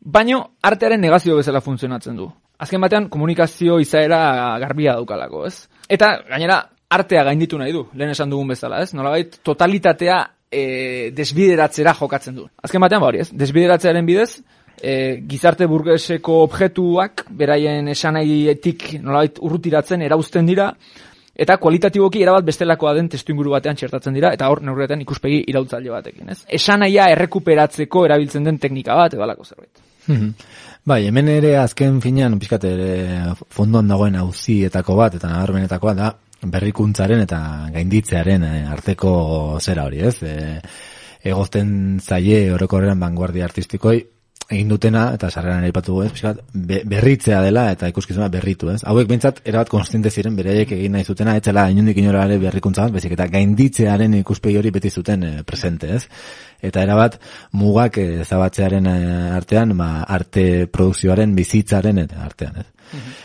baino 0.00 0.42
artearen 0.62 1.02
negazio 1.02 1.36
bezala 1.36 1.60
funtzionatzen 1.60 2.16
du. 2.16 2.30
Azken 2.62 2.80
batean 2.80 3.10
komunikazio 3.12 3.80
izaera 3.82 4.56
garbia 4.62 4.94
daukalako, 4.96 5.44
ez? 5.50 5.66
Eta 5.92 6.14
gainera 6.30 6.62
artea 6.88 7.24
gainditu 7.26 7.58
nahi 7.58 7.74
du, 7.74 7.84
lehen 7.92 8.14
esan 8.14 8.30
dugun 8.30 8.54
bezala, 8.54 8.80
ez? 8.86 8.94
Nolabait 8.94 9.34
totalitatea 9.44 10.22
e, 10.50 11.10
desbideratzera 11.16 11.92
jokatzen 11.98 12.38
du. 12.38 12.46
Azken 12.62 12.80
batean 12.80 13.02
ba 13.02 13.10
hori, 13.10 13.24
ez? 13.26 13.32
Desbideratzearen 13.34 14.06
bidez, 14.06 14.30
e, 14.82 15.22
gizarte 15.28 15.66
burgeseko 15.70 16.42
objektuak 16.44 17.26
beraien 17.30 17.88
esanaietik 17.88 18.96
nolabait 19.02 19.38
urrutiratzen 19.40 20.02
erauzten 20.02 20.46
dira 20.46 20.72
eta 21.36 21.58
kualitatiboki 21.60 22.22
erabat 22.24 22.46
bestelakoa 22.46 22.94
den 22.96 23.10
testu 23.12 23.34
inguru 23.34 23.52
batean 23.52 23.76
txertatzen 23.76 24.14
dira 24.16 24.32
eta 24.32 24.48
hor 24.48 24.62
neurretan 24.64 25.02
ikuspegi 25.04 25.42
irautzaile 25.52 25.92
batekin, 25.92 26.30
ez? 26.32 26.38
Esanaia 26.48 27.10
errekuperatzeko 27.12 28.06
erabiltzen 28.08 28.46
den 28.48 28.58
teknika 28.62 28.96
bat 28.96 29.14
edo 29.14 29.26
halako 29.26 29.44
zerbait. 29.44 29.84
Mhm. 30.06 30.32
Bai, 30.86 31.00
hemen 31.08 31.28
ere 31.28 31.56
azken 31.58 32.00
finean, 32.00 32.38
pixkat 32.38 32.64
ere 32.68 32.90
fondoan 33.50 33.88
dagoen 33.90 34.16
auzietako 34.20 34.94
bat, 34.96 35.16
eta 35.18 35.28
nabarmenetakoa 35.32 35.94
da, 35.98 36.12
berrikuntzaren 36.46 37.24
eta 37.24 37.40
gainditzearen 37.74 38.44
eh, 38.46 38.60
arteko 38.70 39.14
zera 39.60 39.86
hori, 39.88 40.04
ez? 40.06 40.20
E, 40.22 40.60
egozten 41.26 41.98
zaie 41.98 42.52
orokorrean 42.54 43.00
vanguardia 43.02 43.48
artistikoi, 43.48 43.98
egin 44.50 44.68
dutena, 44.70 45.08
eta 45.16 45.28
sarreran 45.30 45.64
aipatu 45.66 45.98
ez, 46.04 46.10
pixkat, 46.14 46.42
be, 46.54 46.80
berritzea 46.86 47.40
dela, 47.42 47.64
eta 47.74 47.88
ikuskizuna 47.90 48.28
berritu, 48.30 48.70
ez? 48.70 48.78
Hauek 48.86 49.08
bintzat, 49.10 49.40
erabat 49.48 49.70
konstiente 49.72 50.12
ziren, 50.12 50.36
beraiek 50.38 50.70
egin 50.76 50.94
nahi 50.94 51.04
zutena, 51.04 51.34
etzela 51.40 51.66
inundik 51.72 51.98
inora 52.02 52.24
ere 52.28 52.38
berrikuntza 52.42 52.86
bat, 52.86 52.94
bezik, 52.94 53.16
eta 53.16 53.26
gainditzearen 53.32 54.14
ikuspegi 54.20 54.60
hori 54.60 54.70
beti 54.76 54.92
zuten 54.92 55.26
eh, 55.26 55.34
presente, 55.46 55.90
ez? 55.98 56.04
Eta 56.62 56.84
erabat, 56.86 57.18
mugak 57.58 57.98
eh, 58.02 58.22
zabatzearen 58.24 58.86
eh, 58.92 59.34
artean, 59.34 59.74
ba, 59.78 59.90
arte 60.18 60.46
produkzioaren, 60.70 61.34
bizitzaren 61.34 62.04
eta 62.06 62.22
artean, 62.28 62.62
ez? 62.62 62.75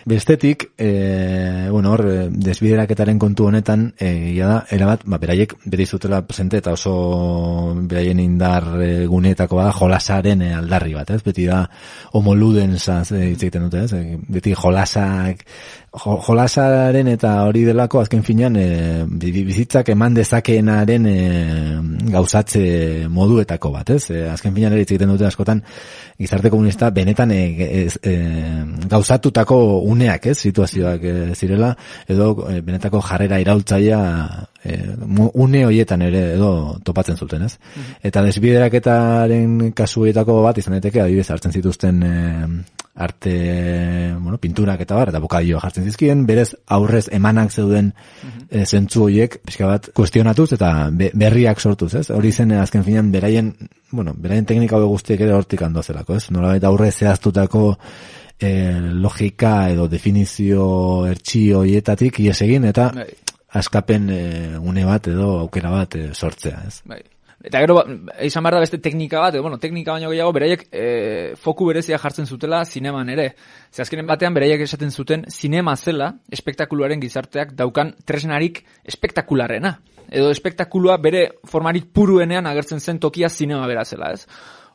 Bestetik, 0.06 0.72
e, 0.78 1.68
bueno, 1.70 1.92
hor, 1.94 2.06
eh, 2.10 2.28
desbideraketaren 2.32 3.20
kontu 3.20 3.46
honetan, 3.48 3.94
e, 4.00 4.34
da, 4.40 4.66
erabat, 4.72 5.04
ba, 5.06 5.20
beraiek 5.22 5.54
beti 5.66 5.86
zutela 5.86 6.22
presente 6.28 6.58
eta 6.58 6.74
oso 6.74 7.76
beraien 7.88 8.20
indar 8.20 8.66
e, 8.82 9.06
guneetako 9.08 9.60
bada 9.62 9.72
jolasaren 9.78 10.42
e, 10.42 10.54
aldarri 10.58 10.96
bat, 10.98 11.12
ez? 11.12 11.22
Beti 11.24 11.46
da 11.46 11.62
homoluden 12.18 12.78
zaz, 12.80 13.12
e, 13.12 13.32
egiten 13.34 13.68
dute, 13.70 13.86
ez? 13.86 13.94
E, 13.94 14.18
beti 14.28 14.56
jolasak, 14.58 15.46
jo, 15.92 16.18
jolasaren 16.26 17.08
eta 17.12 17.36
hori 17.46 17.64
delako 17.68 18.02
azken 18.02 18.24
finean 18.24 18.56
e, 18.58 18.68
bi- 19.06 19.46
bizitzak 19.46 19.90
eman 19.94 20.16
dezakeenaren 20.18 21.06
e, 21.06 21.18
gauzatze 22.12 23.08
moduetako 23.10 23.72
bat, 23.78 23.94
ez? 23.98 24.10
E, 24.10 24.26
azken 24.32 24.56
finean 24.58 24.74
ere 24.74 24.86
egiten 24.88 25.12
dute 25.14 25.28
askotan 25.30 25.62
gizarte 26.22 26.50
komunista 26.54 26.90
benetan 26.94 27.32
e, 27.36 27.42
ez, 27.86 28.00
e, 28.04 28.16
gauzatutako 28.90 29.51
uneak, 29.88 30.26
ez? 30.32 30.38
Situazioak 30.42 31.04
e, 31.04 31.14
zirela 31.36 31.74
edo 32.08 32.32
e, 32.50 32.60
benetako 32.66 33.02
jarrera 33.06 33.40
iraultzailea 33.44 34.02
e, 34.64 34.78
mu- 35.06 35.32
une 35.34 35.66
hoietan 35.66 36.02
ere 36.08 36.34
edo 36.36 36.52
topatzen 36.84 37.18
zuten, 37.18 37.48
ez? 37.50 37.58
Eta 38.04 38.24
desbideraketaren 38.28 39.72
kasu 39.78 40.06
horietako 40.06 40.42
bat 40.46 40.58
izan 40.62 40.78
daiteke 40.78 41.02
adibidez 41.02 41.30
hartzen 41.32 41.52
zituzten 41.56 42.04
e, 42.04 42.14
arte, 43.02 44.14
bueno, 44.20 44.38
pinturak 44.38 44.82
eta 44.84 44.96
bar, 44.96 45.10
eta 45.10 45.22
bokadioa 45.24 45.62
jartzen 45.64 45.86
zizkien, 45.88 46.26
berez 46.28 46.52
aurrez 46.68 47.08
emanak 47.16 47.52
zeuden 47.52 47.94
e, 48.50 48.66
zentzu 48.66 49.06
horiek, 49.08 49.40
pixka 49.48 49.70
bat, 49.70 49.90
kuestionatuz 49.96 50.52
eta 50.58 50.90
be, 50.92 51.10
berriak 51.16 51.60
sortuz, 51.64 51.94
ez? 51.96 52.10
Hori 52.12 52.32
zen 52.32 52.52
eh, 52.52 52.60
azken 52.62 52.84
finean 52.84 53.12
beraien, 53.14 53.54
bueno, 53.92 54.14
beraien 54.18 54.46
teknika 54.46 54.80
guztiek 54.84 55.22
ere 55.24 55.34
hortik 55.34 55.64
zelako, 55.84 56.16
ez? 56.20 56.30
Nolabait 56.32 56.64
aurrez 56.64 56.94
zehaztutako 56.96 57.78
e, 58.44 58.52
logika 59.04 59.70
edo 59.72 59.88
definizio 59.92 60.66
ertsi 61.10 61.48
horietatik 61.54 62.20
ies 62.26 62.40
egin 62.42 62.68
eta 62.70 62.90
Bai. 62.96 63.08
askapen 63.62 64.10
e, 64.10 64.22
une 64.58 64.86
bat 64.86 65.08
edo 65.12 65.38
aukera 65.46 65.72
bat 65.74 65.96
e, 65.96 66.12
sortzea, 66.14 66.64
ez? 66.68 66.82
Bai. 66.86 67.02
Eta 67.42 67.62
gero, 67.64 67.80
ba, 67.80 67.86
izan 68.22 68.46
behar 68.46 68.60
da 68.60 68.62
beste 68.62 68.78
teknika 68.78 69.22
bat, 69.24 69.34
edo, 69.34 69.42
bueno, 69.46 69.58
teknika 69.62 69.96
baino 69.96 70.12
gehiago, 70.12 70.34
beraiek 70.36 70.68
e, 70.70 70.86
foku 71.42 71.66
berezia 71.72 71.98
jartzen 72.02 72.28
zutela 72.30 72.62
zineman 72.66 73.10
ere. 73.10 73.32
Ze 73.74 73.82
azkenen 73.82 74.06
batean 74.10 74.36
beraiek 74.38 74.62
esaten 74.62 74.92
zuten 74.92 75.26
zinema 75.30 75.76
zela, 75.76 76.12
espektakuluaren 76.32 77.02
gizarteak 77.02 77.56
daukan 77.58 77.96
tresnarik 78.06 78.62
espektakularrena. 78.86 79.80
Edo 80.12 80.30
espektakulua 80.30 80.98
bere 81.02 81.28
formarik 81.48 81.90
puruenean 81.96 82.46
agertzen 82.46 82.80
zen 82.80 83.00
tokia 83.00 83.30
zinema 83.30 83.66
bera 83.68 83.86
zela, 83.86 84.12
ez? 84.14 84.28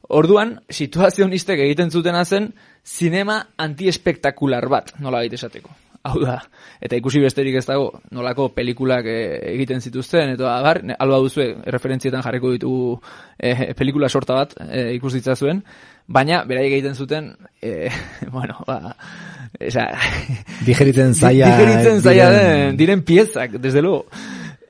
Orduan, 0.08 0.60
situazionistek 0.70 1.58
egiten 1.64 1.90
zutena 1.90 2.24
zen, 2.24 2.52
zinema 2.86 3.40
antiespektakular 3.58 4.68
bat, 4.70 4.92
nola 5.02 5.18
baita 5.24 5.34
esateko. 5.34 5.72
Hau 6.06 6.20
da, 6.22 6.36
eta 6.78 6.94
ikusi 6.94 7.18
besterik 7.18 7.56
ez 7.58 7.64
dago, 7.66 7.88
nolako 8.14 8.52
pelikulak 8.54 9.08
eh, 9.10 9.40
egiten 9.56 9.80
zituzten, 9.82 10.36
eta 10.36 10.52
abar, 10.60 10.78
alba 11.02 11.18
duzue, 11.24 11.48
referentzietan 11.74 12.22
jarriko 12.22 12.52
ditugu 12.54 12.92
eh, 13.38 13.72
pelikula 13.74 14.06
sorta 14.08 14.36
bat 14.38 14.54
eh, 14.68 14.92
ikus 14.94 15.16
ditzazuen, 15.16 15.64
baina 16.06 16.44
beraiek 16.46 16.76
egiten 16.76 16.94
zuten, 16.94 17.32
eh, 17.58 17.90
bueno, 18.36 18.60
ba, 18.68 18.94
esa, 19.58 19.88
Digeritzen 20.68 21.14
zaila 21.18 21.50
digeritzen 21.56 21.98
zaila 22.02 22.30
diren- 22.36 22.78
diren 22.78 23.02
piezak, 23.02 23.58
desde 23.58 23.82
luego. 23.82 24.06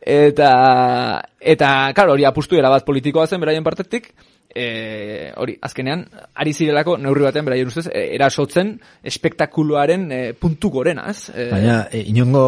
Eta, 0.00 1.20
eta, 1.40 1.92
claro, 1.92 2.14
hori 2.14 2.24
apustu 2.24 2.56
erabat 2.56 2.86
politikoa 2.86 3.26
zen 3.26 3.42
beraien 3.44 3.64
partetik, 3.66 4.14
e, 4.56 5.32
hori, 5.36 5.56
azkenean, 5.62 6.04
ari 6.40 6.52
zirelako 6.56 6.96
neurri 7.00 7.26
batean 7.26 7.46
beraien 7.46 7.68
ustez, 7.68 7.86
e, 7.90 8.06
erasotzen 8.16 8.72
espektakuluaren 9.06 10.06
e, 10.12 10.20
puntu 10.40 10.70
gorena, 10.72 11.06
ez? 11.12 11.28
E, 11.34 11.48
Baina, 11.52 11.76
e, 11.92 12.02
inongo 12.12 12.44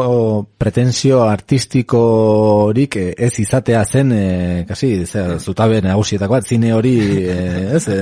pretensio 0.58 1.20
artistikorik 1.26 2.96
e, 2.96 3.06
ez 3.28 3.32
izatea 3.44 3.84
zen, 3.84 4.14
e, 4.16 4.24
kasi, 4.68 4.92
zera, 5.06 5.36
zutabe 5.38 5.82
nagusietako 5.84 6.38
bat, 6.38 6.48
zine 6.48 6.72
hori, 6.74 6.94
e, 7.20 7.36
ez, 7.76 7.84
e, 7.92 7.98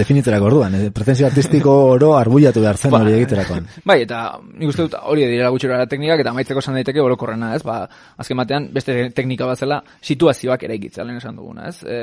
definitzerako 0.00 0.50
orduan, 0.52 0.78
e, 0.78 0.92
pretensio 0.94 1.26
artistiko 1.28 1.74
oro 1.96 2.14
arbuiatu 2.18 2.62
behar 2.62 2.78
zen 2.78 2.94
Ba, 2.94 3.02
hori 3.04 3.18
egiterakoan. 3.18 3.66
Bai, 3.90 4.00
eta 4.06 4.22
nik 4.52 4.70
uste 4.70 4.86
dut 4.86 4.96
hori 5.00 5.26
dira 5.30 5.50
gutxera 5.50 5.82
teknikak 5.90 6.22
eta 6.22 6.34
amaitzeko 6.34 6.62
esan 6.62 6.78
daiteke 6.78 7.02
orokorrena, 7.02 7.54
ez? 7.58 7.64
Ba, 7.66 7.82
azken 8.20 8.38
batean 8.40 8.70
beste 8.74 8.96
teknika 9.16 9.48
bat 9.50 9.58
zela 9.58 9.80
situazioak 10.00 10.64
eraikitzea, 10.68 11.06
lehen 11.06 11.20
esan 11.20 11.38
duguna, 11.40 11.68
ez? 11.72 11.82
E, 11.84 12.00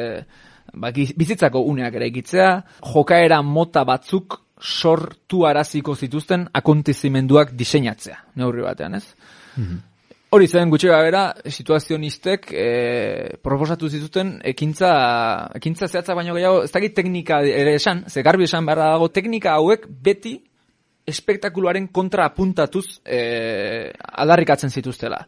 ba, 0.73 0.91
bizitzako 0.91 1.61
uneak 1.69 1.95
eraikitzea, 1.99 2.49
jokaera 2.93 3.41
mota 3.41 3.83
batzuk 3.87 4.41
sortu 4.61 5.45
araziko 5.45 5.95
zituzten 5.95 6.47
akontezimenduak 6.53 7.53
diseinatzea, 7.57 8.17
neurri 8.35 8.65
batean, 8.65 8.97
ez? 8.97 9.05
Hori 10.35 10.47
zen 10.51 10.69
gutxi 10.69 10.89
bera 10.91 11.21
situazionistek 11.47 12.49
e, 12.51 12.65
proposatu 13.43 13.87
zituzten 13.87 14.33
ekintza, 14.43 14.89
ekintza 15.55 15.87
zehatza 15.87 16.15
baino 16.17 16.35
gehiago, 16.35 16.65
ez 16.65 16.71
dakit 16.73 16.97
teknika 16.97 17.39
ere 17.47 17.77
esan, 17.79 18.03
ze 18.09 18.23
garbi 18.27 18.43
esan 18.43 18.65
beharra 18.67 18.91
dago, 18.91 19.07
teknika 19.07 19.55
hauek 19.55 19.87
beti 19.87 20.35
espektakuluaren 21.07 21.87
kontra 21.95 22.25
apuntatuz 22.27 22.99
e, 23.05 23.21
aldarrikatzen 23.95 24.73
zituztela. 24.73 25.21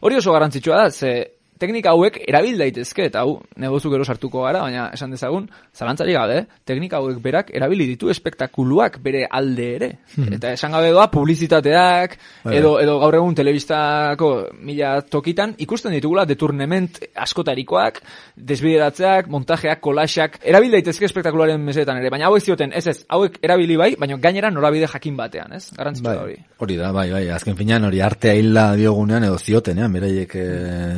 Hori 0.00 0.16
oso 0.16 0.32
garrantzitsua 0.32 0.80
da, 0.80 0.90
ze 0.90 1.12
teknika 1.58 1.92
hauek 1.94 2.20
erabil 2.26 2.58
daitezke, 2.60 3.08
eta 3.10 3.24
hau, 3.24 3.38
negozu 3.60 3.90
gero 3.92 4.04
sartuko 4.04 4.44
gara, 4.46 4.62
baina 4.64 4.88
esan 4.94 5.12
dezagun, 5.14 5.48
zalantzari 5.74 6.14
gabe, 6.16 6.40
teknika 6.68 7.00
hauek 7.02 7.20
berak 7.22 7.50
erabili 7.54 7.86
ditu 7.90 8.10
espektakuluak 8.12 9.00
bere 9.04 9.24
alde 9.30 9.68
ere. 9.74 9.90
Eta 10.38 10.52
esan 10.56 10.72
gabe 10.72 10.90
doa, 10.94 11.08
publizitateak, 11.10 12.16
Bai. 12.44 12.56
edo, 12.58 12.76
edo 12.82 12.98
gaur 13.02 13.18
egun 13.18 13.34
telebistako 13.38 14.30
mila 14.62 14.98
tokitan, 15.02 15.54
ikusten 15.58 15.94
ditugula 15.96 16.24
deturnement 16.28 17.00
askotarikoak, 17.14 18.00
desbideratzeak, 18.36 19.28
montajeak, 19.32 19.80
kolaxak, 19.84 20.38
erabil 20.46 20.78
daitezke 20.78 21.08
espektakuluaren 21.08 21.60
mesetan 21.64 21.98
ere, 22.00 22.10
baina 22.14 22.28
hauek 22.30 22.44
zioten, 22.44 22.72
ez 22.76 22.86
ez, 22.90 22.98
hauek 23.08 23.38
erabili 23.42 23.76
bai, 23.80 23.92
baina 23.98 24.18
gainera 24.22 24.50
norabide 24.54 24.88
jakin 24.90 25.16
batean, 25.18 25.52
ez? 25.58 25.68
Garrantzitsua 25.76 26.14
Bai, 26.14 26.22
hori. 26.22 26.36
hori 26.64 26.78
da, 26.78 26.92
bai, 26.94 27.08
bai, 27.12 27.24
azken 27.34 27.56
finean 27.58 27.84
hori 27.88 28.00
artea 28.04 28.34
hilda 28.38 28.68
diogunean, 28.78 29.26
edo 29.28 29.38
ziotenean, 29.38 29.92
beraiek 29.92 30.34
e, 30.38 30.46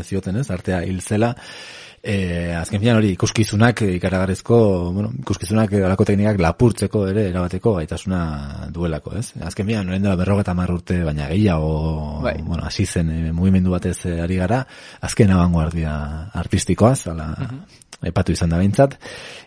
zioten 0.04 0.40
ez, 0.40 0.49
artea 0.50 0.82
hil 0.86 1.00
zela, 1.00 1.34
e, 2.02 2.52
azken 2.56 2.80
finean 2.80 2.98
hori 2.98 3.12
ikuskizunak 3.14 3.82
ikaragarrizko, 3.96 4.58
bueno, 4.94 5.10
ikuskizunak 5.20 5.72
alako 5.80 6.06
teknikak 6.08 6.40
lapurtzeko 6.40 7.04
ere 7.10 7.26
erabateko 7.28 7.74
gaitasuna 7.76 8.22
duelako, 8.72 9.14
ez? 9.20 9.26
Azken 9.46 9.68
finean, 9.68 9.86
noren 9.88 10.06
dela 10.06 10.16
berrogeta 10.20 10.54
hamar 10.54 10.72
urte, 10.72 11.00
baina 11.04 11.28
gehiago, 11.32 12.22
Bai. 12.24 12.38
bueno, 12.46 12.64
hasi 12.64 12.86
zen 12.86 13.12
e, 13.12 13.20
mugimendu 13.36 13.74
batez 13.76 13.98
e, 14.06 14.16
ari 14.24 14.40
gara, 14.40 14.62
azken 15.00 15.34
abanguardia 15.36 15.92
artistikoaz, 16.40 17.06
ala, 17.12 17.30
aipatu 18.00 18.32
izan 18.32 18.52
da 18.52 18.60
behintzat, 18.62 18.96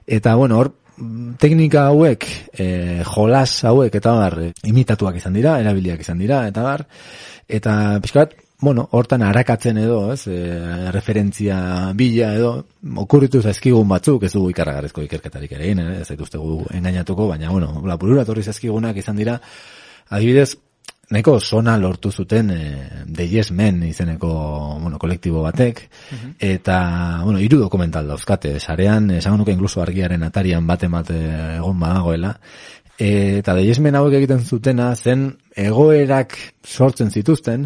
eta, 0.05 0.35
bueno, 0.37 0.61
hor, 0.61 0.73
mm, 0.97 1.35
teknika 1.41 1.87
hauek, 1.89 2.29
e, 2.53 2.67
jolas 3.15 3.63
hauek 3.65 3.97
eta 3.97 4.13
bar, 4.19 4.39
imitatuak 4.69 5.17
izan 5.17 5.33
dira, 5.33 5.57
erabiliak 5.63 6.05
izan 6.05 6.21
dira, 6.21 6.45
eta 6.53 6.65
bar, 6.69 6.85
eta 7.49 7.97
pixka 8.03 8.27
bat, 8.27 8.42
bueno, 8.63 8.87
hortan 8.91 9.21
arakatzen 9.27 9.77
edo, 9.77 10.13
ez, 10.13 10.27
e, 10.27 10.91
referentzia 10.91 11.91
bila 11.93 12.31
edo, 12.37 12.51
okurritu 13.03 13.41
zaizkigun 13.43 13.89
batzuk, 13.89 14.23
ez 14.23 14.31
dugu 14.31 14.53
ikarragarezko 14.53 15.03
ikerketarik 15.03 15.51
ere 15.57 15.71
eh, 15.73 15.87
ez 15.99 16.07
zaituztegu 16.07 16.61
engainatuko, 16.71 17.27
baina, 17.27 17.51
bueno, 17.51 17.81
lapurura 17.85 18.23
torri 18.23 18.43
zaizkigunak 18.43 19.01
izan 19.03 19.19
dira, 19.19 19.35
adibidez, 20.09 20.53
nahiko 21.11 21.35
zona 21.41 21.75
lortu 21.77 22.11
zuten 22.11 22.51
e, 22.55 22.61
The 23.03 23.43
Men 23.51 23.83
izeneko 23.83 24.29
bueno, 24.81 24.97
kolektibo 24.97 25.43
batek, 25.43 25.81
eta, 26.39 26.77
bueno, 27.23 27.39
hiru 27.39 27.59
dokumental 27.59 28.07
dauzkate, 28.07 28.59
sarean, 28.59 29.11
esango 29.11 29.43
nuke 29.43 29.51
inkluso 29.51 29.81
argiaren 29.81 30.23
atarian 30.23 30.65
bate 30.65 30.87
bate 30.87 31.19
egon 31.57 31.79
badagoela, 31.79 32.37
E, 32.93 33.39
eta 33.39 33.55
The 33.55 33.63
Yes 33.65 33.79
Men 33.81 33.95
hauek 33.97 34.13
egiten 34.19 34.43
zutena 34.45 34.91
zen 34.95 35.31
egoerak 35.57 36.35
sortzen 36.61 37.09
zituzten, 37.09 37.65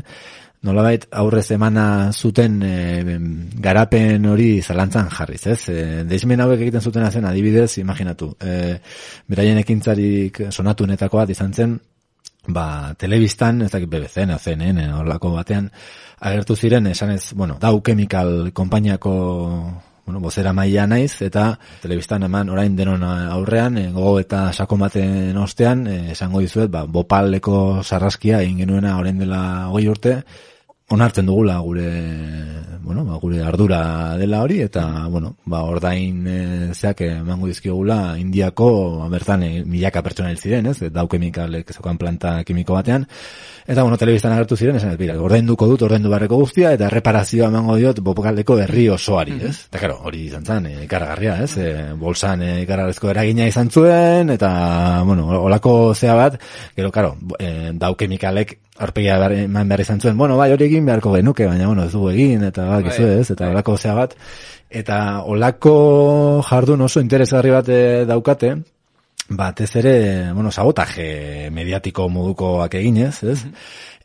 nolabait 0.66 1.06
aurrez 1.12 1.52
emana 1.52 2.12
zuten 2.12 2.62
e, 2.66 3.18
garapen 3.62 4.26
hori 4.26 4.62
zalantzan 4.62 5.10
jarriz, 5.14 5.44
ez? 5.48 5.60
E, 5.70 5.84
The 6.08 6.18
Yes 6.18 6.26
Men 6.26 6.42
hauek 6.42 6.64
egiten 6.66 6.82
zutena 6.82 7.12
zen 7.12 7.26
adibidez, 7.30 7.78
imaginatu, 7.78 8.32
e, 8.42 8.80
beraien 9.28 9.62
ekintzarik 9.62 10.48
sonatunetako 10.50 11.22
bat 11.22 11.34
izan 11.36 11.54
zen, 11.54 11.78
ba, 12.48 12.94
telebistan, 12.98 13.62
ez 13.62 13.72
dakit 13.72 13.90
BBC, 13.92 14.26
na, 14.26 14.40
CNN, 14.40 14.92
horlako 14.98 15.34
batean, 15.36 15.70
agertu 16.20 16.56
ziren, 16.56 16.88
esanez, 16.88 17.34
bueno, 17.34 17.58
Dow 17.62 17.82
Chemical 17.84 18.52
konpainiako 18.54 19.14
bueno, 20.08 20.22
bozera 20.22 20.54
maila 20.56 20.88
naiz, 20.88 21.22
eta 21.22 21.50
telebistan 21.84 22.24
eman 22.24 22.48
orain 22.50 22.76
denon 22.80 23.04
aurrean, 23.04 23.78
e, 23.78 23.90
gogo 23.92 24.22
eta 24.22 24.54
sakon 24.54 24.80
baten 24.86 25.36
ostean, 25.38 25.84
e, 25.86 25.98
esango 26.14 26.40
dizuet, 26.40 26.72
ba, 26.72 26.86
bopaleko 26.88 27.84
sarraskia 27.84 28.40
egin 28.46 28.64
genuena 28.64 28.96
orain 29.02 29.20
dela 29.20 29.42
hogei 29.68 29.90
urte, 29.92 30.22
onartzen 30.90 31.26
dugula 31.26 31.60
gure 31.60 31.90
bueno, 32.88 33.04
ba, 33.04 33.18
gure 33.20 33.42
ardura 33.44 34.16
dela 34.18 34.42
hori 34.42 34.62
eta 34.64 35.08
bueno, 35.12 35.36
ba 35.44 35.60
ordain 35.68 36.24
e, 36.26 36.38
zeak 36.74 37.02
emango 37.04 37.50
dizkigula 37.50 38.16
Indiako 38.18 38.70
ba, 39.02 39.10
bertan 39.12 39.44
e, 39.44 39.50
milaka 39.68 40.02
pertsona 40.02 40.32
hil 40.32 40.40
ziren, 40.40 40.70
ez? 40.72 40.80
Dau 40.96 41.04
kemikalek 41.12 41.74
zeukan 41.76 42.00
planta 42.00 42.38
kimiko 42.48 42.78
batean. 42.78 43.04
Eta 43.68 43.84
bueno, 43.84 43.98
telebistan 44.00 44.32
agertu 44.32 44.56
ziren, 44.56 44.78
esan 44.80 44.94
ez 44.94 45.00
bira, 45.02 45.18
ordainduko 45.20 45.68
dut, 45.68 45.84
ordaindu 45.90 46.10
barreko 46.14 46.40
guztia 46.40 46.72
eta 46.78 46.88
erreparazioa 46.88 47.50
emango 47.52 47.76
diot 47.76 48.00
bopokaldeko 48.00 48.56
herri 48.64 48.88
osoari, 48.96 49.36
ez? 49.50 49.58
Eta 49.68 49.84
claro, 49.84 50.00
hori 50.08 50.24
izan 50.30 50.48
zen, 50.48 50.70
e, 50.72 50.86
ikaragarria, 50.86 51.36
ez? 51.44 51.52
E, 51.60 51.74
bolsan 52.00 52.46
e, 52.48 52.54
ikaragarrizko 52.64 53.12
eragina 53.12 53.50
izan 53.52 53.68
zuen 53.68 54.32
eta 54.32 54.54
bueno, 55.04 55.28
olako 55.42 55.92
zea 55.94 56.16
bat, 56.16 56.40
gero 56.80 56.96
claro, 56.96 57.18
e, 57.36 57.74
dau 57.76 57.92
kemikalek 58.00 58.62
aurpegia 58.80 59.18
behar, 59.18 59.34
eman 59.48 59.70
behar 59.70 59.84
izan 59.84 60.02
zuen, 60.02 60.18
bueno, 60.18 60.38
bai, 60.38 60.52
hori 60.54 60.68
egin 60.68 60.86
beharko 60.86 61.14
genuke, 61.16 61.48
baina, 61.50 61.68
bueno, 61.68 61.86
ez 61.86 61.92
dugu 61.92 62.12
egin, 62.14 62.44
eta 62.48 62.66
bai, 62.70 62.82
gizu 62.88 63.08
ez, 63.10 63.28
eta 63.34 63.50
olako 63.52 63.78
zea 63.78 63.94
bat, 63.98 64.16
eta 64.70 64.98
olako 65.26 65.76
jardun 66.48 66.86
oso 66.88 67.04
interesgarri 67.04 67.54
bat 67.54 67.70
eh, 67.74 68.06
daukate, 68.10 68.56
batez 69.30 69.76
ere, 69.76 70.32
bueno, 70.34 70.52
sabotaje 70.52 71.50
mediatiko 71.52 72.08
modukoak 72.10 72.78
eginez, 72.80 73.16
ez? 73.24 73.40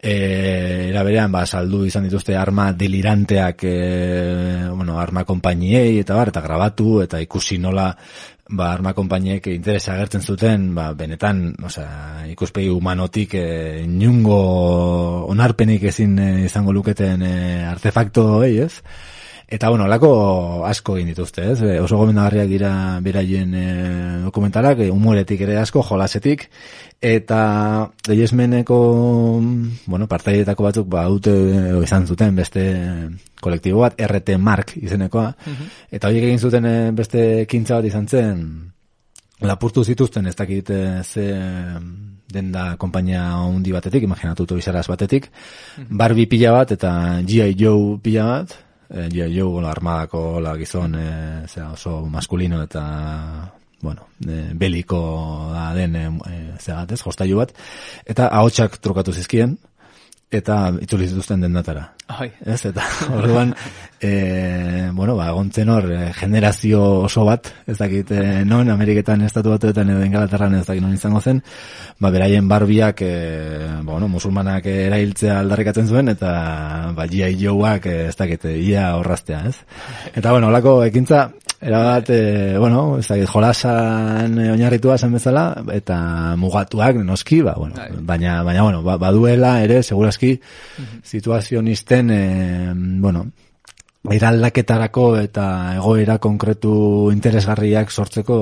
E, 0.03 0.89
era 0.89 1.05
berean, 1.07 1.31
ba, 1.31 1.45
saldu 1.47 1.85
izan 1.87 2.09
dituzte 2.09 2.35
arma 2.35 2.73
deliranteak, 2.75 3.63
e, 3.63 3.77
bueno, 4.73 4.99
arma 4.99 5.23
konpainiei, 5.25 6.01
eta 6.03 6.17
bar, 6.19 6.33
eta 6.33 6.43
grabatu, 6.43 6.97
eta 7.05 7.21
ikusi 7.23 7.61
nola, 7.63 7.93
ba, 8.53 8.73
arma 8.73 8.93
konpainiek 8.95 9.47
interesa 9.53 9.95
agertzen 9.97 10.23
zuten, 10.23 10.69
ba, 10.77 10.91
benetan, 10.97 11.43
osea, 11.65 12.27
ikuspegi 12.33 12.71
humanotik 12.73 13.35
e, 13.41 13.47
inungo 13.87 14.39
onarpenik 15.33 15.89
ezin 15.91 16.19
e, 16.21 16.29
izango 16.47 16.75
luketen 16.77 17.25
e, 17.27 17.35
artefakto 17.69 18.29
hori, 18.37 18.59
ez? 18.67 18.85
Eta, 19.53 19.69
bueno, 19.69 19.85
lako 19.89 20.13
asko 20.65 20.97
egin 20.97 21.11
dituzte, 21.13 21.51
ez? 21.53 21.59
E, 21.61 21.79
oso 21.81 21.99
gomendagarriak 22.01 22.49
dira 22.49 22.73
beraien 23.05 23.53
e, 23.53 23.67
dokumentalak, 24.25 24.85
e, 24.85 24.91
humoretik 24.93 25.45
ere 25.45 25.59
asko, 25.61 25.85
jolasetik, 25.89 26.47
eta 27.03 27.91
Deyesmeneko, 28.07 28.77
bueno, 29.91 30.07
partaietako 30.07 30.67
batzuk, 30.69 30.87
ba, 30.89 31.03
dute 31.11 31.33
izan 31.83 32.07
zuten 32.07 32.37
beste 32.39 32.63
kolektibo 33.43 33.83
bat, 33.83 33.99
RT 33.99 34.37
Mark 34.39 34.77
izenekoa, 34.79 35.33
eta 35.91 36.09
horiek 36.09 36.29
egin 36.29 36.39
zuten 36.39 36.69
e, 36.71 36.75
beste 36.95 37.25
kintza 37.51 37.81
bat 37.81 37.89
izan 37.91 38.07
zen, 38.07 38.45
lapurtu 39.43 39.83
zituzten, 39.83 40.29
ez 40.31 40.37
dakit 40.39 40.71
e, 40.71 40.83
ze 41.03 41.25
denda 42.33 42.77
konpainia 42.79 43.25
handi 43.35 43.75
batetik, 43.75 44.07
imaginatu 44.07 44.47
tobizaraz 44.47 44.87
batetik, 44.87 45.27
Barbie 45.91 46.31
pila 46.31 46.53
bat 46.55 46.77
eta 46.79 46.93
G.I. 47.27 47.57
Joe 47.59 47.99
pila 47.99 48.29
bat, 48.31 48.55
e, 48.89 49.09
G.I. 49.09 49.27
Joe 49.35 49.51
bueno, 49.51 49.67
armadako 49.69 50.39
la 50.41 50.55
gizon 50.57 50.95
e, 50.95 51.09
zera, 51.51 51.73
oso 51.75 51.99
maskulino 52.07 52.63
eta 52.63 52.87
bueno, 53.83 54.07
e, 54.25 54.47
beliko 54.55 55.03
da 55.53 55.73
den 55.75 55.97
e, 55.99 56.07
e, 56.07 56.39
zera 56.61 56.85
bat 56.85 56.95
ez, 56.95 57.03
jostailu 57.03 57.43
bat, 57.43 57.53
eta 58.07 58.31
ahotsak 58.31 58.79
trukatu 58.81 59.13
zizkien, 59.13 59.59
eta 60.33 60.71
itzuli 60.81 61.11
zituzten 61.11 61.43
dendatara. 61.45 61.91
Ai. 62.13 62.31
Ez, 62.45 62.63
eta 62.69 62.85
orduan, 63.19 63.53
e, 64.01 64.89
bueno, 64.97 65.15
ba, 65.17 65.31
gontzen 65.37 65.69
hor, 65.73 65.87
generazio 66.17 66.83
oso 67.07 67.25
bat, 67.29 67.51
ez 67.69 67.77
dakit, 67.79 68.11
e, 68.17 68.23
non, 68.49 68.71
Ameriketan, 68.73 69.23
estatu 69.27 69.53
batuetan, 69.53 69.93
edo 69.93 70.05
Ingalaterran, 70.05 70.57
ez 70.59 70.65
dakit 70.67 70.83
non 70.85 70.95
izango 70.97 71.21
zen, 71.21 71.43
ba, 72.01 72.11
beraien 72.15 72.49
barbiak, 72.49 73.05
e, 73.05 73.13
bueno, 73.85 74.09
musulmanak 74.13 74.67
erailtzea 74.73 75.39
aldarrikatzen 75.43 75.89
zuen, 75.89 76.13
eta, 76.13 76.33
ba, 76.97 77.09
G.I. 77.09 77.37
Joeak, 77.45 77.91
ez 78.09 78.17
dakit, 78.19 78.49
ia 78.57 78.89
horraztea, 78.97 79.45
ez? 79.53 79.57
Eta, 80.15 80.33
bueno, 80.33 80.49
olako 80.53 80.79
ekintza, 80.89 81.29
erabat, 81.63 82.11
e, 82.11 82.59
bueno, 82.59 82.99
ez 82.99 83.07
dakit, 83.07 83.29
jolasan 83.31 84.39
e, 84.39 84.49
oinarritua 84.51 84.99
zen 84.99 85.15
bezala, 85.15 85.45
eta 85.73 86.35
mugatuak, 86.37 86.99
noski, 87.07 87.41
ba, 87.47 87.55
bueno, 87.57 87.77
Bai. 87.79 87.91
baina, 88.01 88.43
baina, 88.43 88.65
bueno, 88.67 88.83
ba, 88.83 88.97
baduela 88.99 89.55
ere, 89.63 89.83
seguraski, 89.83 90.35
situazionisten, 91.07 92.11
e, 92.11 92.73
bueno, 92.75 93.27
iraldaketarako 94.11 95.05
eta 95.21 95.45
egoera 95.77 96.17
konkretu 96.19 97.11
interesgarriak 97.15 97.93
sortzeko 97.95 98.39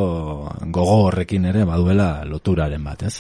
gogo 0.73 1.03
horrekin 1.09 1.45
ere 1.51 1.67
baduela 1.69 2.25
loturaren 2.25 2.85
bat, 2.85 3.03
ez? 3.05 3.17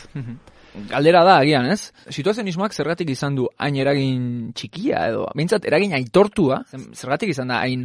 Galdera 0.88 1.24
da, 1.26 1.36
agian, 1.42 1.66
ez? 1.68 1.90
Situazionismoak 2.08 2.72
zergatik 2.72 3.10
izan 3.12 3.36
du 3.36 3.48
hain 3.58 3.76
eragin 3.76 4.22
txikia 4.56 5.04
edo, 5.10 5.26
bintzat 5.36 5.66
eragin 5.68 5.92
aitortua, 5.98 6.62
zergatik 6.94 7.34
izan 7.34 7.52
da 7.52 7.60
hain 7.60 7.84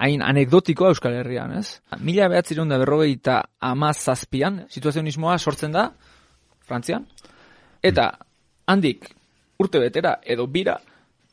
hain 0.00 0.22
anekdotikoa 0.24 0.94
Euskal 0.94 1.18
Herrian, 1.20 1.52
ez? 1.58 1.80
Mila 2.00 2.28
behatzireun 2.32 2.70
da 2.72 2.78
berrogeita 2.80 3.40
amazazpian, 3.68 4.62
situazionismoa 4.72 5.36
sortzen 5.38 5.74
da, 5.76 5.90
Frantzian, 6.64 7.04
eta 7.84 8.06
handik 8.70 9.10
urte 9.60 9.82
betera 9.82 10.16
edo 10.24 10.46
bira, 10.48 10.78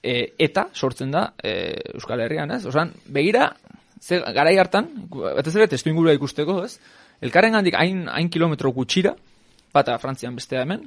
e, 0.03 0.33
eta 0.43 0.67
sortzen 0.73 1.13
da 1.15 1.29
e, 1.39 1.53
Euskal 1.95 2.25
Herrian, 2.25 2.51
ez? 2.57 2.65
Osan, 2.67 2.91
begira, 3.13 3.53
ze, 4.01 4.19
garai 4.35 4.57
hartan, 4.59 4.89
batez 5.13 5.55
ere 5.55 5.69
testu 5.71 5.93
ingurua 5.93 6.17
ikusteko, 6.17 6.59
ez? 6.67 6.75
Elkarren 7.23 7.55
handik 7.55 7.77
hain, 7.79 8.03
hain 8.11 8.29
kilometro 8.29 8.73
gutxira, 8.75 9.15
bata 9.73 9.95
Frantzian 10.01 10.35
bestea 10.35 10.67
hemen, 10.67 10.83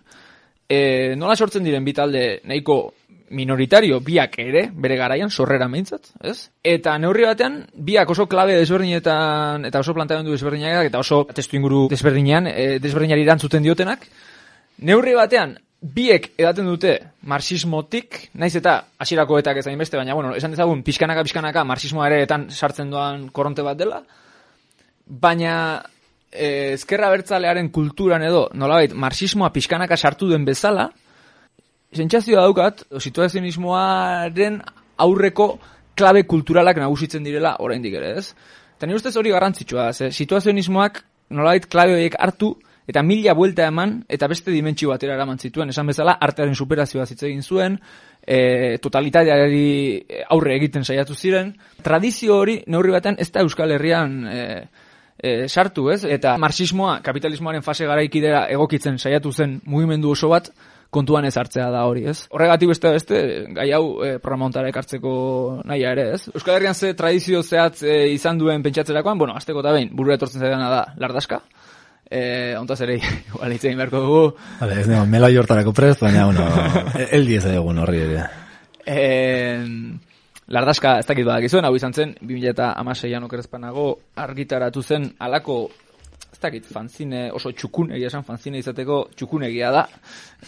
e, 0.69 1.17
nola 1.17 1.37
sortzen 1.37 1.65
diren 1.65 1.87
bi 1.87 1.97
talde 1.97 2.43
nahiko 2.45 2.83
minoritario 3.31 4.01
biak 4.03 4.37
ere, 4.43 4.65
bere 4.75 4.97
garaian, 4.99 5.31
sorrera 5.31 5.69
meintzat, 5.71 6.11
ez? 6.27 6.51
Eta 6.67 6.97
neurri 6.99 7.25
batean, 7.29 7.63
biak 7.75 8.11
oso 8.11 8.27
klabe 8.31 8.57
desberdinetan, 8.59 9.65
eta 9.69 9.81
oso 9.81 9.95
planteamendu 9.95 10.35
desberdinak, 10.35 10.91
eta 10.91 11.01
oso 11.01 11.23
testu 11.35 11.57
inguru 11.57 11.87
desberdinean, 11.91 12.51
e, 12.51 12.79
desberdinari 12.83 13.23
erantzuten 13.27 13.63
diotenak, 13.63 14.07
neurri 14.87 15.15
batean, 15.15 15.55
biek 15.81 16.33
edaten 16.37 16.67
dute 16.69 16.97
marxismotik, 17.31 18.27
naiz 18.35 18.53
eta 18.59 18.75
hasierako 19.01 19.39
etak 19.41 19.63
ez 19.63 19.67
beste, 19.79 19.97
baina, 19.97 20.15
bueno, 20.15 20.35
esan 20.37 20.53
dezagun, 20.53 20.83
pixkanaka, 20.85 21.25
pixkanaka, 21.25 21.65
marxismoa 21.65 22.09
ere 22.11 22.23
etan 22.27 22.51
sartzen 22.51 22.91
doan 22.91 23.29
korronte 23.31 23.63
bat 23.63 23.79
dela, 23.79 24.03
baina 25.07 25.55
eh, 26.31 26.75
ezkerra 26.75 27.09
bertzalearen 27.15 27.71
kulturan 27.71 28.23
edo, 28.27 28.49
nolabait, 28.55 28.93
marxismoa 28.93 29.53
pixkanaka 29.55 29.97
sartu 29.97 30.29
den 30.29 30.45
bezala, 30.45 30.91
sentsazioa 31.95 32.47
daukat, 32.47 32.85
situazionismoaren 33.03 34.61
aurreko 35.03 35.53
klabe 35.99 36.25
kulturalak 36.29 36.79
nagusitzen 36.81 37.25
direla 37.27 37.57
oraindik 37.65 37.97
ere, 37.99 38.17
ez? 38.21 38.31
Eta 38.77 38.89
nire 38.89 39.01
ustez 39.01 39.17
hori 39.19 39.33
garrantzitsua 39.35 39.93
ze 39.93 40.11
situazionismoak 40.15 41.03
nolabait 41.31 41.67
klabe 41.67 41.97
horiek 41.97 42.17
hartu, 42.19 42.55
eta 42.91 43.03
mila 43.07 43.35
buelta 43.39 43.67
eman, 43.71 44.01
eta 44.09 44.27
beste 44.31 44.51
dimentsio 44.51 44.91
batera 44.91 45.15
eraman 45.15 45.39
zituen, 45.39 45.71
esan 45.71 45.91
bezala, 45.91 46.17
artearen 46.27 46.57
superazioa 46.59 47.07
hitz 47.07 47.23
egin 47.23 47.43
zuen, 47.43 47.77
e, 48.23 48.79
totalitateari 48.83 50.25
aurre 50.35 50.57
egiten 50.57 50.85
saiatu 50.85 51.15
ziren, 51.15 51.53
tradizio 51.87 52.39
hori 52.41 52.61
neurri 52.67 52.95
batean 52.97 53.19
ez 53.19 53.31
da 53.31 53.45
Euskal 53.47 53.77
Herrian 53.77 54.17
e, 54.27 54.41
e, 55.19 55.37
sartu, 55.49 55.91
ez? 55.95 56.03
Eta 56.05 56.37
marxismoa, 56.39 56.99
kapitalismoaren 57.07 57.63
fase 57.63 57.87
garaikidera 57.87 58.47
egokitzen 58.51 58.99
saiatu 58.99 59.33
zen 59.33 59.61
mugimendu 59.67 60.17
oso 60.17 60.33
bat, 60.33 60.51
kontuan 60.91 61.25
ez 61.25 61.37
hartzea 61.39 61.69
da 61.71 61.85
hori, 61.87 62.05
ez? 62.11 62.25
Horregatik 62.35 62.73
beste 62.73 62.91
beste, 62.93 63.21
gai 63.55 63.71
hau 63.77 64.03
e, 64.05 64.17
programa 64.19 64.49
hontara 64.49 64.71
ekartzeko 64.73 65.13
nahia 65.65 65.95
ere, 65.95 66.09
ez? 66.17 66.25
Euskal 66.35 66.57
Herrian 66.59 66.75
ze 66.75 66.93
tradizio 66.99 67.43
zehatz 67.43 67.83
e, 67.83 67.97
izan 68.15 68.39
duen 68.39 68.63
pentsatzerakoan, 68.63 69.19
bueno, 69.19 69.37
azteko 69.39 69.63
eta 69.63 69.75
behin, 69.79 69.95
burura 69.97 70.19
etortzen 70.19 70.43
zaidana 70.43 70.69
da, 70.73 70.83
lardaska, 70.99 71.41
eh, 72.11 72.57
ontaz 72.59 72.81
ere, 72.87 72.99
igual 73.31 73.55
hitz 73.55 73.65
egin 73.65 73.79
beharko 73.79 74.03
dugu, 74.05 74.23
Vale, 74.61 74.81
ez 74.83 74.89
nago, 74.91 75.07
mela 75.07 75.31
jortarako 75.33 75.73
prest, 75.73 76.03
baina, 76.03 76.27
bueno, 76.27 76.47
el 77.19 77.27
diez 77.27 77.45
egun 77.55 77.79
horri 77.85 78.07
ere. 78.09 78.25
Eh, 78.87 79.67
Lardaska, 80.51 80.97
ez 80.99 81.07
dakit 81.07 81.27
badakizuen, 81.29 81.63
hau 81.63 81.77
izan 81.79 81.93
zen, 81.95 82.17
2006an 82.27 83.27
okerezpanago 83.29 83.85
argitaratu 84.19 84.83
zen 84.83 85.07
alako, 85.23 85.61
ez 86.41 86.47
dakit, 86.47 86.65
fanzine 86.73 87.27
oso 87.37 87.51
txukun, 87.53 87.91
egia 87.93 88.09
esan 88.09 88.25
fanzine 88.25 88.63
izateko 88.63 89.11
txukunegia 89.13 89.69
da. 89.75 89.83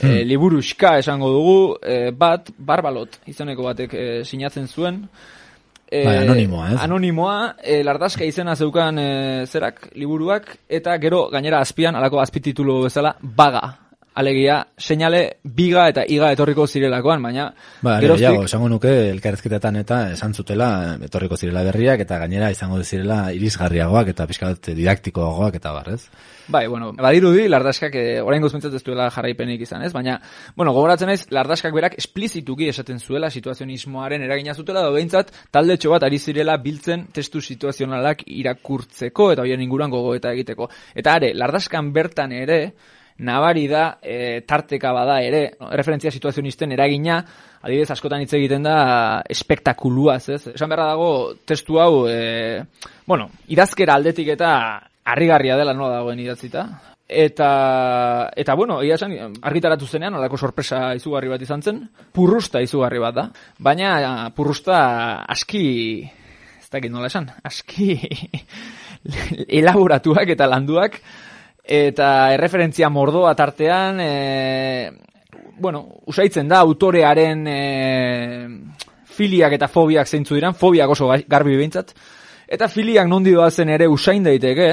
Eh, 0.00 0.22
liburuxka 0.24 0.96
esango 1.02 1.28
dugu, 1.28 1.56
eh, 1.84 2.10
bat, 2.16 2.48
barbalot 2.56 3.18
izaneko 3.28 3.66
batek 3.68 3.94
eh, 3.94 4.24
sinatzen 4.24 4.68
zuen. 4.68 5.02
Eh, 5.92 6.06
Bai, 6.06 6.16
anonimoa, 6.22 6.70
ez? 6.72 6.78
Anonimoa, 6.80 7.36
eh, 7.60 7.82
lardazka 7.84 8.24
izena 8.24 8.56
zeukan 8.56 8.98
eh, 8.98 9.44
zerak, 9.44 9.90
liburuak, 10.00 10.56
eta 10.68 10.96
gero 10.96 11.26
gainera 11.28 11.60
azpian, 11.60 11.94
alako 11.94 12.22
azpititulu 12.24 12.84
bezala, 12.86 13.12
baga. 13.20 13.81
Alegia, 14.14 14.58
seinale 14.76 15.38
biga 15.42 15.86
eta 15.88 16.02
iga 16.04 16.28
etorriko 16.34 16.66
zirelakoan, 16.66 17.22
baina 17.24 17.46
Ba, 17.80 17.94
geroztik- 18.00 18.26
gehiago, 18.26 18.44
esango 18.44 18.68
nuke 18.68 18.90
elkarrezketetan 19.10 19.78
eta 19.80 20.00
esan 20.12 20.34
zutela 20.34 20.98
etorriko 21.00 21.36
zirela 21.36 21.62
berriak 21.64 22.00
eta 22.04 22.18
gainera 22.18 22.50
izango 22.52 22.82
zirela 22.84 23.32
irisgarriagoak 23.32 24.12
eta 24.12 24.26
pixka 24.26 24.52
bat 24.52 24.68
didaktikoagoak 24.76 25.56
eta 25.56 25.72
bar, 25.72 25.88
ez? 25.94 26.10
Bai, 26.48 26.66
bueno, 26.66 26.92
badirudi 26.92 27.48
lardaskak 27.48 27.94
eh, 27.96 28.20
orain 28.20 28.42
gozmentzat 28.42 28.74
ez 28.74 28.82
duela 28.84 29.08
jarraipenik 29.10 29.60
izan, 29.64 29.82
ez? 29.82 29.92
Baina, 29.92 30.20
bueno, 30.56 30.74
gogoratzen 30.76 31.08
naiz 31.08 31.26
lardaskak 31.30 31.72
berak 31.72 31.96
esplizituki 31.96 32.68
esaten 32.68 33.00
zuela 33.00 33.30
situazionismoaren 33.30 34.22
eragina 34.22 34.52
zutela, 34.54 34.82
edo 34.82 34.92
behintzat 34.92 35.32
talde 35.50 35.78
bat 35.88 36.02
ari 36.02 36.18
zirela 36.18 36.56
biltzen 36.58 37.06
testu 37.12 37.40
situazionalak 37.40 38.24
irakurtzeko 38.26 39.32
eta 39.32 39.42
horien 39.42 39.60
inguruan 39.62 39.90
gogoeta 39.90 40.32
egiteko. 40.32 40.68
Eta 40.94 41.14
are, 41.14 41.32
lardaskan 41.34 41.92
bertan 41.92 42.32
ere, 42.32 42.74
nabari 43.22 43.66
da, 43.70 43.98
e, 44.02 44.42
tarteka 44.46 44.92
bada 44.94 45.20
ere, 45.22 45.42
no, 45.60 45.70
referentzia 45.72 46.12
situazionisten 46.14 46.74
eragina, 46.74 47.22
adibidez 47.62 47.90
askotan 47.94 48.24
hitz 48.24 48.32
egiten 48.38 48.66
da 48.66 48.76
espektakuluaz, 49.30 50.22
ez? 50.34 50.42
Esan 50.54 50.72
beharra 50.72 50.92
dago 50.92 51.10
testu 51.46 51.78
hau, 51.82 52.06
e, 52.10 52.62
bueno, 53.06 53.30
idazkera 53.54 53.96
aldetik 53.98 54.34
eta 54.34 54.54
harrigarria 55.04 55.58
dela 55.58 55.74
nola 55.74 56.00
dagoen 56.00 56.20
idatzita. 56.22 56.66
Eta, 57.12 57.48
eta 58.36 58.54
bueno, 58.56 58.78
egia 58.80 58.96
esan, 58.96 59.14
argitaratu 59.44 59.86
zenean, 59.86 60.16
olako 60.16 60.38
sorpresa 60.38 60.94
izugarri 60.96 61.28
bat 61.28 61.42
izan 61.44 61.62
zen, 61.62 61.82
purrusta 62.14 62.62
izugarri 62.64 63.02
bat 63.02 63.18
da. 63.18 63.26
Baina 63.60 64.30
purrusta 64.34 64.78
aski, 65.28 65.64
ez 66.62 66.70
dakit 66.72 66.92
nola 66.92 67.10
esan, 67.12 67.28
aski 67.44 67.98
elaboratuak 69.60 70.32
eta 70.32 70.48
landuak, 70.48 71.02
eta 71.62 72.32
erreferentzia 72.34 72.90
mordoa 72.90 73.34
tartean, 73.38 74.00
e, 74.00 74.92
bueno, 75.58 75.86
usaitzen 76.06 76.48
da 76.48 76.58
autorearen 76.58 77.46
e, 77.46 77.60
filiak 79.12 79.54
eta 79.58 79.68
fobiak 79.68 80.08
zeintzu 80.08 80.34
diran, 80.34 80.56
fobiak 80.58 80.90
oso 80.90 81.08
ga- 81.12 81.22
garbi 81.28 81.56
behintzat, 81.56 81.94
eta 82.48 82.68
filiak 82.68 83.06
nondi 83.08 83.32
doazen 83.36 83.70
ere 83.70 83.86
usain 83.88 84.24
daiteke, 84.24 84.72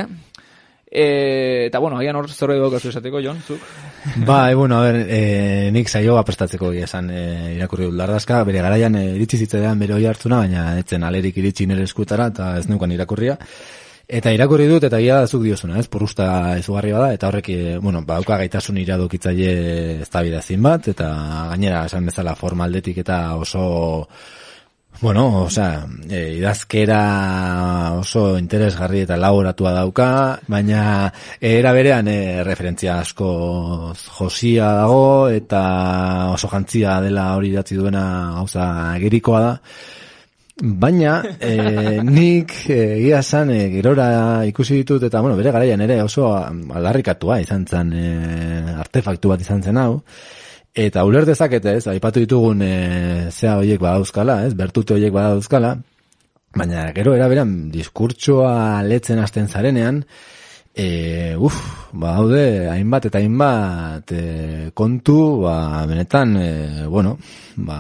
e, 0.90 1.66
eta 1.68 1.80
bueno, 1.80 2.00
agian 2.00 2.18
hor 2.18 2.30
zore 2.32 2.58
daukazu 2.58 2.90
esateko, 2.90 3.22
Jon, 3.22 3.42
zuk? 3.46 3.62
Ba, 4.26 4.50
e, 4.50 4.56
bueno, 4.56 4.80
a 4.80 4.88
ber, 4.88 5.04
e, 5.08 5.70
nik 5.76 5.90
saioa 5.92 6.24
prestatzeko 6.26 6.72
esan 6.74 7.12
e, 7.14 7.26
irakurri 7.58 7.86
dut 7.86 8.00
lardazka, 8.00 8.42
bere 8.48 8.64
garaian 8.66 8.96
e, 8.98 9.04
iritsi 9.20 9.44
zitzaidan 9.46 9.80
bere 9.80 9.94
hoi 9.98 10.08
hartzuna, 10.10 10.42
baina 10.46 10.72
etzen 10.80 11.06
alerik 11.06 11.38
iritsi 11.38 11.68
nire 11.70 11.86
eskutara 11.86 12.32
eta 12.34 12.56
ez 12.58 12.66
neukan 12.72 12.96
irakurria. 12.96 13.38
Eta 14.10 14.32
irakurri 14.34 14.66
dut 14.66 14.82
eta 14.88 14.98
egia 14.98 15.20
da 15.22 15.28
zuk 15.30 15.44
diozuna, 15.46 15.78
ez? 15.78 15.86
Porusta 15.94 16.26
izugarri 16.58 16.96
bada 16.96 17.12
eta 17.14 17.28
horrek, 17.30 17.50
e, 17.54 17.76
bueno, 17.78 18.02
bauka 18.08 18.40
gaitasun 18.42 18.80
iradokitzaile 18.82 19.52
eztabaidazin 20.06 20.64
bat 20.66 20.88
eta 20.90 21.10
gainera 21.52 21.84
esan 21.86 22.10
bezala 22.10 22.34
formaldetik 22.40 23.04
eta 23.06 23.20
oso 23.38 23.66
Bueno, 25.02 25.46
osea, 25.46 25.86
e, 26.10 26.34
idazkera 26.40 26.96
oso 28.02 28.24
interesgarri 28.38 29.06
eta 29.06 29.16
laboratua 29.16 29.72
dauka, 29.78 30.08
baina 30.52 30.82
era 31.40 31.72
berean 31.78 32.10
e, 32.12 32.18
referentzia 32.44 32.98
asko 33.06 33.30
josia 34.18 34.74
dago 34.82 35.30
eta 35.30 35.62
oso 36.34 36.50
jantzia 36.52 36.98
dela 37.06 37.30
hori 37.38 37.54
idatzi 37.54 37.80
duena 37.80 38.04
gauza 38.42 38.66
gerikoa 39.06 39.42
da. 39.46 39.54
Baina, 40.60 41.22
e, 41.40 42.02
nik 42.04 42.52
eh, 42.68 42.98
egia 42.98 43.22
esan 43.24 43.52
e, 43.54 43.60
gerora 43.72 44.10
ikusi 44.50 44.82
ditut 44.82 45.06
eta 45.08 45.22
bueno, 45.24 45.38
bere 45.40 45.54
garaian 45.56 45.82
ere 45.86 46.02
oso 46.04 46.28
aldarrikatua 46.36 47.40
izan 47.44 47.64
zen 47.66 47.94
e, 47.96 48.08
artefaktu 48.76 49.32
bat 49.32 49.42
izan 49.46 49.64
zen 49.64 49.80
hau. 49.80 50.02
Eta 50.76 51.06
uler 51.08 51.26
dezakete, 51.26 51.78
ez, 51.80 51.86
aipatu 51.88 52.22
ditugun 52.24 52.62
e, 52.62 52.74
zea 53.32 53.56
horiek 53.62 53.80
badauzkala, 53.82 54.42
ez, 54.48 54.54
bertute 54.60 54.98
horiek 54.98 55.16
badauzkala, 55.16 55.78
baina 56.56 56.90
gero 56.98 57.16
eraberan 57.16 57.56
diskurtsoa 57.72 58.84
letzen 58.84 59.24
hasten 59.24 59.48
zarenean, 59.48 60.04
e, 60.80 61.36
uf, 61.36 61.58
ba, 61.92 62.14
haude, 62.16 62.70
hainbat 62.72 63.10
eta 63.10 63.20
hainbat 63.20 64.14
e, 64.16 64.24
kontu, 64.78 65.18
ba, 65.44 65.84
benetan, 65.90 66.36
e, 66.40 66.88
bueno, 66.88 67.18
ba, 67.68 67.80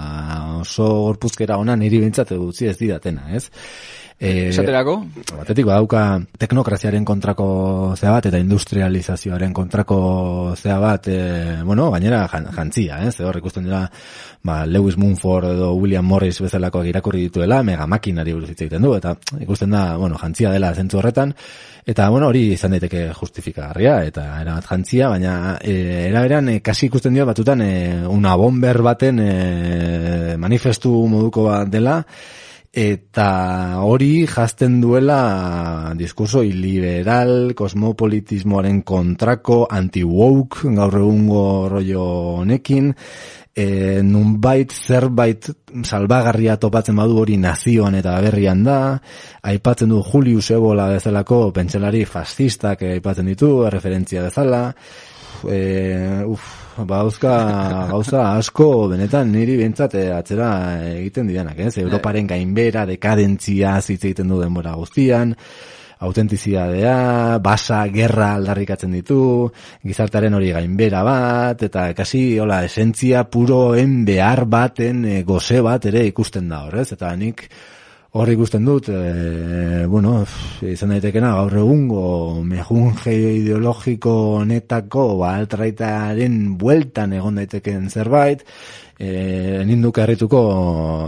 oso 0.60 0.89
gorpuzkera 1.08 1.58
ona 1.62 1.78
niri 1.80 2.02
bintzat 2.04 2.36
utzi 2.36 2.68
ez 2.68 2.76
didatena, 2.82 3.30
ez? 3.39 3.45
E, 4.20 4.49
Esaterako? 4.51 4.97
Batetik 5.32 5.63
badauka 5.63 6.01
teknokraziaren 6.41 7.05
kontrako 7.07 7.45
zea 7.95 8.11
bat 8.11 8.26
eta 8.28 8.39
industrializazioaren 8.41 9.53
kontrako 9.55 9.99
zea 10.59 10.76
bat, 10.82 11.07
e, 11.07 11.61
bueno, 11.63 11.86
gainera 11.93 12.26
jan, 12.28 12.49
jantzia, 12.51 12.97
ez? 13.07 13.13
Hor 13.24 13.38
ikusten 13.39 13.70
dira 13.70 13.86
ba, 14.43 14.65
Lewis 14.67 14.97
Mumford 14.99 15.53
edo 15.53 15.70
William 15.78 16.03
Morris 16.03 16.41
bezalakoak 16.43 16.89
irakurri 16.91 17.22
dituela, 17.30 17.61
mega 17.63 17.88
makinari 17.88 18.34
buruz 18.36 18.49
hitz 18.51 18.59
egiten 18.65 18.84
du, 18.84 18.91
eta 18.97 19.13
ikusten 19.39 19.72
da, 19.72 19.84
bueno, 19.95 20.20
jantzia 20.20 20.51
dela 20.51 20.74
zentzu 20.76 20.99
horretan, 20.99 21.32
eta 21.88 22.09
bueno, 22.11 22.28
hori 22.28 22.41
izan 22.57 22.76
daiteke 22.76 23.05
justifikagarria, 23.22 24.01
eta 24.11 24.26
erabat 24.41 24.67
jantzia, 24.67 25.13
baina 25.15 25.55
e, 25.63 25.78
eraberan 26.09 26.51
e, 26.51 26.57
kasi 26.59 26.89
ikusten 26.91 27.15
dio 27.15 27.30
batutan 27.30 27.63
e, 27.63 27.72
una 28.03 28.36
bomber 28.36 28.82
baten 28.84 29.24
e, 29.24 29.32
manifestu 30.43 30.91
moduko 31.07 31.47
bat 31.47 31.72
dela, 31.72 32.01
eta 32.70 33.82
hori 33.82 34.28
jazten 34.30 34.78
duela 34.82 35.93
diskurso 35.97 36.43
iliberal, 36.45 37.55
kosmopolitismoaren 37.57 38.84
kontrako, 38.86 39.63
anti-woke, 39.72 40.70
gaur 40.78 40.99
egungo 41.01 41.43
rollo 41.72 42.05
honekin, 42.43 42.93
e, 43.55 43.65
nunbait 44.05 44.72
zerbait 44.72 45.49
salbagarria 45.84 46.59
topatzen 46.61 46.95
badu 46.95 47.17
hori 47.24 47.38
nazioan 47.41 47.97
eta 47.99 48.20
berrian 48.22 48.63
da, 48.63 48.80
aipatzen 49.41 49.89
du 49.89 50.03
Julius 50.05 50.51
Ebola 50.53 50.88
bezalako 50.93 51.47
pentsalari 51.55 52.05
fascistak 52.05 52.86
aipatzen 52.86 53.34
ditu, 53.34 53.51
referentzia 53.70 54.30
bezala, 54.30 54.67
e, 55.49 55.59
uf, 56.30 56.68
bauzka 56.88 57.34
gauza 57.89 58.36
asko 58.38 58.88
benetan 58.91 59.32
niri 59.34 59.57
behintzat 59.59 59.95
eh, 59.99 60.07
atzera 60.15 60.51
egiten 60.93 61.27
didanak, 61.27 61.59
ez? 61.59 61.77
Europaren 61.82 62.27
gainbera, 62.30 62.86
dekadentzia 62.89 63.77
hitz 63.80 64.03
egiten 64.03 64.32
du 64.32 64.39
denbora 64.41 64.75
guztian, 64.80 65.36
autentizidadea, 65.99 67.39
basa, 67.43 67.82
gerra 67.91 68.34
aldarrikatzen 68.38 68.93
ditu, 68.95 69.21
gizartaren 69.84 70.38
hori 70.38 70.53
gainbera 70.55 71.03
bat, 71.03 71.65
eta 71.67 71.89
kasi, 71.97 72.23
hola, 72.39 72.61
esentzia 72.67 73.25
puroen 73.27 74.05
behar 74.07 74.45
baten 74.47 75.03
e, 75.05 75.17
goze 75.27 75.59
bat 75.65 75.89
ere 75.91 76.05
ikusten 76.07 76.47
da 76.51 76.63
horrez, 76.67 76.91
eta 76.95 77.11
nik 77.19 77.49
hor 78.12 78.30
ikusten 78.34 78.66
dut, 78.66 78.89
e, 78.89 79.86
bueno, 79.86 80.24
izan 80.66 80.95
daitekena 80.95 81.36
gaur 81.38 81.60
egungo 81.62 82.03
mejunge 82.41 83.14
ideologiko 83.14 84.14
honetako 84.39 85.05
ba, 85.20 85.36
altraitaren 85.38 86.39
bueltan 86.57 87.14
egon 87.20 87.38
daiteken 87.38 87.86
zerbait, 87.93 88.41
e, 88.97 89.62
ninduk 89.70 90.01
harrituko 90.01 90.41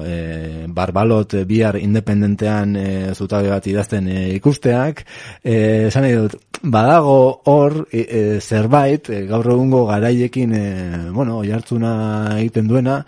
e, 0.06 0.68
barbalot 0.70 1.34
e, 1.40 1.44
bihar 1.50 1.80
independentean 1.82 2.78
e, 2.78 2.88
zutabe 3.18 3.50
bat 3.50 3.66
idazten 3.68 4.08
e, 4.08 4.22
ikusteak, 4.38 5.06
esan 5.42 6.06
nahi 6.06 6.18
dut, 6.22 6.38
badago 6.62 7.42
hor 7.50 7.82
e, 7.90 8.06
e, 8.06 8.24
zerbait 8.40 9.10
gaur 9.30 9.56
egungo 9.56 9.88
garaiekin 9.90 10.54
e, 10.54 10.66
bueno, 11.10 11.42
oihartzuna 11.42 11.94
egiten 12.38 12.70
duena, 12.70 13.02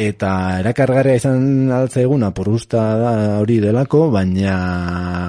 eta 0.00 0.30
erakargarria 0.62 1.18
izan 1.20 1.70
altzaiguna 1.76 2.30
porusta 2.36 2.82
da 2.96 3.12
hori 3.42 3.58
delako, 3.60 4.06
baina 4.14 4.54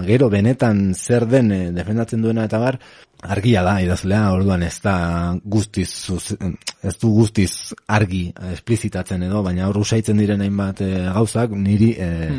gero 0.07 0.29
benetan 0.31 0.93
zer 0.95 1.27
den 1.27 1.51
eh, 1.51 1.63
defendatzen 1.75 2.23
duena 2.23 2.45
eta 2.47 2.61
bar, 2.61 2.79
argia 3.21 3.63
da 3.63 3.75
idazlea, 3.83 4.31
orduan 4.33 4.63
ez 4.65 4.77
da 4.83 4.95
guztiz, 5.43 5.89
ez 6.81 6.93
du 7.01 7.11
guztiz 7.13 7.73
argi 7.91 8.23
esplizitatzen 8.51 9.23
edo, 9.27 9.41
baina 9.45 9.67
hor 9.69 9.81
usaitzen 9.81 10.17
diren 10.17 10.41
hainbat 10.41 10.81
eh, 10.85 10.91
gauzak 11.13 11.53
niri 11.55 11.91
eh, 12.01 12.31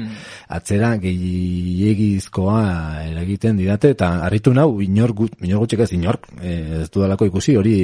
atzera 0.52 0.94
gehiagizkoa 1.02 2.62
eragiten 3.06 3.60
didate, 3.60 3.92
eta 3.96 4.10
harritu 4.26 4.54
nau, 4.56 4.68
inor, 4.84 5.14
gut, 5.16 5.36
inor 5.42 5.62
gutxik 5.64 5.84
ez 5.86 5.92
inork, 5.96 6.28
eh, 6.40 6.82
ez 6.82 6.88
dudalako 6.92 7.30
ikusi 7.30 7.56
hori 7.56 7.76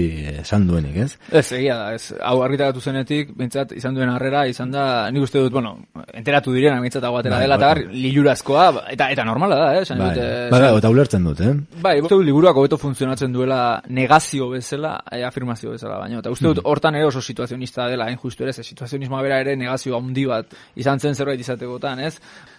esan 0.42 0.66
duenik, 0.68 0.96
ez? 1.06 1.10
Ez, 1.30 1.46
egia 1.60 1.78
da, 1.78 1.92
ez, 1.94 2.12
hau 2.18 2.42
argitaratu 2.44 2.82
zenetik, 2.82 3.32
bintzat, 3.38 3.76
izan 3.78 3.96
duen 3.96 4.10
harrera, 4.12 4.44
izan 4.50 4.74
da, 4.74 4.84
nik 5.14 5.28
uste 5.28 5.42
dut, 5.44 5.54
bueno, 5.54 5.76
enteratu 6.12 6.56
diren, 6.56 6.80
bintzat 6.82 7.06
hau 7.06 7.14
atera 7.20 7.38
Bai, 7.38 7.46
dela, 7.46 7.56
bai, 7.56 7.70
eta 7.70 7.74
bar, 7.74 7.96
lilurazkoa, 8.06 8.68
eta, 8.96 9.10
eta 9.14 9.28
normala 9.28 9.62
da, 9.62 9.70
eh, 9.78 9.86
Bai, 9.88 9.96
dut, 9.98 10.18
bai, 10.18 10.26
eh, 10.26 10.50
bai, 10.58 10.76
eta 10.82 10.92
ulertzen 10.92 11.30
dut, 11.30 11.40
eh? 11.46 11.54
Bai, 11.84 11.96
uste 12.02 12.14
dut 12.16 12.26
liburuak 12.26 12.58
hobeto 12.58 12.78
funtzionatzen 12.88 13.32
duela 13.32 13.60
negazio 13.94 14.48
bezala, 14.50 14.96
e, 15.12 15.22
afirmazio 15.28 15.74
bezala, 15.76 15.98
baina. 16.02 16.22
Eta 16.22 16.32
uste 16.34 16.48
dut 16.48 16.62
hortan 16.64 16.96
ere 16.98 17.08
oso 17.08 17.22
situazionista 17.24 17.88
dela, 17.92 18.08
hain 18.08 18.18
justu 18.18 18.46
ere, 18.46 18.52
ze 18.52 18.64
situazionismoa 18.66 19.22
bera 19.22 19.40
ere 19.44 19.56
negazio 19.56 19.96
handi 19.98 20.24
bat 20.28 20.56
izan 20.76 20.98
zen 21.00 21.14
zerbait 21.14 21.40
izatekotan, 21.40 22.00
ez? 22.08 22.16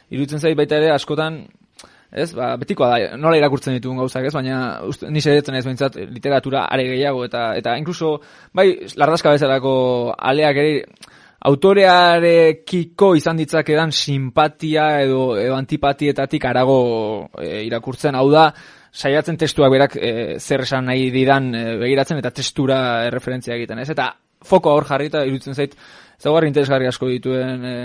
Iruditzen 0.10 0.40
zait 0.40 0.58
baita 0.58 0.78
ere 0.80 0.94
askotan, 0.94 1.44
ez, 2.12 2.32
ba, 2.38 2.54
betikoa 2.62 2.90
da, 2.90 3.14
nola 3.18 3.38
irakurtzen 3.38 3.78
ditugun 3.78 4.02
gauzak, 4.02 4.26
ez, 4.30 4.34
baina 4.34 4.80
uste, 4.88 5.10
ni 5.14 5.22
sedetzen 5.22 5.60
ez 5.60 5.66
behintzat 5.66 6.00
literatura 6.10 6.66
are 6.72 6.88
gehiago, 6.90 7.24
eta, 7.28 7.54
eta 7.60 7.78
inkluso, 7.82 8.18
bai, 8.56 8.72
lardazka 8.98 9.36
bezalako 9.36 9.74
aleak 10.18 10.62
ere, 10.64 10.74
autorearekiko 11.50 13.14
izan 13.16 13.38
ditzakedan 13.40 13.94
simpatia 13.96 14.90
edo, 15.06 15.38
edo 15.40 15.56
antipatietatik 15.56 16.50
arago 16.50 16.82
e, 17.40 17.64
irakurtzen, 17.70 18.18
hau 18.20 18.28
da, 18.34 18.50
saiatzen 18.92 19.38
testuak 19.38 19.72
berak 19.72 19.96
e, 19.96 20.12
zer 20.40 20.66
esan 20.66 20.90
nahi 20.90 21.10
didan 21.14 21.54
e, 21.56 21.64
begiratzen 21.82 22.20
eta 22.22 22.32
testura 22.32 22.80
erreferentzia 23.08 23.56
egiten, 23.56 23.80
ez? 23.80 23.90
Eta 23.94 24.12
foko 24.46 24.74
hor 24.74 24.88
jarrita 24.88 25.26
iruditzen 25.28 25.56
zait 25.56 25.76
zaugarri 26.20 26.50
interesgarri 26.52 26.88
asko 26.88 27.10
dituen 27.12 27.66
e, 27.66 27.76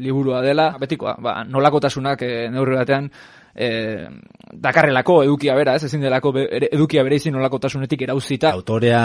liburua 0.00 0.42
dela, 0.44 0.70
betikoa, 0.80 1.16
ba, 1.22 1.40
nolakotasunak 1.44 2.24
e, 2.26 2.32
neurri 2.52 2.76
batean 2.80 3.10
e, 3.54 4.06
dakarrelako 4.50 5.20
edukia 5.24 5.54
bera, 5.54 5.76
ez 5.76 5.84
ezin 5.86 6.02
delako 6.02 6.32
be, 6.34 6.44
edukia 6.72 7.02
bere 7.06 7.16
izin 7.20 7.34
nolakotasunetik 7.36 8.02
erauzita. 8.06 8.50
Autorea 8.56 9.00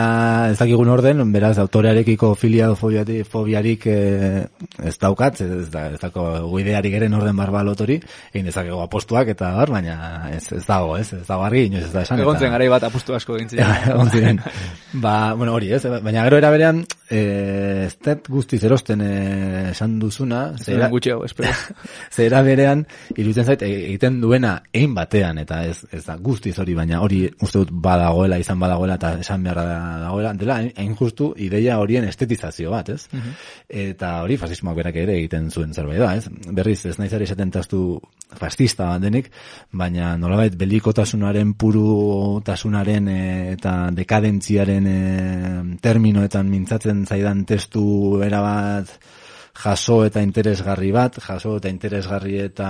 ez 0.52 0.58
dakigun 0.60 0.90
orden, 0.90 1.22
beraz 1.34 1.58
autorearekiko 1.62 2.34
filia 2.40 2.66
edo 2.70 2.78
fobiatik, 2.80 3.28
fobiarik 3.30 3.86
eh, 3.92 4.46
ez 4.84 4.96
daukat, 5.02 5.42
ez, 5.46 5.70
da, 5.74 5.88
ez 5.94 6.00
dako 6.02 6.26
guidearik 6.50 6.98
eren 6.98 7.14
orden 7.18 7.38
barbalotori, 7.38 8.00
egin 8.34 8.50
dezakegu 8.50 8.80
apostuak 8.84 9.30
eta 9.36 9.52
bar, 9.58 9.74
baina 9.76 9.98
ez, 10.34 10.44
ez 10.56 10.64
dago, 10.66 10.96
ez, 10.98 11.08
ez 11.14 11.26
dago 11.28 11.46
argi, 11.46 11.66
inoiz 11.70 11.86
ez 11.88 11.94
da 11.94 12.06
esan. 12.08 12.22
Egon 12.24 12.38
eta- 12.38 12.48
zen 12.48 12.56
garai 12.58 12.70
bat 12.74 12.88
apustu 12.90 13.16
asko 13.18 13.38
egin 13.38 13.54
ziren. 13.54 13.76
egon 13.94 14.12
ziren. 14.14 14.42
Ba, 15.04 15.16
bueno, 15.38 15.54
hori, 15.58 15.72
ez, 15.78 15.84
baina 15.86 16.26
gero 16.26 16.42
era 16.42 16.52
berean, 16.54 16.82
eh, 17.10 17.86
ez 17.86 17.94
dut 18.02 18.30
guztiz 18.34 18.64
erosten 18.66 19.02
eh, 19.06 19.70
esan 19.76 20.00
duzuna, 20.02 20.46
Zera 20.62 20.90
gutxiago, 20.90 21.26
espero. 21.26 21.54
Zera 22.16 22.42
berean, 22.46 22.86
iruditzen 23.16 23.46
zait, 23.46 23.62
e- 23.62 23.74
egiten 23.92 24.20
duena 24.36 24.56
egin 24.74 24.94
batean, 24.96 25.40
eta 25.40 25.62
ez, 25.68 25.78
ez 25.96 26.02
da 26.06 26.18
guztiz 26.20 26.58
hori, 26.60 26.76
baina 26.76 27.00
hori 27.04 27.22
uste 27.42 27.62
dut 27.62 27.72
badagoela, 27.72 28.38
izan 28.42 28.60
badagoela, 28.60 28.98
eta 29.00 29.14
esan 29.24 29.44
beharra 29.46 29.66
dagoela, 30.04 30.34
dela, 30.36 30.60
hain- 30.76 30.96
justu, 31.00 31.32
ideia 31.42 31.78
horien 31.80 32.06
estetizazio 32.08 32.72
bat, 32.72 32.90
ez? 32.90 33.08
Eta 33.70 34.12
hori 34.24 34.38
fasismoak 34.40 34.78
berak 34.82 35.00
ere 35.04 35.18
egiten 35.20 35.50
zuen 35.52 35.74
zerbait 35.74 36.00
da, 36.00 36.14
ez? 36.16 36.30
Berriz, 36.52 36.82
ez 36.86 36.98
naiz 37.00 37.12
ere 37.14 37.28
esaten 37.28 37.52
tastu 37.52 37.82
fascista 38.36 38.90
denik, 39.00 39.32
baina 39.72 40.16
nolabait 40.20 40.56
belikotasunaren 40.60 41.54
purutasunaren 41.60 43.12
e, 43.12 43.20
eta 43.56 43.76
dekadentziaren 43.96 44.88
e, 44.92 44.98
terminoetan 45.84 46.50
mintzatzen 46.52 47.06
zaidan 47.06 47.46
testu 47.48 47.86
erabat 48.26 48.92
jaso 49.56 50.02
eta 50.06 50.22
interesgarri 50.22 50.92
bat, 50.92 51.20
jaso 51.24 51.58
eta 51.60 51.72
interesgarri 51.72 52.40
eta 52.44 52.70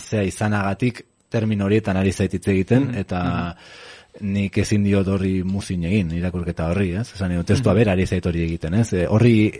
zea 0.00 0.24
izanagatik 0.26 1.04
termino 1.30 1.66
horietan 1.68 1.96
ari 2.00 2.12
zaititze 2.12 2.52
egiten, 2.54 2.90
eta 2.96 3.20
nik 4.24 4.56
ezin 4.58 4.82
diot 4.86 5.08
horri 5.14 5.42
muzin 5.46 5.84
egin, 5.86 6.10
irakurketa 6.18 6.70
horri, 6.72 6.92
ez? 6.98 7.06
Esan 7.14 7.36
edo, 7.36 7.44
testua 7.46 7.74
bera 7.76 7.92
ari 7.94 8.06
zait 8.06 8.26
hori 8.26 8.42
egiten, 8.46 8.74
ez? 8.80 8.88
E, 8.96 9.04
horri 9.06 9.52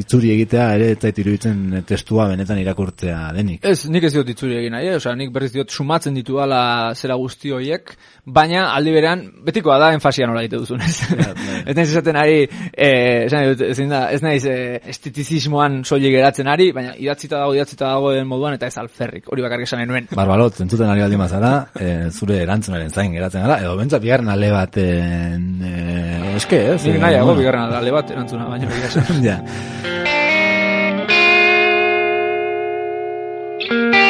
itzuri 0.00 0.32
egitea 0.34 0.66
ere 0.76 0.90
ez 0.94 0.98
zait 1.00 1.18
iruditzen 1.20 1.82
testua 1.88 2.28
benetan 2.30 2.60
irakurtzea 2.62 3.18
denik. 3.36 3.64
Ez, 3.68 3.88
nik 3.92 4.06
ez 4.08 4.12
diot 4.14 4.28
itzuri 4.32 4.56
egin 4.60 4.72
nahi, 4.76 4.88
eh? 4.88 4.96
osea, 5.00 5.14
nik 5.18 5.32
berriz 5.34 5.52
diot 5.54 5.70
sumatzen 5.70 6.16
ditu 6.16 6.38
ala 6.42 6.62
zera 6.94 7.16
guzti 7.20 7.52
horiek, 7.52 7.94
baina 8.24 8.68
aldi 8.72 8.94
berean, 8.94 9.24
betikoa 9.44 9.78
da 9.82 9.90
enfasia 9.96 10.28
nola 10.30 10.44
egite 10.44 10.62
duzun, 10.62 10.80
ez? 10.80 11.02
ez 11.68 11.76
naiz 11.76 11.88
esaten 11.90 12.18
ari, 12.18 12.46
eh, 12.72 13.26
esan 13.26 13.92
da, 13.92 14.04
ez 14.14 14.20
naiz 14.24 14.42
eh, 14.48 14.80
estetizismoan 14.94 15.82
soilik 15.84 16.14
geratzen 16.16 16.48
ari, 16.48 16.70
baina 16.76 16.94
idatzita 16.96 17.42
dago, 17.42 17.56
idatzita 17.58 17.90
dago 17.90 18.14
den 18.16 18.28
moduan, 18.30 18.56
eta 18.58 18.70
ez 18.70 18.78
alferrik, 18.80 19.28
hori 19.32 19.44
bakarrik 19.44 19.68
esan 19.68 19.84
nuen. 19.88 20.08
Barbalot, 20.14 20.60
entzuten 20.64 20.90
ari 20.92 21.04
baldin 21.04 21.22
bazara, 21.24 21.52
e, 21.76 21.92
zure 22.10 22.40
erantzunaren 22.46 22.92
zain 22.92 23.12
geratzen 23.14 23.44
gara, 23.44 23.60
edo 23.64 23.76
bentsat 23.80 24.02
bigarren 24.04 24.30
ale 24.32 24.52
baten 24.54 25.48
e, 25.66 25.74
eske, 26.38 26.64
ez? 26.74 26.82
Nik 26.86 27.00
E, 27.02 27.02
nahiago, 27.02 27.34
bigarren 27.38 27.78
alde 27.80 27.94
bat 27.94 28.12
erantzuna, 28.14 28.48
baina 28.52 28.70
ja. 29.28 29.40
Thank 33.68 34.01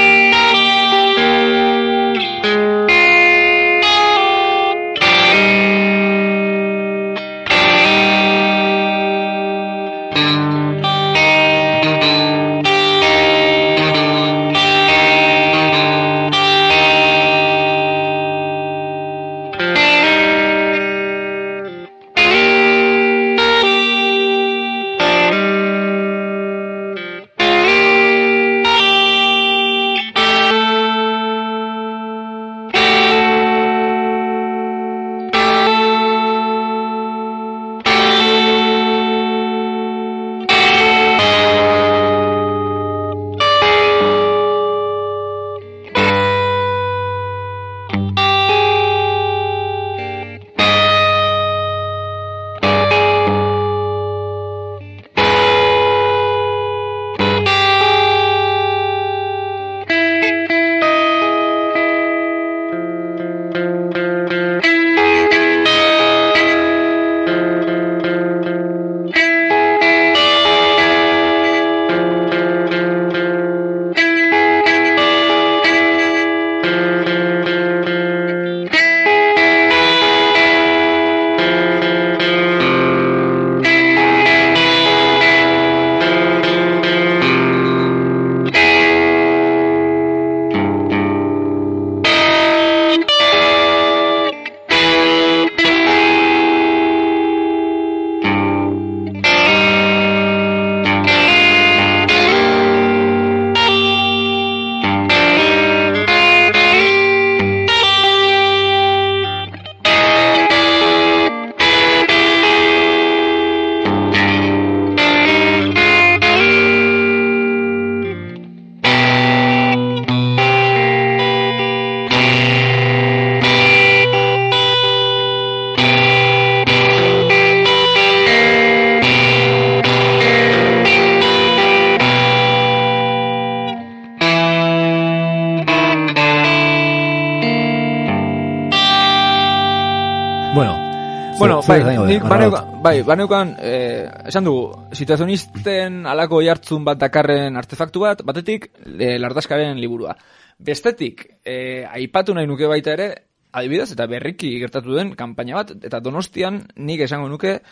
bai, 142.92 143.02
baneukan, 143.08 143.54
eh, 143.58 144.04
esan 144.28 144.44
dugu, 144.44 144.66
situazionisten 144.92 146.02
alako 146.06 146.42
jartzun 146.44 146.84
bat 146.84 146.98
dakarren 147.00 147.56
artefaktu 147.56 148.02
bat, 148.04 148.22
batetik, 148.28 148.68
eh, 148.98 149.16
lardazkaren 149.18 149.80
liburua. 149.80 150.12
Bestetik, 150.58 151.24
eh, 151.44 151.86
aipatu 151.88 152.34
nahi 152.34 152.46
nuke 152.46 152.68
baita 152.68 152.92
ere, 152.92 153.08
adibidez, 153.52 153.92
eta 153.92 154.06
berriki 154.06 154.58
gertatu 154.60 154.92
den 154.94 155.14
kanpaina 155.16 155.56
bat, 155.56 155.72
eta 155.82 156.00
donostian 156.00 156.66
nik 156.76 157.00
esango 157.00 157.28
nuke, 157.28 157.62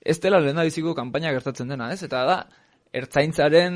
ez 0.00 0.18
dela 0.20 0.40
lehen 0.40 0.56
kanpaina 0.94 1.32
gertatzen 1.32 1.68
dena, 1.68 1.92
ez? 1.92 2.02
Eta 2.02 2.24
da, 2.24 2.46
ertzaintzaren 2.92 3.74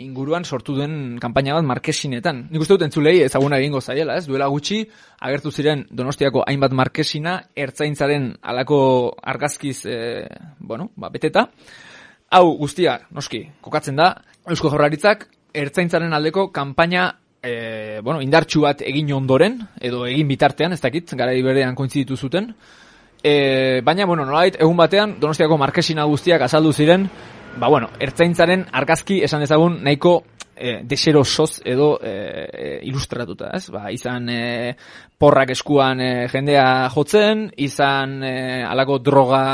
inguruan 0.00 0.44
sortu 0.44 0.74
den 0.76 1.16
kanpaina 1.20 1.54
bat 1.56 1.64
markesinetan. 1.64 2.42
Nik 2.52 2.60
uste 2.60 2.76
dut 2.76 2.84
entzulei 2.84 3.16
ezaguna 3.24 3.58
egingo 3.62 3.80
zaiela, 3.80 4.18
ez? 4.20 4.26
Duela 4.28 4.50
gutxi, 4.52 4.82
agertu 5.24 5.50
ziren 5.50 5.86
donostiako 5.90 6.44
hainbat 6.46 6.76
markesina, 6.76 7.38
ertzaintzaren 7.56 8.34
alako 8.42 8.78
argazkiz, 9.22 9.78
e, 9.86 10.28
bueno, 10.58 10.90
ba, 10.96 11.08
beteta. 11.08 11.48
Hau 12.36 12.44
guztia, 12.60 12.98
noski, 13.16 13.46
kokatzen 13.64 13.96
da, 13.96 14.12
Eusko 14.50 14.68
Jaurlaritzak 14.68 15.28
ertzaintzaren 15.54 16.12
aldeko 16.12 16.50
kanpaina 16.52 17.08
e, 17.40 18.00
bueno, 18.04 18.20
indartxu 18.20 18.66
bat 18.66 18.84
egin 18.84 19.12
ondoren, 19.16 19.60
edo 19.80 20.04
egin 20.10 20.28
bitartean, 20.28 20.76
ez 20.76 20.82
dakit, 20.84 21.16
gara 21.16 21.32
berean 21.32 21.76
kointziditu 21.78 22.16
zuten, 22.16 22.52
E, 23.26 23.80
baina, 23.80 24.04
bueno, 24.04 24.26
nolait, 24.28 24.58
egun 24.60 24.76
batean, 24.76 25.14
donostiako 25.16 25.56
markesina 25.56 26.04
guztiak 26.04 26.42
azaldu 26.44 26.74
ziren, 26.76 27.06
ba, 27.58 27.68
bueno, 27.68 27.88
ertzaintzaren 28.00 28.66
argazki 28.72 29.20
esan 29.24 29.44
dezagun 29.44 29.78
nahiko 29.84 30.14
e, 30.56 30.80
deserosoz 30.86 31.60
edo 31.64 31.94
e, 32.02 32.80
ilustratuta, 32.88 33.50
ez? 33.56 33.68
Ba, 33.74 33.88
izan 33.94 34.28
e, 34.30 34.40
porrak 35.18 35.54
eskuan 35.54 36.02
e, 36.02 36.10
jendea 36.32 36.88
jotzen, 36.94 37.48
izan 37.66 38.20
e, 38.24 38.34
alako 38.66 38.98
droga 39.04 39.44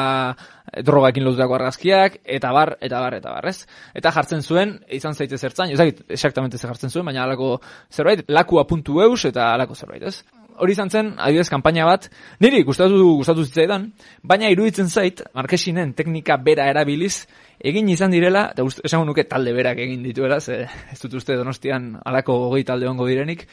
drogakin 0.70 1.24
lotutako 1.26 1.57
argazkiak, 1.57 2.20
eta 2.22 2.53
bar, 2.55 2.76
eta 2.80 3.01
bar, 3.03 3.16
eta 3.18 3.32
bar, 3.34 3.48
ez? 3.51 3.64
Eta 3.96 4.12
jartzen 4.14 4.44
zuen, 4.46 4.76
izan 4.94 5.16
zaitez 5.18 5.40
ertzain, 5.48 5.72
ez 5.74 6.05
exactamente 6.07 6.59
ze 6.59 6.68
jartzen 6.68 6.90
zuen, 6.90 7.05
baina 7.07 7.24
alako 7.24 7.57
zerbait, 7.90 8.22
lakua 8.28 8.66
puntu 8.70 9.01
eus, 9.03 9.24
eta 9.26 9.53
alako 9.57 9.74
zerbait, 9.74 10.07
ez? 10.07 10.39
Hori 10.61 10.76
izan 10.76 10.90
zen, 10.92 11.14
adibidez, 11.18 11.48
kanpaina 11.52 11.86
bat, 11.88 12.06
niri 12.44 12.62
gustatu 12.68 13.16
gustatu 13.20 13.44
zitzaidan, 13.48 13.88
baina 14.22 14.50
iruditzen 14.52 14.88
zait, 14.88 15.22
markesinen 15.34 15.94
teknika 15.98 16.36
bera 16.44 16.68
erabiliz, 16.70 17.26
egin 17.61 17.88
izan 17.92 18.12
direla, 18.14 18.46
eta 18.52 18.66
esango 18.84 19.08
nuke 19.08 19.24
talde 19.28 19.54
berak 19.56 19.80
egin 19.86 20.04
dituela, 20.04 20.40
ze 20.40 20.62
ez 20.92 21.00
dut 21.02 21.18
uste 21.20 21.36
donostian 21.36 21.94
alako 22.04 22.36
hogei 22.46 22.64
talde 22.68 22.88
ongo 22.88 23.08
direnik, 23.08 23.46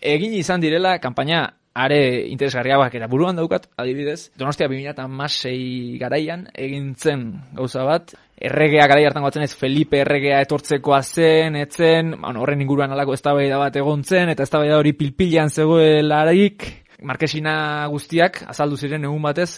egin 0.00 0.34
izan 0.38 0.62
direla 0.62 0.98
kanpaina 1.02 1.46
are 1.76 2.00
interesgarriagoak 2.32 2.94
eta 2.96 3.08
buruan 3.12 3.36
daukat, 3.36 3.68
adibidez, 3.76 4.30
Donostia 4.38 4.68
2006 4.72 5.98
garaian 6.00 6.46
egin 6.54 6.94
zen 6.96 7.26
gauza 7.52 7.84
bat, 7.84 8.14
erregea 8.36 8.86
garai 8.86 9.06
hartan 9.08 9.24
batzen 9.24 9.46
ez 9.46 9.54
Felipe 9.56 10.02
erregea 10.02 10.42
etortzekoa 10.44 11.00
zen, 11.02 11.56
etzen, 11.56 12.12
bueno, 12.20 12.42
horren 12.44 12.60
inguruan 12.60 12.92
alako 12.92 13.16
eztabaida 13.16 13.58
bat 13.60 13.76
egon 13.80 14.04
zen, 14.04 14.28
eta 14.32 14.44
eztabaida 14.44 14.76
hori 14.78 14.92
pilpilean 14.92 15.50
zegoelarik, 15.50 16.66
markesina 17.02 17.86
guztiak 17.92 18.42
azaldu 18.52 18.76
ziren 18.76 19.08
egun 19.08 19.22
batez, 19.22 19.50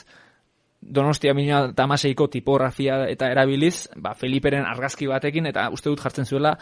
Donostia 0.78 1.32
2006ko 1.34 2.28
tipografia 2.30 3.00
eta 3.10 3.32
erabiliz, 3.32 3.88
ba, 3.98 4.12
Feliperen 4.14 4.62
argazki 4.62 5.08
batekin, 5.10 5.48
eta 5.50 5.64
uste 5.74 5.90
dut 5.90 5.98
jartzen 6.04 6.28
zuela, 6.28 6.52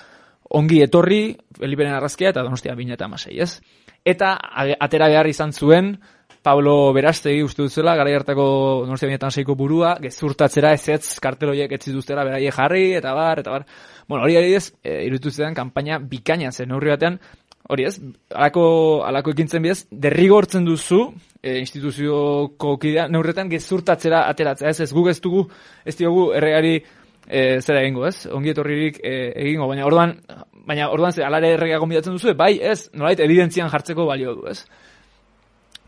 ongi 0.57 0.81
etorri 0.81 1.37
Feliperen 1.59 1.93
argazkia 1.93 2.33
eta 2.33 2.43
Donostia 2.47 2.73
2006, 2.79 3.37
ez? 3.37 3.61
Eta 4.07 4.39
atera 4.81 5.11
behar 5.13 5.29
izan 5.29 5.53
zuen, 5.53 5.99
Pablo 6.47 6.93
Berastegi 6.95 7.43
uste 7.43 7.65
dut 7.65 7.75
zela, 7.75 7.97
gara 7.99 8.13
hartako 8.15 8.45
Donostia 8.85 9.11
2006ko 9.11 9.57
burua, 9.59 9.97
gezurtatzera 9.99 10.71
ez 10.77 10.85
ez 10.95 11.17
karteloiek 11.19 11.73
ez 11.75 11.81
zituztera 11.81 12.23
beraie 12.29 12.53
jarri, 12.55 12.85
eta 12.95 13.15
bar, 13.19 13.41
eta 13.43 13.51
bar. 13.51 13.65
Bueno, 14.07 14.23
hori 14.23 14.37
adibidez, 14.39 14.69
e, 14.79 15.01
iruditu 15.09 15.33
zidan 15.35 15.57
kanpaina 15.59 15.99
bikaina 15.99 16.53
zen, 16.53 16.71
neurri 16.71 16.95
batean, 16.95 17.19
hori 17.67 17.89
ez, 17.89 17.97
alako, 18.31 18.67
alako 19.09 19.35
ekintzen 19.35 19.67
bidez, 19.67 19.81
derrigortzen 19.91 20.71
duzu, 20.71 21.01
e, 21.43 21.59
instituzioko 21.65 22.77
kidea, 22.79 23.09
neurretan 23.11 23.51
gezurtatzera 23.51 24.23
ateratzea, 24.31 24.71
ez 24.71 24.87
ez 24.87 24.93
guk 24.95 25.11
ez 25.11 25.19
dugu, 25.21 25.49
ez 25.83 25.99
diogu 25.99 26.29
erregari 26.39 26.77
e, 26.79 27.59
zera 27.59 27.83
egingo, 27.83 28.07
ez? 28.07 28.21
Ongi 28.31 28.55
etorririk 28.55 29.03
e, 29.03 29.17
egingo, 29.49 29.67
baina 29.67 29.91
orduan, 29.91 30.21
baina 30.67 30.93
orduan 30.95 31.11
ze 31.11 31.27
alare 31.27 31.57
erregea 31.59 31.83
gonbidatzen 31.83 32.15
duzu, 32.15 32.39
bai, 32.39 32.55
ez, 32.63 32.85
nolait 32.95 33.19
evidentzian 33.19 33.75
jartzeko 33.75 34.07
balio 34.07 34.39
du, 34.39 34.53
ez? 34.55 34.61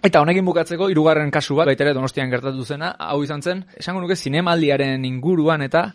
Eta 0.03 0.21
honekin 0.23 0.47
bukatzeko 0.47 0.89
hirugarren 0.93 1.31
kasu 1.35 1.57
bat, 1.59 1.67
baita 1.67 1.85
ere 1.85 1.95
Donostian 1.97 2.31
gertatu 2.31 2.65
zena, 2.65 2.93
hau 2.99 3.23
izan 3.25 3.43
zen, 3.43 3.65
esango 3.77 4.01
nuke 4.01 4.17
zinemaldiaren 4.17 5.05
inguruan 5.05 5.63
eta 5.67 5.89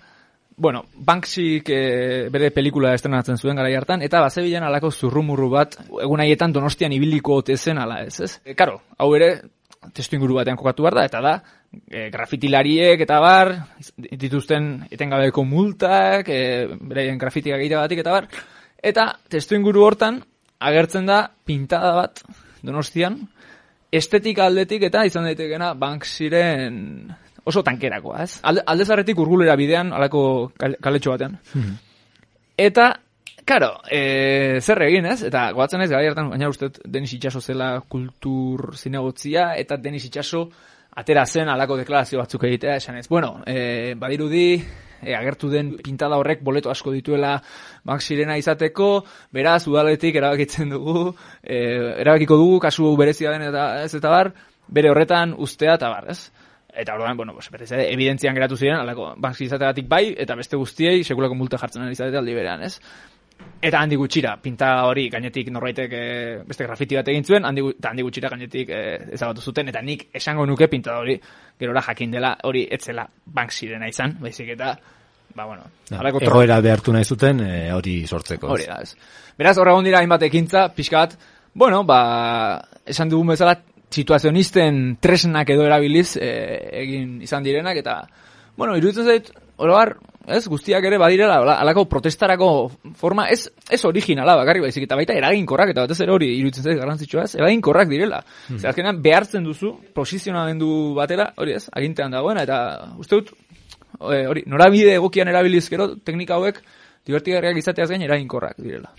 Bueno, 0.56 0.84
Banksik 0.94 1.70
e, 1.74 2.30
bere 2.30 2.52
pelikula 2.54 2.92
estrenatzen 2.94 3.40
zuen 3.42 3.58
garai 3.58 3.74
hartan, 3.74 4.04
eta 4.06 4.20
bazebilen 4.22 4.62
alako 4.68 4.92
zurrumurru 4.92 5.48
bat, 5.50 5.80
egun 6.04 6.22
haietan 6.22 6.54
donostian 6.54 6.94
ibiliko 6.94 7.40
ote 7.42 7.58
zen 7.58 7.80
ala 7.82 8.04
ez, 8.06 8.20
ez? 8.22 8.36
E, 8.46 8.54
karo, 8.54 8.78
hau 9.02 9.08
ere, 9.18 9.32
testu 9.98 10.16
inguru 10.20 10.38
batean 10.38 10.60
kokatu 10.60 10.86
behar 10.86 11.00
da, 11.00 11.06
eta 11.10 11.22
da, 11.26 11.34
e, 11.90 12.06
grafitilariek 12.14 13.02
eta 13.02 13.20
bar, 13.24 13.54
dituzten 13.98 14.70
etengabeko 14.94 15.44
multak, 15.44 16.30
e, 16.30 16.68
beraien 16.78 17.18
grafitiak 17.18 17.64
egiteagatik 17.64 18.04
eta 18.06 18.14
bar, 18.20 18.30
eta 18.94 19.10
testu 19.34 19.58
inguru 19.58 19.88
hortan, 19.88 20.22
agertzen 20.62 21.10
da 21.10 21.24
pintada 21.46 21.96
bat 21.98 22.22
donostian, 22.62 23.24
estetik 23.94 24.40
aldetik 24.42 24.88
eta 24.90 25.06
izan 25.06 25.28
daitekena 25.30 25.74
Banksiren 25.78 26.78
oso 27.46 27.64
tankerakoa, 27.64 28.24
ez? 28.24 28.38
Alde, 28.48 28.64
alde 28.66 28.86
zarretik 28.86 29.20
urgulera 29.20 29.56
bidean, 29.60 29.92
alako 29.94 30.24
kal- 30.60 30.78
kaletxo 30.82 31.12
batean. 31.12 31.38
Eta, 32.58 32.86
karo, 33.46 33.74
e, 33.92 34.60
zer 34.62 34.82
egin, 34.88 35.06
ez? 35.12 35.20
Eta 35.28 35.50
goatzen 35.56 35.84
ez, 35.84 35.90
gara 35.92 36.08
hartan, 36.10 36.30
baina 36.32 36.50
uste 36.50 36.72
Denis 36.86 37.14
Itxaso 37.18 37.42
zela 37.42 37.76
kultur 37.90 38.72
zinegotzia, 38.80 39.52
eta 39.60 39.78
Denis 39.78 40.06
Itxaso 40.08 40.48
atera 40.96 41.26
zen 41.26 41.50
alako 41.50 41.78
deklarazio 41.82 42.22
batzuk 42.22 42.46
egitea, 42.48 42.78
esan 42.80 42.98
ez. 43.02 43.08
Bueno, 43.10 43.42
e, 43.46 43.94
badirudi, 44.00 44.64
e, 45.06 45.16
agertu 45.16 45.50
den 45.52 45.74
pintada 45.84 46.18
horrek 46.18 46.44
boleto 46.44 46.72
asko 46.72 46.92
dituela 46.92 47.36
Banksirena 47.84 48.38
izateko, 48.40 49.04
beraz, 49.32 49.68
udaletik 49.68 50.16
erabakitzen 50.16 50.74
dugu, 50.74 51.14
e, 51.44 51.60
erabakiko 52.04 52.38
dugu, 52.40 52.60
kasu 52.64 52.96
berezia 52.98 53.32
den 53.36 53.50
eta 53.50 53.84
ez 53.84 53.94
eta 53.96 54.10
bar, 54.10 54.34
bere 54.68 54.92
horretan 54.92 55.36
ustea 55.38 55.78
eta 55.80 55.92
bar, 55.92 56.10
ez? 56.12 56.32
Eta 56.74 56.96
orduan, 56.96 57.18
bueno, 57.18 57.34
pues, 57.34 57.52
berez, 57.54 57.72
ere, 57.72 57.92
evidentzian 57.94 58.34
geratu 58.34 58.58
ziren, 58.58 58.80
alako, 58.80 59.12
Banksy 59.22 59.46
izategatik 59.46 59.86
bai, 59.90 60.08
eta 60.18 60.36
beste 60.36 60.58
guztiei, 60.58 61.04
sekulako 61.04 61.38
multa 61.38 61.60
jartzen 61.62 61.84
ari 61.86 61.94
izatete 61.94 62.18
aldi 62.18 62.34
berean, 62.34 62.64
ez? 62.66 62.80
Eta 63.64 63.80
handi 63.80 63.96
gutxira, 63.96 64.34
pinta 64.44 64.70
hori 64.90 65.06
gainetik 65.10 65.48
norbaitek 65.56 65.94
e, 65.96 66.02
beste 66.48 66.66
grafiti 66.68 66.98
bat 66.98 67.08
egin 67.08 67.24
zuen, 67.24 67.46
handi, 67.48 67.62
eta 67.78 67.94
handi 67.94 68.04
gutxira 68.04 68.30
gainetik 68.34 68.70
e, 68.76 68.82
ezabatu 69.16 69.42
zuten, 69.42 69.70
eta 69.72 69.82
nik 69.82 70.10
esango 70.20 70.44
nuke 70.46 70.68
pinta 70.68 70.98
hori, 71.00 71.16
gerora 71.60 71.82
jakin 71.86 72.12
dela, 72.12 72.34
hori 72.44 72.66
etzela 72.72 73.06
Banksyrena 73.26 73.88
izan, 73.88 74.18
baizik 74.20 74.50
eta, 74.58 74.74
ba, 75.34 75.46
bueno, 75.46 75.64
halako 75.96 76.20
tro- 76.20 76.34
Egoera 76.34 76.60
behartu 76.62 76.92
nahi 76.92 77.08
zuten 77.08 77.40
eh, 77.40 77.72
hori 77.72 78.02
sortzeko. 78.06 78.52
Hori 78.52 78.68
da, 78.68 78.82
ez. 78.84 78.98
Beraz, 79.40 79.56
horra 79.58 79.72
egon 79.72 79.88
dira 79.88 80.02
hainbat 80.04 80.28
ekintza, 80.28 80.68
pixka 80.76 81.06
bat, 81.06 81.16
bueno, 81.56 81.84
ba, 81.88 82.02
esan 82.86 83.10
dugun 83.10 83.32
bezala, 83.32 83.56
situazionisten 83.94 84.98
tresnak 85.00 85.50
edo 85.56 85.64
erabiliz 85.70 86.18
e, 86.18 86.30
egin 86.84 87.22
izan 87.24 87.44
direnak, 87.48 87.80
eta, 87.80 88.02
bueno, 88.58 88.76
iruditzen 88.76 89.08
zait, 89.08 89.32
oroar, 89.58 89.96
ez, 90.28 90.44
guztiak 90.48 90.86
ere 90.88 90.98
badirela, 91.02 91.40
alako 91.58 91.86
protestarako 91.92 92.50
forma, 93.00 93.28
ez, 93.32 93.48
ez 93.70 93.80
originala 93.86 94.36
bakarri 94.40 94.64
baizik, 94.64 94.86
eta 94.88 94.98
baita 95.00 95.16
eraginkorrak, 95.18 95.74
eta 95.74 95.86
batez 95.86 96.00
ere 96.06 96.14
hori 96.16 96.30
iruditzen 96.38 96.68
zait 96.68 96.80
garrantzitsua 96.80 97.26
ez, 97.28 97.34
eraginkorrak 97.40 97.90
direla. 97.92 98.22
Hmm. 98.48 98.60
Zer 98.62 98.72
azkenean 98.72 99.02
behartzen 99.04 99.44
duzu, 99.48 99.74
posizionamendu 99.96 100.70
batera, 100.98 101.32
hori 101.38 101.58
ez, 101.58 101.66
agintean 101.72 102.16
dagoena, 102.16 102.46
eta 102.48 102.60
uste 103.02 103.20
dut, 103.20 103.34
e, 104.00 104.24
hori, 104.30 104.46
norabide 104.48 104.96
egokian 105.00 105.32
erabiliz 105.32 105.66
gero, 105.72 105.94
teknika 106.06 106.40
hauek, 106.40 106.62
divertigarriak 107.04 107.60
izateaz 107.60 107.90
gain 107.92 108.06
eraginkorrak 108.06 108.62
direla. 108.64 108.94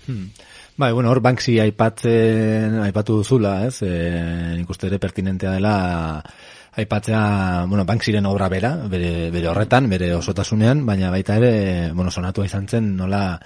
Bai, 0.76 0.90
bueno, 0.92 1.08
hor 1.12 1.20
Banksy 1.22 1.54
aipatzen, 1.62 2.80
aipatu 2.82 3.20
duzula, 3.22 3.60
ez? 3.68 3.78
E, 3.86 3.94
nik 4.58 4.70
uste 4.74 4.90
ere 4.90 4.98
pertinentea 5.00 5.54
dela 5.56 5.76
aipatzea, 6.76 7.64
bueno, 7.68 7.84
Banksyren 7.84 8.26
obra 8.26 8.48
bera, 8.48 8.76
bere, 8.90 9.30
bere 9.30 9.48
horretan, 9.48 9.88
bere 9.90 10.14
osotasunean, 10.14 10.84
baina 10.86 11.10
baita 11.10 11.36
ere, 11.40 11.92
bueno, 11.92 12.10
sonatua 12.10 12.46
izan 12.46 12.66
zen, 12.68 12.96
nola 12.96 13.38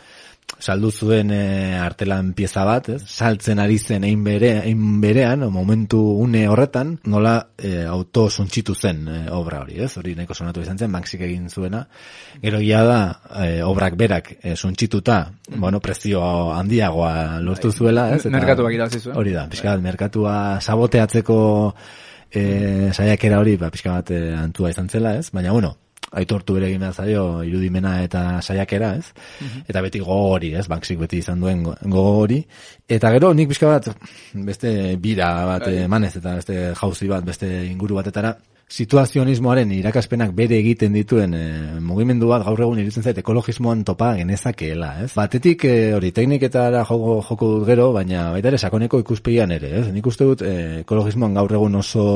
saldu 0.59 0.89
zuen 0.91 1.29
e, 1.31 1.76
artelan 1.76 2.31
pieza 2.33 2.62
bat, 2.64 2.87
ez? 2.95 3.03
Saltzen 3.05 3.59
ari 3.61 3.76
zen 3.79 4.07
ein 4.09 4.22
bere, 4.24 4.55
ein 4.64 4.81
berean, 5.03 5.43
o 5.45 5.51
momentu 5.53 6.01
une 6.22 6.47
horretan, 6.49 6.95
nola 7.05 7.35
e, 7.59 7.85
auto 7.85 8.31
suntxitu 8.31 8.74
zen 8.74 9.05
e, 9.12 9.18
obra 9.31 9.61
hori, 9.61 9.76
ez? 9.85 9.91
Hori 10.01 10.14
nahiko 10.16 10.33
sonatu 10.35 10.64
izan 10.64 10.81
zen, 10.81 10.91
Banksyk 10.97 11.20
egin 11.29 11.51
zuena. 11.53 11.85
Gero 12.41 12.62
gia 12.64 12.81
da, 12.89 12.99
e, 13.45 13.61
obrak 13.62 13.95
berak 14.01 14.33
e, 14.41 14.57
suntxituta, 14.57 15.20
bueno, 15.55 15.81
prezio 15.85 16.24
handiagoa 16.57 17.39
lortu 17.45 17.70
zuela, 17.70 18.09
ez? 18.16 18.22
Eta- 18.24 18.33
Merkatuak 18.39 18.72
irabazi 18.72 19.05
zuen. 19.05 19.20
Hori 19.20 19.37
da, 19.37 19.45
pixka 19.53 19.76
bat, 19.76 19.85
merkatua 19.85 20.35
saboteatzeko 20.64 21.39
e, 22.33 22.91
saiakera 22.93 23.39
hori, 23.41 23.57
ba, 23.57 23.70
pixka 23.70 23.93
bat 23.99 24.11
e, 24.11 24.22
antua 24.37 24.70
izan 24.70 24.89
zela, 24.89 25.16
ez? 25.18 25.31
Baina, 25.33 25.53
bueno, 25.53 25.74
aitortu 26.12 26.55
bere 26.57 26.70
egin 26.70 26.85
zaio 26.93 27.43
irudimena 27.45 28.03
eta 28.03 28.41
saiakera, 28.41 28.95
ez? 28.97 29.12
Eta 29.68 29.83
beti 29.85 29.99
gogo 30.01 30.35
hori, 30.37 30.55
ez? 30.57 30.66
Banksik 30.68 30.99
beti 30.99 31.18
izan 31.18 31.41
duen 31.41 31.62
go- 31.62 31.76
gogo 31.83 32.14
hori. 32.22 32.39
Eta 32.89 33.11
gero, 33.12 33.35
nik 33.35 33.49
pixka 33.49 33.66
bat, 33.74 33.91
beste 34.35 34.97
bira 34.97 35.33
bat 35.47 35.66
emanez, 35.68 36.14
eta 36.16 36.35
beste 36.41 36.72
jauzi 36.81 37.09
bat, 37.09 37.24
beste 37.24 37.51
inguru 37.66 37.95
batetara, 38.01 38.37
situazionismoaren 38.69 39.71
irakaspenak 39.73 40.35
bere 40.37 40.59
egiten 40.61 40.93
dituen 40.93 41.33
e, 41.35 41.45
mugimendu 41.81 42.29
bat 42.29 42.45
gaur 42.45 42.61
egun 42.66 42.83
iruditzen 42.83 43.07
zait 43.07 43.21
ekologismoan 43.23 43.81
topa 43.89 44.11
genezakeela, 44.19 44.91
ez? 45.07 45.11
Batetik 45.16 45.64
e, 45.64 45.75
hori 45.97 46.12
tekniketara 46.12 46.85
joko, 46.85 47.19
joko 47.31 47.51
dut 47.55 47.66
gero, 47.71 47.91
baina 47.97 48.29
baita 48.35 48.53
ere 48.53 48.61
sakoneko 48.61 49.01
ikuspegian 49.05 49.57
ere, 49.57 49.73
ez? 49.81 49.87
Nik 49.95 50.07
uste 50.12 50.29
dut 50.29 50.45
e, 50.45 50.55
ekologismoan 50.83 51.41
gaur 51.41 51.57
egun 51.57 51.81
oso 51.81 52.09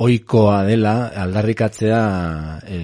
oikoa 0.00 0.62
dela 0.64 0.94
aldarrikatzea 1.22 2.00
e, 2.64 2.78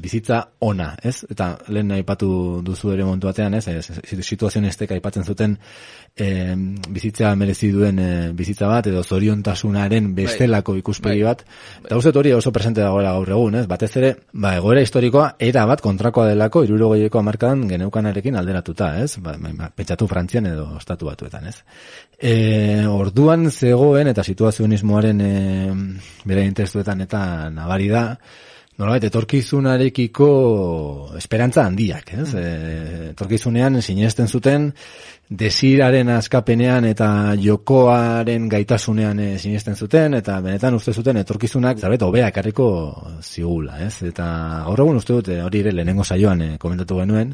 bizitza 0.00 0.38
ona, 0.64 0.92
ez? 1.02 1.18
Eta 1.34 1.52
lehen 1.74 1.90
aipatu 1.98 2.30
duzu 2.64 2.94
ere 2.94 3.04
montu 3.04 3.28
batean, 3.28 3.58
ez? 3.58 3.66
ez, 3.68 3.90
ez 3.90 4.24
situazionistek 4.24 4.94
aipatzen 4.94 5.26
zuten 5.26 5.58
e, 6.16 6.54
bizitza 6.88 7.34
merezi 7.36 7.70
duen 7.72 7.98
e, 7.98 8.08
bizitza 8.36 8.68
bat 8.68 8.86
edo 8.90 9.02
zoriontasunaren 9.02 10.12
bestelako 10.16 10.76
ikuspegi 10.80 11.24
bat. 11.24 11.44
Eta 11.84 11.96
uste 11.96 12.12
hori 12.18 12.34
oso 12.36 12.52
presente 12.52 12.82
dagoela 12.84 13.14
gaur 13.16 13.32
egun, 13.36 13.56
ez? 13.62 13.64
Batez 13.70 13.90
ere, 14.00 14.12
ba, 14.32 14.54
egoera 14.60 14.84
historikoa 14.84 15.32
era 15.38 15.64
bat 15.68 15.80
kontrakoa 15.84 16.28
delako 16.32 16.64
irurogeiko 16.68 17.22
amarkadan 17.22 17.66
geneukanarekin 17.70 18.36
alderatuta, 18.36 18.92
ez? 19.02 19.16
Ba, 19.24 19.36
ba, 19.40 19.72
pentsatu 19.74 20.08
Frantzian 20.10 20.50
edo 20.52 20.68
estatu 20.78 21.08
batuetan, 21.08 21.48
ez? 21.48 21.58
E, 22.18 22.86
orduan 22.86 23.50
zegoen 23.50 24.12
eta 24.12 24.24
situazionismoaren 24.26 25.20
e, 25.20 25.34
bere 26.28 26.48
testuetan 26.52 27.06
eta 27.06 27.22
nabari 27.50 27.88
da, 27.88 28.06
nolabait 28.78 29.04
etorkizunarekiko 29.06 30.28
esperantza 31.18 31.64
handiak, 31.68 32.12
ez? 32.18 32.28
E, 32.34 32.44
etorkizunean 33.12 33.80
sinesten 33.82 34.28
zuten 34.28 34.70
desiraren 35.30 36.10
askapenean 36.12 36.84
eta 36.84 37.06
jokoaren 37.40 38.48
gaitasunean 38.52 39.20
e, 39.22 39.28
sinesten 39.38 39.76
zuten 39.76 40.18
eta 40.18 40.38
benetan 40.44 40.74
uste 40.76 40.92
zuten 40.92 41.16
etorkizunak 41.22 41.78
zabet 41.78 42.02
hobea 42.04 42.28
ekarriko 42.28 42.66
zigula, 43.22 43.78
ez? 43.86 44.02
Eta 44.10 44.26
gaur 44.66 44.82
egun 44.84 45.00
uste 45.00 45.16
dute 45.16 45.38
hori 45.42 45.62
ere 45.64 45.72
lehenengo 45.72 46.04
saioan 46.04 46.42
e, 46.42 46.50
komentatu 46.60 47.00
genuen, 47.00 47.32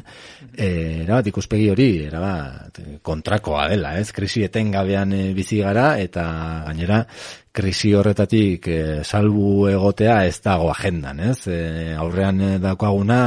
e, 0.55 0.69
erabat 1.03 1.27
ikuspegi 1.33 1.69
hori 1.73 1.89
erabat 2.05 2.79
kontrakoa 3.03 3.67
dela, 3.73 3.97
ez? 3.99 4.13
Krisi 4.15 4.45
etengabean 4.47 5.13
e, 5.13 5.21
bizi 5.35 5.59
gara 5.65 5.91
eta 5.99 6.25
gainera 6.69 7.03
krisi 7.51 7.91
horretatik 7.97 8.67
e, 8.71 8.79
salbu 9.03 9.67
egotea 9.73 10.21
ez 10.29 10.37
dago 10.45 10.69
agendan, 10.71 11.19
ez? 11.33 11.41
E, 11.51 11.95
aurrean 11.99 12.61
daukaguna 12.63 13.25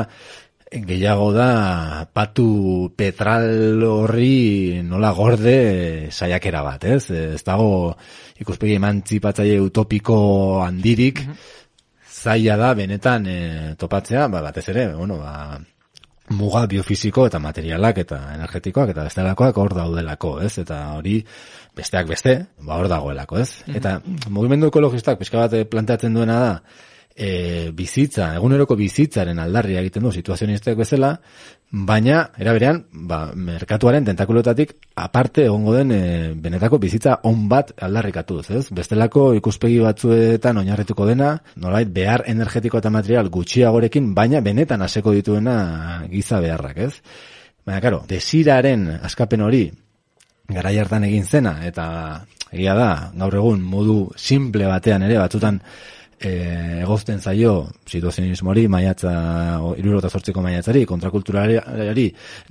gehiago 0.72 1.32
da 1.36 2.06
patu 2.12 2.92
petral 2.96 3.82
horri 3.84 4.80
nola 4.84 5.12
gorde 5.12 6.08
saiakera 6.10 6.62
bat, 6.64 6.84
ez? 6.84 7.10
Ez 7.10 7.42
dago 7.44 7.92
ikuspegi 8.40 8.78
emantzipatzaile 8.80 9.60
utopiko 9.60 10.16
handirik, 10.64 11.20
zaila 12.08 12.56
da 12.56 12.72
benetan 12.78 13.28
e, 13.28 13.38
topatzea, 13.78 14.28
ba, 14.32 14.40
batez 14.48 14.68
ere, 14.72 14.88
bueno, 14.96 15.18
ba, 15.20 15.60
muga 16.32 16.64
biofisiko 16.70 17.26
eta 17.28 17.40
materialak 17.42 17.98
eta 18.04 18.20
energetikoak 18.36 18.92
eta 18.94 19.04
bestelakoak 19.08 19.58
hor 19.58 19.74
daudelako, 19.76 20.38
ez? 20.46 20.54
Eta 20.62 20.78
hori 20.96 21.18
besteak 21.76 22.08
beste, 22.08 22.38
ba 22.64 22.78
hor 22.80 22.88
dagoelako, 22.88 23.42
ez? 23.42 23.50
Eta 23.68 23.98
mugimendu 24.30 24.72
ekologistak 24.72 25.20
pixka 25.20 25.44
bat 25.44 25.58
eh, 25.58 25.66
planteatzen 25.68 26.16
duena 26.16 26.38
da, 26.40 26.54
e, 27.16 27.70
bizitza, 27.74 28.32
eguneroko 28.36 28.76
bizitzaren 28.76 29.38
aldarria 29.42 29.80
egiten 29.82 30.04
du 30.06 30.12
situazionistek 30.12 30.76
bezala, 30.78 31.12
baina, 31.72 32.22
era 32.38 32.52
berean, 32.56 32.82
ba, 33.08 33.20
merkatuaren 33.34 34.04
tentakulotatik 34.04 34.74
aparte 35.00 35.46
egongo 35.46 35.74
den 35.76 35.92
e, 35.96 36.00
benetako 36.34 36.78
bizitza 36.82 37.18
on 37.28 37.46
bat 37.48 37.72
aldarrikatuz, 37.82 38.44
ez? 38.50 38.64
Bestelako 38.74 39.32
ikuspegi 39.38 39.78
batzuetan 39.84 40.60
oinarrituko 40.62 41.06
dena, 41.08 41.34
nolait 41.56 41.92
behar 41.92 42.26
energetiko 42.32 42.82
eta 42.82 42.92
material 42.92 43.30
gutxiagorekin, 43.32 44.12
baina 44.14 44.42
benetan 44.44 44.82
haseko 44.82 45.14
dituena 45.16 46.04
giza 46.10 46.40
beharrak, 46.44 46.84
ez? 46.88 46.92
Baina, 47.64 47.80
karo, 47.80 48.02
desiraren 48.08 48.88
askapen 49.02 49.44
hori, 49.46 49.66
garai 50.52 50.76
hartan 50.78 51.08
egin 51.08 51.24
zena, 51.24 51.58
eta 51.64 51.86
egia 52.52 52.74
da, 52.76 52.92
gaur 53.16 53.34
egun 53.40 53.62
modu 53.64 53.96
simple 54.20 54.66
batean 54.68 55.06
ere, 55.06 55.16
batzutan 55.22 55.60
e, 56.22 56.32
egozten 56.82 57.20
zaio 57.20 57.54
situazionismoari, 57.88 58.66
maiatza, 58.70 59.12
irurota 59.80 60.10
sortzeko 60.10 60.42
maiatzari, 60.44 60.84
kontrakulturari, 60.88 61.58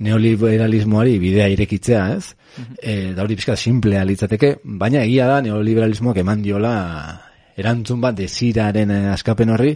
neoliberalismoari 0.04 1.18
bidea 1.22 1.48
irekitzea, 1.56 2.06
ez? 2.16 2.32
E, 2.78 3.12
da 3.16 3.24
hori 3.24 3.36
pixka 3.38 3.56
simplea 3.56 4.04
litzateke, 4.04 4.58
baina 4.62 5.04
egia 5.06 5.28
da 5.30 5.40
neoliberalismoak 5.44 6.20
eman 6.22 6.42
diola 6.44 6.72
erantzun 7.56 8.00
bat 8.00 8.16
desiraren 8.16 8.90
eh, 8.90 9.06
askapen 9.12 9.52
horri, 9.52 9.72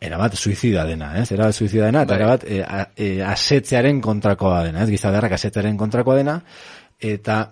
erabat 0.00 0.36
suizida 0.38 0.86
dena, 0.88 1.12
ez? 1.20 1.28
Erabat 1.34 1.56
suizida 1.56 1.88
dena, 1.90 2.04
eta 2.06 2.14
Bai. 2.14 2.20
erabat 2.20 2.44
e, 2.48 2.60
a, 2.64 2.84
e, 2.96 3.10
asetzearen 3.24 4.00
kontrakoa 4.04 4.62
dena, 4.68 4.84
ez? 4.84 4.90
Gizabeharrak 4.94 5.36
asetzearen 5.36 5.76
kontrakoa 5.80 6.16
dena, 6.20 6.38
eta 7.00 7.42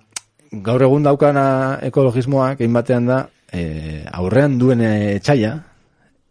gaur 0.65 0.85
egun 0.87 1.05
daukana 1.05 1.49
ekologismoak 1.85 2.63
egin 2.63 2.77
batean 2.77 3.11
da, 3.11 3.23
e, 3.53 4.05
aurrean 4.21 4.57
duen 4.61 4.85
etxaia, 4.89 5.57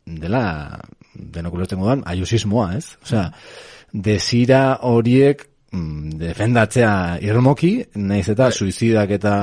dela, 0.07 0.79
denok 1.13 1.59
ulertzen 1.59 1.79
moduan, 1.81 2.03
aiusismoa, 2.07 2.71
ez? 2.77 2.95
Osea, 3.03 3.27
desira 3.93 4.61
horiek 4.87 5.43
mm, 5.71 6.17
defendatzea 6.21 6.91
irmoki, 7.25 7.73
naiz 7.99 8.27
eta 8.33 8.51
suizidak 8.51 9.15
eta 9.17 9.33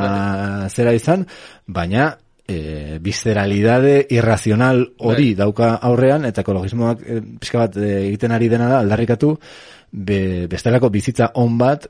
zera 0.70 0.94
izan, 0.96 1.26
baina 1.66 2.12
e, 2.46 2.98
visceralidade 3.02 3.96
irrazional 4.16 4.84
hori 4.98 5.32
dauka 5.38 5.74
aurrean, 5.90 6.24
eta 6.30 6.44
ekologismoak 6.44 7.04
e, 7.04 7.20
pixka 7.40 7.66
bat 7.66 7.76
e, 7.80 7.92
egiten 8.08 8.36
ari 8.36 8.48
dena 8.52 8.70
da, 8.72 8.80
aldarrikatu, 8.84 9.34
be, 9.92 10.22
bestelako 10.50 10.90
bizitza 10.94 11.32
on 11.40 11.58
bat, 11.60 11.88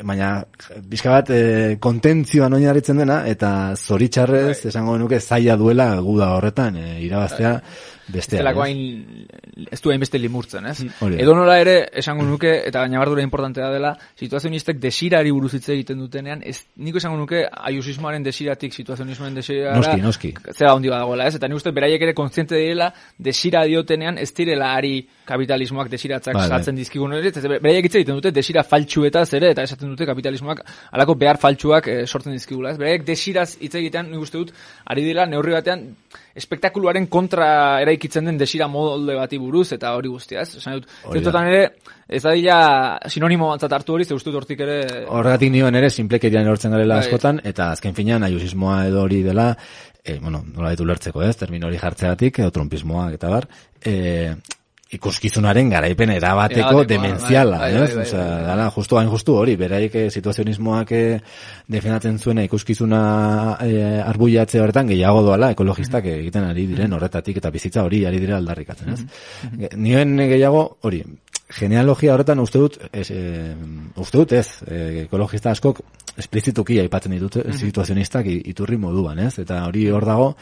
baina 0.00 0.42
bizka 0.88 1.10
bat 1.12 1.30
e, 1.30 1.40
kontentzioan 1.82 2.56
oinarritzen 2.56 3.02
dena 3.02 3.22
eta 3.28 3.74
zoritxarrez 3.76 4.64
esango 4.70 4.96
nuke 4.98 5.20
zaila 5.20 5.56
duela 5.60 5.88
guda 6.00 6.32
horretan 6.38 6.78
e, 6.80 6.86
irabaztea 7.04 7.52
bestea. 7.58 7.90
Estelako 8.18 8.64
ez? 8.64 8.68
hain, 8.68 9.26
ez 9.70 9.80
du 9.82 9.90
hainbeste 9.92 10.18
limurtzen, 10.18 10.66
ez? 10.66 10.78
hori 11.00 11.16
da. 11.16 11.22
Edo 11.22 11.34
nola 11.36 11.58
ere, 11.60 11.76
esango 12.02 12.24
nuke, 12.26 12.52
eta 12.68 12.84
nabardura 12.90 13.22
importantea 13.24 13.70
dela, 13.72 13.94
situazionistek 14.18 14.80
desirari 14.82 15.32
buruz 15.34 15.52
hitz 15.54 15.68
egiten 15.74 15.98
dutenean, 16.02 16.42
ez, 16.44 16.58
niko 16.76 16.98
esango 16.98 17.18
nuke, 17.20 17.44
aiusismoaren 17.70 18.22
desiratik 18.26 18.74
situazionismoaren 18.74 19.38
desirara, 19.40 19.76
Noski, 19.76 20.00
noski. 20.02 20.32
zera 20.52 20.72
handi 20.72 20.92
badagoela, 20.92 21.26
ez? 21.30 21.36
Eta 21.38 21.48
nik 21.48 21.60
uste 21.60 21.72
beraiek 21.74 22.02
ere 22.08 22.14
kontziente 22.14 22.56
direla, 22.58 22.92
desira 23.18 23.64
diotenean, 23.68 24.18
ez 24.18 24.30
direla 24.34 24.72
ari 24.76 24.94
kapitalismoak 25.28 25.88
desiratzak 25.92 26.34
bai. 26.36 26.48
saltzen 26.48 26.76
dizkigun 26.76 27.14
ere, 27.16 27.32
ez 27.32 27.42
beraiek 27.46 27.86
hitz 27.86 27.94
egiten 28.00 28.18
dute 28.18 28.32
desira 28.34 28.64
faltsuetaz 28.66 29.28
ere, 29.38 29.52
eta 29.54 29.64
esaten 29.68 29.92
dute 29.92 30.06
kapitalismoak 30.08 30.64
alako 30.92 31.14
behar 31.14 31.38
faltsuak 31.42 31.88
eh, 31.88 32.02
sortzen 32.06 32.34
dizkigula, 32.36 32.72
ez? 32.74 32.78
Beraiek 32.80 33.06
desiraz 33.06 33.56
hitz 33.60 33.74
egitean, 33.78 34.10
nik 34.10 34.20
uste 34.22 34.38
dut, 34.38 34.52
ari 34.86 35.04
dira 35.06 35.26
neurri 35.26 35.54
batean, 35.56 35.88
espektakuluaren 36.38 37.06
kontra 37.12 37.80
eraikitzen 37.82 38.28
den 38.28 38.38
desira 38.40 38.68
molde 38.70 39.16
bati 39.18 39.38
buruz 39.38 39.68
eta 39.76 39.94
hori 39.96 40.10
guztia, 40.12 40.42
ez? 40.42 40.56
Esan 40.60 40.78
dut, 40.78 40.88
zertotan 41.12 41.48
ere, 41.50 41.62
ez 42.08 42.22
da 42.24 42.34
dira 42.36 42.58
sinonimo 43.12 43.50
bantzat 43.50 43.76
hartu 43.78 43.96
hori, 43.96 44.06
ze 44.08 44.16
uste 44.16 44.32
hortik 44.32 44.64
ere... 44.64 44.78
Horregatik 45.08 45.52
nioen 45.52 45.76
ere 45.80 45.90
simplekerian 45.90 46.48
erortzen 46.48 46.74
garela 46.74 47.00
Bai. 47.00 47.06
askotan, 47.06 47.42
eta 47.44 47.70
azken 47.76 47.96
finean 47.98 48.24
aiusismoa 48.28 48.86
edo 48.88 49.02
hori 49.04 49.22
dela, 49.26 49.52
e, 50.04 50.18
bueno, 50.18 50.42
nola 50.54 50.72
ditu 50.72 50.86
ulertzeko 50.88 51.22
ez, 51.26 51.36
termino 51.36 51.68
hori 51.68 51.80
jartzeatik, 51.82 52.42
edo 52.42 52.50
trumpismoak 52.54 53.18
eta 53.18 53.32
bar, 53.32 53.48
e, 53.84 54.34
ikuskizunaren 54.92 55.70
garaipen 55.72 56.12
erabateko 56.14 56.84
dementziala, 56.88 57.58
bai, 57.62 57.72
bai, 57.72 57.86
bai, 57.86 57.96
bai, 57.96 58.06
bai. 58.12 58.44
dala, 58.48 58.68
justu 58.74 58.98
hain 59.00 59.10
justu 59.12 59.36
hori, 59.40 59.56
beraik 59.56 59.96
eh, 59.96 60.06
situazionismoak 60.12 60.92
eh, 60.98 61.18
defendatzen 61.72 62.18
zuena 62.18 62.44
ikuskizuna 62.48 63.02
eh, 63.64 64.00
arbuiatze 64.04 64.60
horretan 64.60 64.92
gehiago 64.92 65.24
doala 65.28 65.50
ekologistak 65.56 66.10
egiten 66.12 66.48
ari 66.50 66.66
diren 66.70 66.92
horretatik 66.92 67.40
eta 67.42 67.50
bizitza 67.50 67.86
hori 67.88 68.04
ari 68.06 68.20
dira 68.22 68.38
aldarrikatzen, 68.38 68.92
ez? 68.92 69.70
Nioen 69.76 70.16
gehiago 70.28 70.66
hori, 70.82 71.02
genealogia 71.58 72.14
horretan 72.14 72.40
uste 72.42 72.60
dut, 72.60 72.78
ez, 72.92 73.08
eh, 73.10 73.54
uste 74.00 74.18
dut 74.18 74.32
ez, 74.32 74.46
eh, 74.66 75.04
ekologista 75.04 75.50
askok 75.50 75.82
esplizituki 76.18 76.78
aipatzen 76.80 77.12
ditut 77.16 77.36
eh, 77.42 77.52
situazionistak 77.56 78.28
iturri 78.32 78.76
moduan, 78.76 79.18
ez? 79.18 79.38
Eta 79.42 79.64
hori 79.66 79.88
hor 79.90 80.06
dago, 80.08 80.34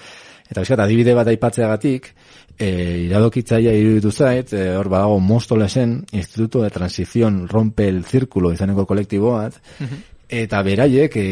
eta 0.51 0.61
bizkat, 0.62 0.84
adibide 0.84 1.14
bat 1.14 1.30
aipatzeagatik, 1.30 2.12
e, 2.61 3.07
iradokitzaia 3.07 3.73
iruditu 3.75 4.13
zait, 4.13 4.53
e, 4.53 4.77
hor 4.77 4.91
badago 4.93 5.19
Mostolesen, 5.21 6.05
Instituto 6.13 6.63
de 6.63 6.71
Transición 6.71 7.49
Rompe 7.49 7.89
el 7.89 8.05
Círculo 8.05 8.53
izaneko 8.53 8.85
kolektibo 8.87 9.33
bat, 9.39 9.57
eta 10.29 10.61
beraiek 10.63 11.17
e, 11.17 11.27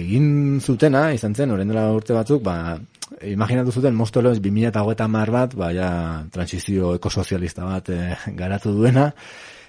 egin 0.00 0.60
zutena, 0.60 1.10
izan 1.12 1.36
zen, 1.36 1.52
orain 1.52 1.68
dela 1.68 1.90
urte 1.92 2.16
batzuk, 2.16 2.42
ba, 2.42 2.78
imaginatu 3.22 3.72
zuten 3.72 3.94
mostolo 3.94 4.32
ez 4.32 4.40
2008 4.40 5.30
bat, 5.30 5.54
ba, 5.54 5.72
ja, 5.74 5.90
transizio 6.32 6.94
ekosozialista 6.96 7.64
bat 7.64 7.90
eh, 7.92 8.16
garatu 8.36 8.72
duena, 8.72 9.10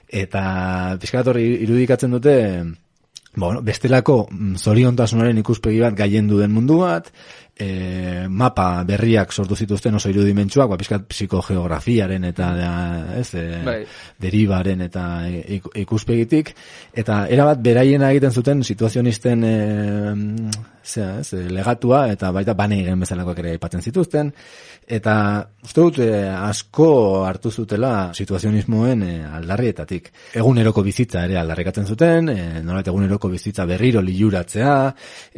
eta 0.08 0.97
pizkator 1.01 1.39
irudikatzen 1.39 2.12
dute, 2.12 2.36
ba, 3.36 3.47
bueno, 3.47 3.62
bestelako 3.66 4.28
mm, 4.30 4.56
zoriontasunaren 4.62 5.41
ikuspegi 5.41 5.82
bat 5.82 5.97
gaiendu 5.97 6.39
den 6.39 6.54
mundu 6.54 6.80
bat, 6.84 7.12
e, 7.60 8.26
mapa 8.30 8.84
berriak 8.88 9.32
sortu 9.34 9.56
zituzten 9.56 9.95
oso 9.95 10.10
irudimentsuak, 10.10 10.70
ba, 10.70 10.78
pizkat 10.78 11.06
psikogeografiaren 11.10 12.24
eta 12.26 12.49
ez, 13.20 13.28
e, 13.36 13.45
Bai. 13.66 13.80
deribaren 14.20 14.82
eta 14.82 15.06
ik- 15.30 15.70
ikuspegitik, 15.86 16.54
eta 16.93 17.28
erabat 17.28 17.62
beraiena 17.62 18.12
egiten 18.12 18.32
zuten 18.32 18.64
situazionisten 18.64 19.43
e, 19.43 19.56
zera, 20.84 21.19
ez, 21.19 21.34
e, 21.34 21.47
legatua, 21.49 22.05
eta 22.11 22.31
baita 22.36 22.53
bane 22.53 22.79
egin 22.84 22.99
bezalakoak 23.03 23.39
ere 23.39 23.53
aipatzen 23.55 23.81
zituzten, 23.81 24.31
eta 24.88 25.15
uste 25.63 25.81
dut 25.81 25.99
e, 26.03 26.09
asko 26.27 26.88
hartu 27.25 27.51
zutela 27.51 28.11
situazionismoen 28.13 29.03
e, 29.03 29.13
aldarrietatik. 29.39 30.09
Eguneroko 30.39 30.84
bizitza 30.84 31.23
ere 31.27 31.38
aldarrikatzen 31.39 31.88
zuten, 31.88 32.29
e, 32.29 32.61
nolait 32.65 32.88
eguneroko 32.91 33.31
bizitza 33.31 33.65
berriro 33.69 34.01
liuratzea, 34.03 34.75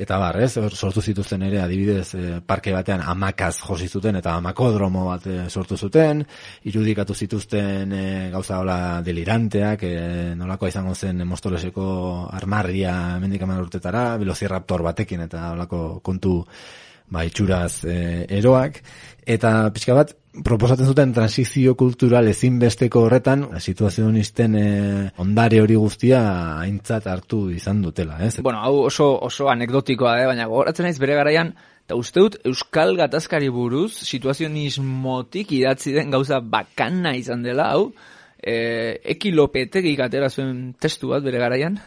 eta 0.05 0.19
bar, 0.21 0.39
ez, 0.41 0.53
sortu 0.73 1.01
zituzten 1.01 1.45
ere 1.45 1.61
adibidez 1.61 2.07
e, 2.17 2.23
parke 2.45 2.73
batean 2.73 3.05
amakaz 3.05 3.55
josi 3.61 3.87
zuten 3.87 4.17
eta 4.21 4.35
amakodromo 4.39 5.05
bat 5.11 5.27
e, 5.29 5.37
sortu 5.49 5.77
zuten, 5.77 6.25
irudikatu 6.65 7.13
zituzten 7.13 7.93
e, 7.93 8.05
gauza 8.33 8.59
hola 8.59 8.79
deliranteak, 9.05 9.83
e, 9.85 10.33
nolakoa 10.35 10.73
izango 10.73 10.95
zen 10.95 11.21
mostoleseko 11.27 11.85
armarria 12.33 12.95
mendik 13.21 13.45
hamar 13.45 13.61
urtetara, 13.61 14.05
velociraptor 14.21 14.83
batekin 14.85 15.25
eta 15.27 15.34
holako 15.51 15.99
kontu 16.05 16.39
ba, 17.11 17.23
itxuraz 17.25 17.83
e, 17.86 18.25
eroak, 18.38 18.79
eta 19.25 19.51
pixka 19.73 19.95
bat, 19.97 20.13
proposatzen 20.43 20.89
zuten 20.89 21.13
transizio 21.15 21.75
kultural 21.79 22.27
ezinbesteko 22.27 23.05
horretan, 23.05 23.45
situazionisten 23.61 24.57
e, 24.59 24.65
ondare 25.23 25.61
hori 25.63 25.77
guztia 25.79 26.21
aintzat 26.63 27.07
hartu 27.07 27.45
izan 27.53 27.81
dutela, 27.86 28.17
ez? 28.25 28.36
Bueno, 28.43 28.59
hau 28.65 28.86
oso, 28.89 29.13
oso 29.29 29.49
anekdotikoa, 29.53 30.17
eh? 30.21 30.27
baina 30.31 30.49
gogoratzen 30.51 30.89
naiz 30.89 30.97
bere 30.99 31.15
garaian, 31.19 31.53
eta 31.86 31.97
uste 31.99 32.23
dut 32.23 32.39
Euskal 32.49 32.95
Gatazkari 32.97 33.51
buruz 33.53 33.93
situazionismotik 34.07 35.53
idatzi 35.55 35.93
den 35.95 36.11
gauza 36.11 36.41
bakana 36.41 37.15
izan 37.15 37.45
dela, 37.45 37.69
hau, 37.75 37.91
e, 38.41 38.55
Eki 39.15 39.31
Lopetegik 39.36 40.01
atera 40.03 40.29
zuen 40.29 40.73
testu 40.81 41.13
bat 41.13 41.23
bere 41.23 41.39
garaian, 41.39 41.77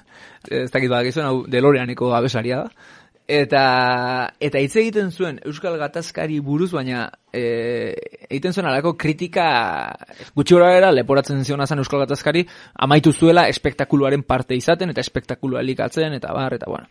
ez 0.49 0.70
dakit 0.72 0.88
badakizuen, 0.88 1.26
hau 1.26 1.42
Deloreaneko 1.51 2.14
abesaria 2.16 2.62
da, 2.64 2.88
eta 3.29 4.33
eta 4.41 4.61
hitz 4.64 4.72
egiten 4.81 5.11
zuen 5.12 5.37
Euskal 5.45 5.76
Gatazkari 5.79 6.39
buruz, 6.41 6.70
baina 6.72 7.05
e, 7.29 7.93
egiten 8.31 8.57
zuen 8.57 8.70
alako 8.70 8.95
kritika 8.97 9.45
gutxi 10.35 10.57
era 10.57 10.91
leporatzen 10.91 11.45
ziona 11.45 11.66
zen 11.66 11.85
Euskal 11.85 12.01
Gatazkari 12.07 12.47
amaitu 12.74 13.12
zuela 13.12 13.47
espektakuluaren 13.49 14.24
parte 14.24 14.57
izaten 14.57 14.91
eta 14.91 15.05
espektakulua 15.05 15.61
elikatzen 15.61 16.16
eta 16.16 16.33
bar, 16.33 16.57
eta 16.57 16.66
bueno. 16.66 16.89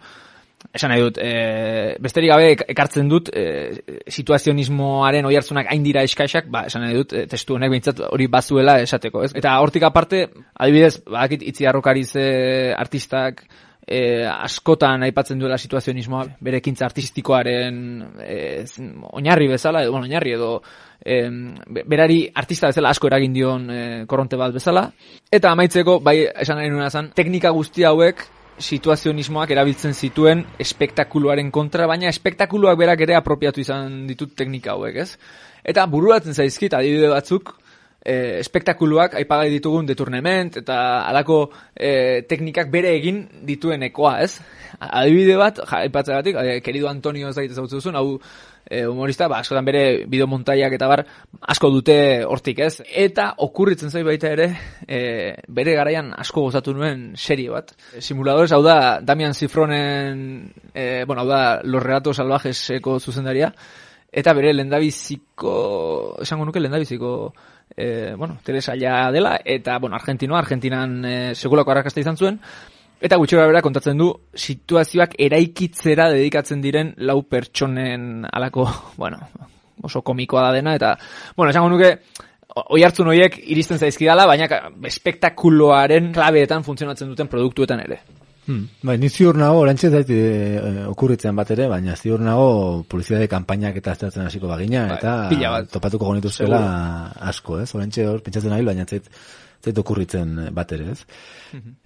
Esan 0.73 0.89
nahi 0.89 1.01
dut, 1.01 1.17
e, 1.21 1.97
besterik 2.01 2.31
gabe 2.31 2.47
ek- 2.55 2.63
ekartzen 2.73 3.09
dut 3.09 3.29
e, 3.29 4.01
situazionismoaren 4.09 5.25
oihartzunak 5.29 5.69
hain 5.71 5.83
dira 5.85 6.01
eskaixak, 6.05 6.49
ba, 6.53 6.65
esan 6.69 6.81
nahi 6.85 6.97
dut, 6.97 7.13
e, 7.13 7.27
testu 7.29 7.55
honek 7.55 7.69
behintzat 7.69 8.01
hori 8.09 8.25
bazuela 8.27 8.79
esateko, 8.81 9.23
ez? 9.23 9.35
Eta 9.37 9.53
hortik 9.61 9.85
aparte, 9.85 10.27
adibidez, 10.57 10.97
badakit 11.05 11.45
itzi 11.53 11.69
arrokariz 11.69 12.09
e, 12.17 12.73
artistak 12.77 13.45
e, 13.87 14.25
askotan 14.27 15.05
aipatzen 15.07 15.39
duela 15.39 15.57
situazionismoa 15.57 16.25
bere 16.43 16.59
ekintza 16.59 16.85
artistikoaren 16.89 17.79
e, 18.19 18.37
oinarri 19.15 19.47
bezala, 19.53 19.85
edo, 19.85 19.93
bueno, 19.95 20.09
oinarri 20.09 20.35
edo 20.35 20.51
e, 20.99 21.21
berari 21.87 22.25
artista 22.35 22.67
bezala 22.73 22.91
asko 22.91 23.07
eragin 23.07 23.33
dion 23.33 23.69
e, 23.71 23.83
korronte 24.07 24.39
bat 24.39 24.53
bezala. 24.53 24.89
Eta 25.31 25.53
amaitzeko, 25.55 26.01
bai, 26.03 26.19
esan 26.35 26.59
nahi 26.59 26.73
nuena 26.73 26.89
zen, 26.91 27.13
teknika 27.15 27.53
guzti 27.55 27.87
hauek 27.87 28.25
situazionismoak 28.57 29.51
erabiltzen 29.53 29.93
zituen 29.93 30.41
espektakuluaren 30.59 31.51
kontra, 31.53 31.85
baina 31.87 32.09
espektakuluak 32.09 32.77
berak 32.79 33.03
ere 33.05 33.15
apropiatu 33.15 33.61
izan 33.61 34.01
ditut 34.09 34.33
teknika 34.35 34.73
hauek, 34.73 34.97
ez? 35.05 35.11
Eta 35.67 35.85
bururatzen 35.91 36.33
zaizkit 36.33 36.73
adibide 36.73 37.11
batzuk, 37.11 37.53
e, 38.03 38.39
espektakuluak 38.39 39.15
aipagai 39.19 39.49
ditugun 39.51 39.87
deturnement 39.87 40.59
eta 40.61 40.77
alako 41.07 41.39
e, 41.73 42.23
teknikak 42.29 42.71
bere 42.73 42.93
egin 42.97 43.23
dituen 43.47 43.83
ekoa, 43.87 44.19
ez? 44.25 44.37
Adibide 44.79 45.37
bat, 45.39 45.59
ja, 45.63 45.81
aipatzegatik, 45.87 46.37
e, 46.37 46.59
querido 46.61 46.89
Antonio 46.89 47.29
ez 47.29 47.37
ezagutzen 47.37 47.81
duzun, 47.81 47.97
hau 47.99 48.19
e, 48.69 48.85
humorista, 48.85 49.27
ba, 49.27 49.39
askotan 49.41 49.65
bere 49.67 49.83
bideomontaiak 50.09 50.75
eta 50.77 50.89
bar 50.89 51.03
asko 51.53 51.71
dute 51.73 51.97
hortik, 52.27 52.61
ez? 52.65 52.83
Eta 52.87 53.31
okurritzen 53.43 53.91
zait 53.91 54.05
baita 54.05 54.31
ere, 54.35 54.49
e, 54.87 54.99
bere 55.47 55.75
garaian 55.77 56.13
asko 56.17 56.47
gozatu 56.47 56.75
nuen 56.75 57.09
serie 57.15 57.51
bat. 57.53 57.73
Simuladores, 57.99 58.51
hau 58.55 58.61
da 58.65 58.99
Damian 59.01 59.35
Zifronen, 59.35 60.53
e, 60.73 61.03
bueno, 61.05 61.23
hau 61.23 61.29
da 61.29 61.41
Los 61.63 61.83
Relatos 61.83 62.17
Salvajeseko 62.17 62.99
zuzendaria, 62.99 63.53
eta 64.11 64.33
bere 64.33 64.53
lendabiziko, 64.55 66.17
esango 66.23 66.47
nuke 66.47 66.61
lendabiziko, 66.63 67.33
e, 67.75 68.13
bueno, 68.15 68.37
telesaila 68.43 69.11
dela, 69.11 69.39
eta, 69.43 69.77
bueno, 69.79 69.95
Argentinoa, 69.95 70.39
Argentinan 70.39 71.05
e, 71.05 71.15
segulako 71.35 71.71
arrakasta 71.71 72.01
izan 72.01 72.17
zuen, 72.17 72.39
eta 73.01 73.17
gutxi 73.17 73.37
bera 73.37 73.61
kontatzen 73.61 73.97
du 73.97 74.09
situazioak 74.33 75.17
eraikitzera 75.27 76.09
dedikatzen 76.13 76.61
diren 76.61 76.93
lau 76.97 77.21
pertsonen 77.29 78.25
alako, 78.31 78.67
bueno, 79.01 79.19
oso 79.83 80.01
komikoa 80.01 80.47
da 80.47 80.55
dena, 80.57 80.75
eta, 80.75 80.95
bueno, 81.35 81.51
esango 81.51 81.69
nuke, 81.73 81.93
oi 82.57 82.83
hartzun 82.83 83.11
horiek 83.11 83.37
iristen 83.53 83.77
zaizkidala, 83.77 84.25
baina 84.29 84.47
espektakuloaren 84.89 86.13
klabeetan 86.15 86.65
funtzionatzen 86.65 87.11
duten 87.13 87.29
produktuetan 87.29 87.83
ere. 87.85 88.01
Hmm. 88.47 88.63
Bai, 88.87 88.95
ni 88.97 89.09
ziur 89.11 89.35
nago, 89.35 89.59
orantxe 89.65 89.89
zait 89.91 90.09
e, 90.15 90.19
okurritzen 90.87 91.35
bat 91.35 91.49
ere, 91.51 91.65
baina 91.67 91.97
ziur 91.99 92.21
nago 92.23 92.83
publizitate 92.87 93.27
kanpainak 93.27 93.75
eta 93.81 93.91
aztertzen 93.91 94.23
hasiko 94.23 94.47
bagina, 94.47 94.85
Bai, 94.87 94.97
eta 95.01 95.15
pila 95.33 95.49
bat. 95.57 95.67
topatuko 95.73 96.13
genituzkela 96.13 96.61
asko, 97.27 97.59
ez? 97.65 97.67
Orantxe 97.75 98.05
hor, 98.07 98.21
pentsatzen 98.23 98.55
nahi, 98.55 98.63
baina 98.63 98.85
zait, 98.87 99.09
zait 99.59 99.81
okurritzen 99.83 100.47
bat 100.55 100.71
ere, 100.77 100.93
ez? 100.95 101.03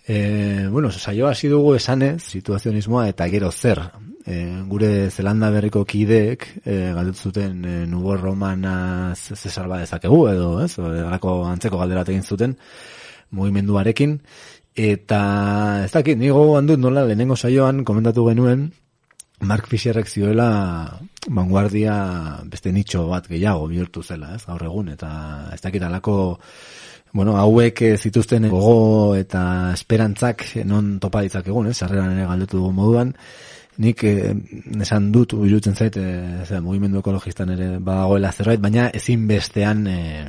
e, 0.05 0.67
bueno, 0.69 0.91
saio 0.93 1.27
hasi 1.31 1.49
dugu 1.49 1.73
esanez, 1.79 2.19
situazionismoa 2.29 3.07
eta 3.09 3.25
gero 3.33 3.49
zer. 3.51 3.81
E, 4.21 4.37
gure 4.69 5.09
Zelanda 5.09 5.49
berriko 5.49 5.81
kideek 5.81 6.45
e, 6.61 6.75
galdetu 6.93 7.31
zuten 7.31 7.65
e, 7.65 7.77
nubo 7.89 8.13
romana 8.21 9.15
ze 9.15 9.49
salba 9.49 9.79
dezakegu 9.81 10.27
edo, 10.29 10.51
ez? 10.61 10.75
O, 10.77 10.85
Halako 10.85 11.39
antzeko 11.49 11.81
galdera 11.81 12.05
egin 12.05 12.21
zuten 12.21 12.53
mugimenduarekin 13.31 14.19
eta 14.75 15.21
ez 15.85 15.91
dakit, 15.91 16.17
ni 16.17 16.29
gogoan 16.31 16.67
dut 16.69 16.79
nola 16.79 17.03
lehenengo 17.05 17.35
saioan 17.35 17.83
komentatu 17.83 18.25
genuen 18.29 18.69
Mark 19.41 19.67
Fisherrek 19.67 20.07
zioela 20.07 20.99
vanguardia 21.27 21.95
beste 22.45 22.71
nitxo 22.71 23.07
bat 23.09 23.27
gehiago 23.27 23.65
bihurtu 23.67 24.03
zela, 24.03 24.35
ez, 24.37 24.43
gaur 24.45 24.63
egun, 24.67 24.91
eta 24.93 25.09
ez 25.53 25.59
dakit 25.63 25.81
alako, 25.83 26.15
bueno, 27.13 27.35
hauek 27.41 27.81
zituzten 27.97 28.47
gogo 28.49 29.15
eta 29.17 29.71
esperantzak 29.73 30.45
non 30.65 30.99
topa 31.01 31.23
ditzakegun, 31.25 31.71
ez, 31.71 31.77
sarreran 31.77 32.13
ere 32.13 32.29
galdetu 32.29 32.61
dugu 32.61 32.71
moduan, 32.77 33.15
nik 33.77 34.03
eh, 34.03 34.33
esan 34.83 35.11
dut 35.11 35.33
irutzen 35.33 35.75
zait 35.75 35.95
eh, 35.97 36.43
zera, 36.45 36.61
mugimendu 36.61 36.99
ekologistan 36.99 37.53
ere 37.55 37.69
badagoela 37.79 38.31
zerbait, 38.31 38.59
baina 38.59 38.89
ezin 38.93 39.27
bestean 39.27 39.85
eh, 39.87 40.27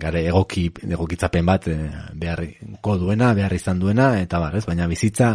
gare 0.00 0.26
egoki, 0.28 0.68
egokitzapen 0.88 1.46
bat 1.46 1.68
eh, 1.68 1.78
beharriko 2.14 2.98
duena, 3.02 3.34
behar 3.34 3.54
izan 3.54 3.82
duena, 3.82 4.14
eta 4.20 4.40
bar, 4.40 4.56
ez, 4.56 4.66
baina 4.66 4.86
bizitza 4.90 5.34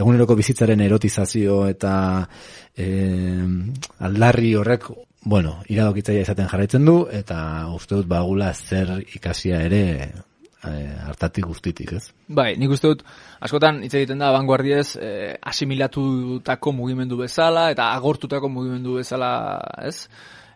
eguneroko 0.00 0.36
bizitzaren 0.38 0.80
erotizazio 0.80 1.62
eta 1.68 1.92
eh, 2.76 3.46
aldarri 4.06 4.54
horrek 4.58 4.90
bueno, 5.22 5.58
iradokitzaia 5.68 6.24
izaten 6.24 6.48
jarraitzen 6.48 6.86
du 6.86 7.02
eta 7.12 7.68
uste 7.74 7.98
dut 7.98 8.08
bagula 8.08 8.52
zer 8.54 8.96
ikasia 9.16 9.60
ere 9.66 9.82
eh, 10.68 10.96
hartatik 11.06 11.46
guztitik, 11.46 11.92
ez? 11.98 12.10
Bai, 12.28 12.54
nik 12.60 12.72
uste 12.74 12.90
dut, 12.92 13.04
askotan 13.40 13.82
hitz 13.84 13.94
egiten 13.94 14.20
da 14.22 14.32
vanguardiez 14.34 14.96
eh, 15.00 15.32
asimilatutako 15.52 16.74
mugimendu 16.76 17.20
bezala 17.22 17.70
eta 17.74 17.92
agortutako 17.94 18.52
mugimendu 18.52 18.98
bezala, 19.00 19.32
ez? 19.84 20.08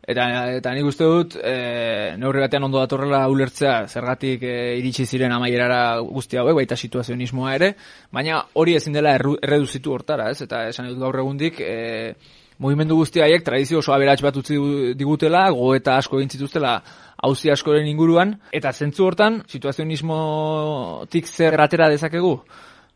Eta, 0.04 0.24
eta 0.58 0.72
nik 0.76 0.84
uste 0.90 1.06
dut, 1.08 1.34
e, 1.40 2.12
neurri 2.20 2.42
batean 2.42 2.66
ondo 2.66 2.76
datorrela 2.76 3.22
ulertzea, 3.32 3.86
zergatik 3.88 4.42
e, 4.44 4.56
iritsi 4.76 5.06
ziren 5.08 5.32
amaierara 5.32 5.96
guzti 6.04 6.36
hauek, 6.36 6.58
baita 6.58 6.76
situazionismoa 6.76 7.54
ere, 7.56 7.70
baina 8.12 8.42
hori 8.60 8.76
ezin 8.76 8.92
dela 8.98 9.14
erreduzitu 9.16 9.94
hortara, 9.96 10.28
ez? 10.34 10.42
Eta 10.44 10.66
esan 10.68 10.90
dut 10.90 11.00
gaur 11.00 11.16
egundik, 11.22 11.62
e, 11.64 12.12
mugimendu 12.58 12.96
guzti 12.96 13.22
haiek 13.24 13.44
tradizio 13.44 13.80
oso 13.80 13.92
aberats 13.94 14.22
bat 14.22 14.36
utzi 14.36 14.58
digutela, 14.98 15.48
go 15.50 15.74
eta 15.74 15.98
asko 15.98 16.20
egin 16.20 16.30
zituztela 16.30 16.76
hauzi 17.24 17.50
askoren 17.50 17.86
inguruan, 17.88 18.36
eta 18.52 18.72
zentzu 18.72 19.06
hortan, 19.06 19.42
situazionismotik 19.48 21.28
zer 21.28 21.60
atera 21.60 21.88
dezakegu? 21.92 22.38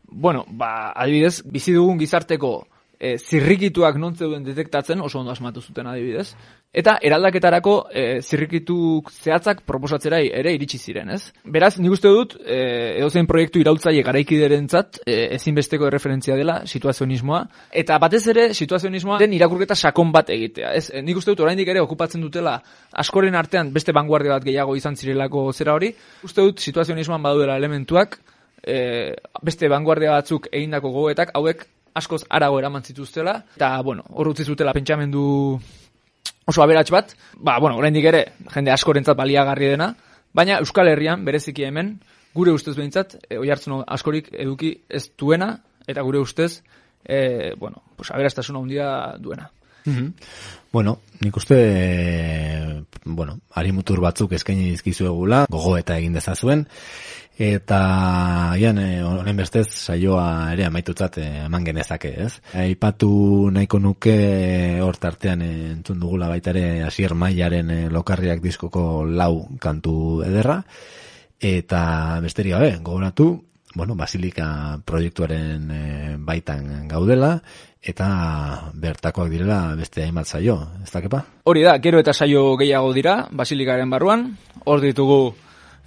Bueno, 0.09 0.45
ba, 0.49 0.91
adibidez, 0.95 1.41
bizi 1.45 1.73
dugun 1.73 1.99
gizarteko 1.99 2.53
e, 2.99 3.17
zirrikituak 3.17 3.95
non 3.97 4.15
zeuden 4.15 4.43
detektatzen, 4.43 4.99
oso 5.01 5.21
ondo 5.21 5.31
asmatu 5.31 5.61
zuten 5.61 5.87
adibidez, 5.87 6.33
eta 6.75 6.97
eraldaketarako 7.01 7.73
e, 7.89 8.03
zirrikituk 8.21 9.09
zehatzak 9.13 9.63
proposatzera 9.65 10.19
ere 10.19 10.51
iritsi 10.53 10.77
ziren, 10.77 11.09
ez? 11.15 11.31
Beraz, 11.45 11.77
nik 11.79 11.95
uste 11.95 12.11
dut, 12.11 12.35
e, 12.43 12.59
edozein 12.99 13.27
proiektu 13.29 13.61
iraultzaile 13.63 14.03
garaikiderentzat 14.05 14.99
e, 15.05 15.15
ezinbesteko 15.39 15.87
erreferentzia 15.87 16.35
dela 16.37 16.59
situazionismoa, 16.67 17.41
eta 17.83 17.97
batez 18.03 18.25
ere 18.35 18.49
situazionismoa 18.53 19.21
den 19.23 19.33
irakurketa 19.39 19.79
sakon 19.79 20.11
bat 20.11 20.29
egitea, 20.35 20.73
ez? 20.75 20.89
E, 20.91 21.01
nik 21.05 21.21
uste 21.21 21.31
dut 21.31 21.45
oraindik 21.47 21.71
ere 21.71 21.81
okupatzen 21.85 22.21
dutela 22.21 22.59
askoren 22.91 23.39
artean 23.39 23.71
beste 23.73 23.95
vanguardia 23.95 24.35
bat 24.35 24.45
gehiago 24.45 24.75
izan 24.75 24.99
zirelako 24.99 25.47
zera 25.53 25.77
hori, 25.79 25.93
uste 26.27 26.43
dut 26.43 26.59
situazionismoan 26.67 27.23
badudela 27.23 27.55
elementuak, 27.57 28.19
e, 28.61 29.15
beste 29.45 29.69
vanguardia 29.71 30.13
batzuk 30.19 30.49
egindako 30.51 30.91
gogoetak, 30.93 31.31
hauek 31.37 31.65
askoz 31.99 32.23
arago 32.29 32.59
eraman 32.59 32.83
zituztela, 32.83 33.35
eta, 33.59 33.75
bueno, 33.85 34.05
hor 34.09 34.31
utzi 34.31 34.47
zutela 34.47 34.73
pentsamendu 34.73 35.23
oso 36.49 36.63
aberats 36.63 36.89
bat, 36.91 37.13
ba, 37.37 37.59
bueno, 37.59 37.77
oraindik 37.77 38.07
ere, 38.09 38.23
jende 38.53 38.73
askorentzat 38.73 39.17
baliagarri 39.17 39.73
dena, 39.75 39.91
baina 40.33 40.57
Euskal 40.63 40.89
Herrian, 40.89 41.25
bereziki 41.25 41.67
hemen, 41.67 41.97
gure 42.33 42.53
ustez 42.55 42.75
behintzat, 42.77 43.17
e, 43.27 43.37
oi 43.37 43.49
hartzen 43.53 43.83
askorik 43.85 44.31
eduki 44.33 44.73
ez 44.89 45.05
duena, 45.17 45.53
eta 45.89 46.03
gure 46.05 46.21
ustez, 46.23 46.63
e, 47.03 47.53
bueno, 47.57 47.83
pues, 47.95 48.11
aberastasuna 48.11 48.59
handia 48.59 48.89
duena. 49.19 49.51
Bueno, 50.71 50.99
nik 51.23 51.37
uste, 51.37 51.55
e, 51.57 52.83
bueno, 53.05 53.39
ari 53.57 53.71
mutur 53.73 54.01
batzuk 54.03 54.35
eskaini 54.37 54.69
dizkizuegula, 54.75 55.45
gogo 55.49 55.77
eta 55.79 55.97
egin 55.97 56.13
dezazuen, 56.13 56.67
eta 57.39 58.53
ian, 58.59 58.81
e, 58.83 58.99
honen 58.99 59.37
bestez, 59.39 59.69
saioa 59.71 60.51
ere 60.51 60.65
amaitutzat 60.67 61.19
e, 61.23 61.27
eman 61.45 61.63
genezake, 61.63 62.11
ez? 62.25 62.33
Aipatu 62.59 63.47
nahiko 63.55 63.79
nuke 63.79 64.15
hor 64.83 64.99
tartean 64.99 65.45
entzun 65.47 66.01
dugula 66.03 66.27
baita 66.27 66.51
ere 66.51 66.83
asier 66.83 67.15
mailaren 67.15 67.87
lokarriak 67.95 68.43
diskoko 68.43 69.05
lau 69.07 69.47
kantu 69.57 70.25
ederra, 70.27 70.59
eta 71.39 72.19
besterik 72.19 72.57
gabe, 72.57 72.73
gogoratu, 72.83 73.29
bueno, 73.75 73.95
Basilika 73.95 74.81
proiektuaren 74.83 75.71
baitan 76.25 76.89
gaudela, 76.91 77.37
eta 77.79 78.09
bertakoak 78.75 79.31
direla 79.31 79.77
beste 79.79 80.03
hainbat 80.03 80.27
saio, 80.27 80.57
ez 80.83 80.91
dakepa? 80.91 81.23
Hori 81.47 81.63
da, 81.63 81.77
gero 81.79 82.03
eta 82.03 82.11
saio 82.11 82.57
gehiago 82.59 82.91
dira, 82.93 83.29
Basilikaren 83.31 83.89
barruan, 83.89 84.27
hor 84.65 84.83
ditugu 84.83 85.21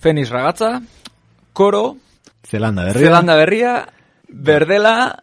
Fenix 0.00 0.32
Ragatza, 0.32 0.78
Koro, 1.52 1.96
Zelanda 2.46 2.84
berria. 2.84 3.08
Zelanda 3.08 3.36
berria, 3.36 3.74
Berdela, 4.28 5.22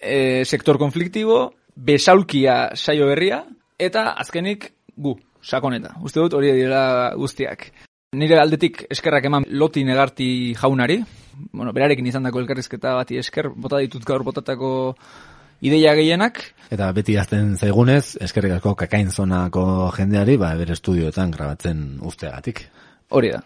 e, 0.00 0.44
sektor 0.44 0.78
konfliktibo, 0.78 1.54
Besaulkia 1.74 2.74
saio 2.74 3.06
berria, 3.06 3.44
eta 3.78 4.10
azkenik 4.18 4.72
gu, 4.96 5.14
sakoneta. 5.42 5.94
Uste 6.02 6.20
dut 6.20 6.34
hori 6.34 6.50
dira 6.56 7.14
guztiak. 7.16 7.70
Nire 8.18 8.40
aldetik 8.40 8.86
eskerrak 8.90 9.28
eman 9.28 9.46
loti 9.48 9.84
negarti 9.84 10.54
jaunari, 10.58 10.98
bueno, 11.52 11.72
berarekin 11.76 12.06
izan 12.08 12.26
dako 12.26 12.40
elkarrizketa 12.42 12.94
bati 12.98 13.18
esker, 13.20 13.52
bota 13.54 13.78
ditut 13.84 14.04
gaur 14.04 14.24
botatako 14.26 14.70
ideia 15.60 15.94
gehienak, 15.98 16.40
Eta 16.68 16.90
beti 16.92 17.14
azten 17.16 17.54
zaigunez, 17.56 18.18
eskerrik 18.20 18.58
asko 18.58 18.74
kakain 18.76 19.08
zonako 19.08 19.62
jendeari, 19.96 20.36
ba, 20.40 20.50
bere 20.58 20.74
estudioetan 20.76 21.30
grabatzen 21.32 21.78
usteagatik. 22.04 22.66
Hori 23.16 23.30
da. 23.32 23.40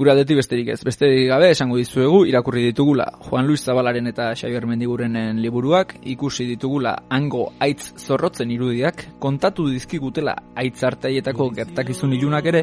Gure 0.00 0.14
aldetik 0.14 0.38
besterik 0.38 0.70
ez. 0.72 0.78
Besterik 0.80 1.26
gabe 1.28 1.50
esango 1.52 1.76
dizuegu 1.76 2.22
irakurri 2.24 2.62
ditugula 2.70 3.04
Juan 3.26 3.44
Luis 3.44 3.60
Zabalaren 3.68 4.06
eta 4.08 4.30
Xabier 4.32 4.64
Mendigurenen 4.64 5.42
liburuak, 5.44 5.92
ikusi 6.08 6.46
ditugula 6.48 6.94
hango 7.12 7.50
aitz 7.60 7.90
zorrotzen 8.00 8.48
irudiak, 8.50 9.02
kontatu 9.20 9.66
dizkigutela 9.68 10.32
aitz 10.56 10.80
artaietako 10.88 11.50
gertakizun 11.58 12.14
ilunak 12.16 12.48
ere, 12.48 12.62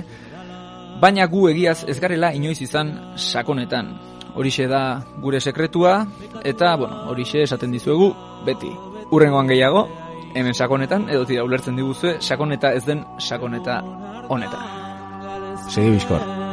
baina 0.98 1.28
gu 1.30 1.44
egiaz 1.52 1.84
ez 1.86 2.00
garela 2.02 2.34
inoiz 2.34 2.58
izan 2.66 2.90
sakonetan. 3.14 3.94
Horixe 4.34 4.66
da 4.66 4.82
gure 5.22 5.38
sekretua, 5.38 5.94
eta, 6.42 6.74
bueno, 6.76 7.04
horixe 7.12 7.46
esaten 7.46 7.78
dizuegu 7.78 8.10
beti. 8.50 8.74
Urrengoan 9.12 9.54
gehiago, 9.54 9.86
hemen 10.34 10.58
sakonetan, 10.58 11.06
edo 11.14 11.22
tira 11.30 11.46
ulertzen 11.46 11.78
diguzue, 11.78 12.18
sakoneta 12.18 12.74
ez 12.74 12.84
den 12.90 13.06
sakoneta 13.20 13.84
honetan. 14.26 15.70
Segi 15.70 15.94
bizkor. 16.00 16.47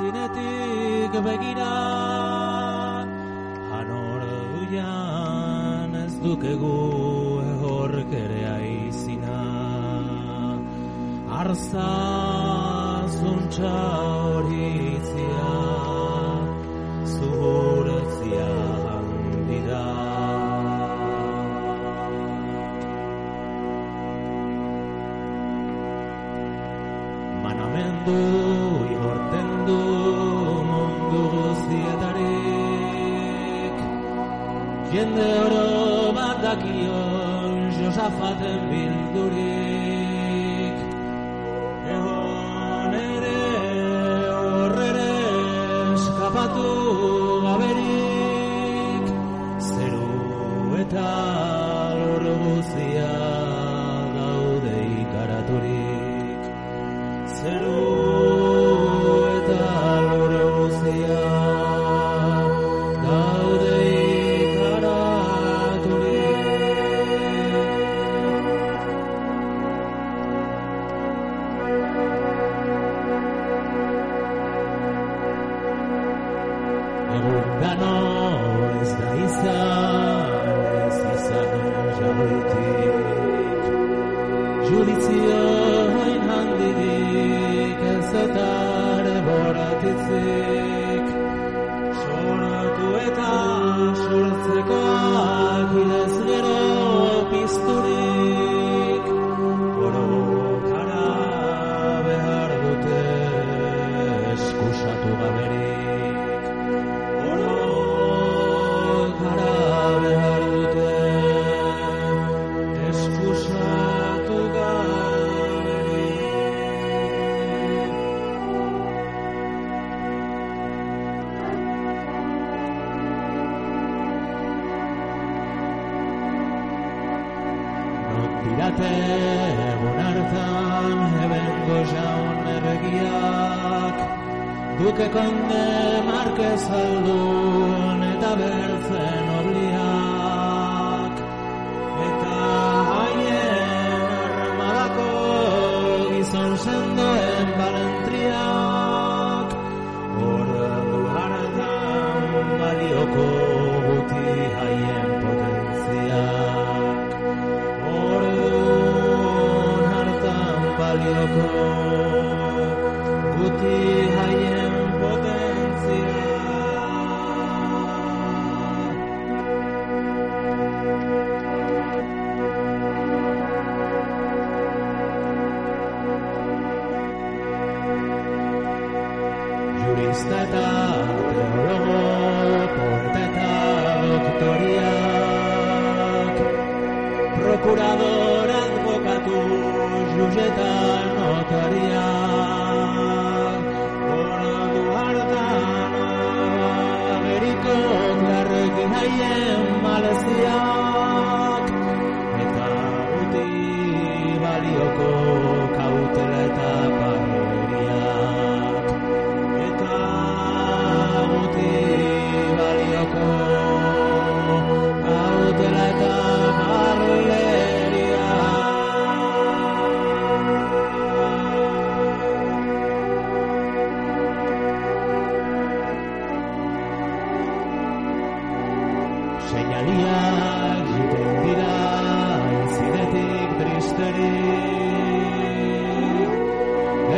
Aitzinetik 0.00 1.12
begira 1.24 1.72
Hanor 3.70 4.22
duian 4.52 5.94
ez 6.04 6.14
dukegu 6.22 6.78
ehork 7.52 8.12
ere 8.22 8.40
aizina 8.52 9.42
Arza 11.40 11.90
zuntza 13.18 13.74
horitzia 14.32 15.52
Zuhurtzia 17.14 18.50
handida 18.94 19.84
Manamendu 27.44 28.69
du 29.70 29.78
mundu 30.70 31.20
guztietarik. 31.34 32.26
Jende 34.94 35.28
oro 35.46 35.66
bat 36.16 36.36
dakion 36.44 37.52
Josafaten 37.78 38.60
bildurik. 38.70 39.16
Egon 41.96 42.92
ere 43.02 43.42
horrere 44.38 45.12
eskapatu 45.94 46.70
gaberik. 47.46 49.06
Zeru 49.70 50.10
eta 50.82 51.10
lor 52.00 52.24
guztia 52.44 52.99
Judizio 84.70 85.38
hain 86.00 86.28
handirik 86.32 87.80
ez 87.92 88.10
etare 88.22 89.16
boratitzik 89.26 91.06
Sortu 92.02 92.88
eta 93.02 93.32
sortzekoak 94.04 95.78
idez 95.84 96.14
gero 96.30 96.58
pizturik 97.32 97.89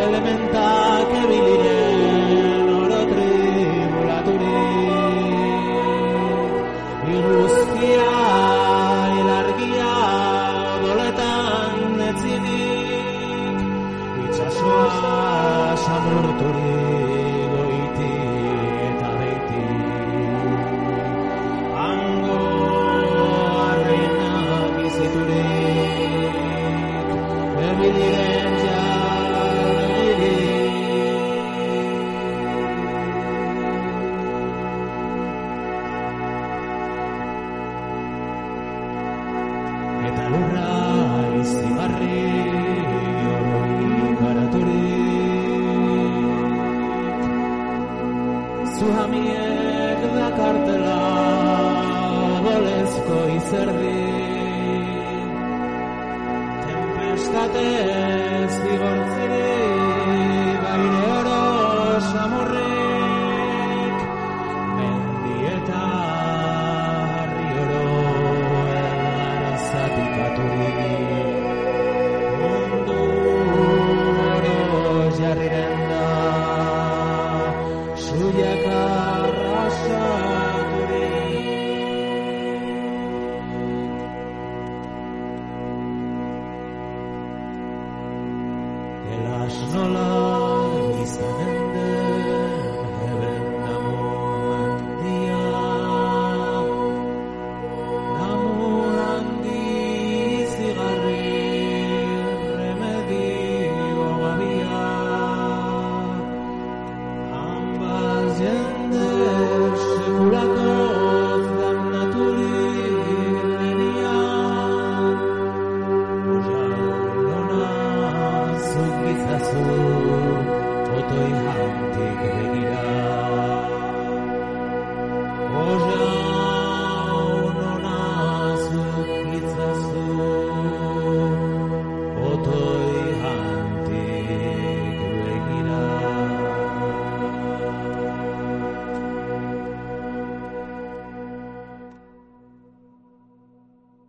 elemental. 0.04 0.71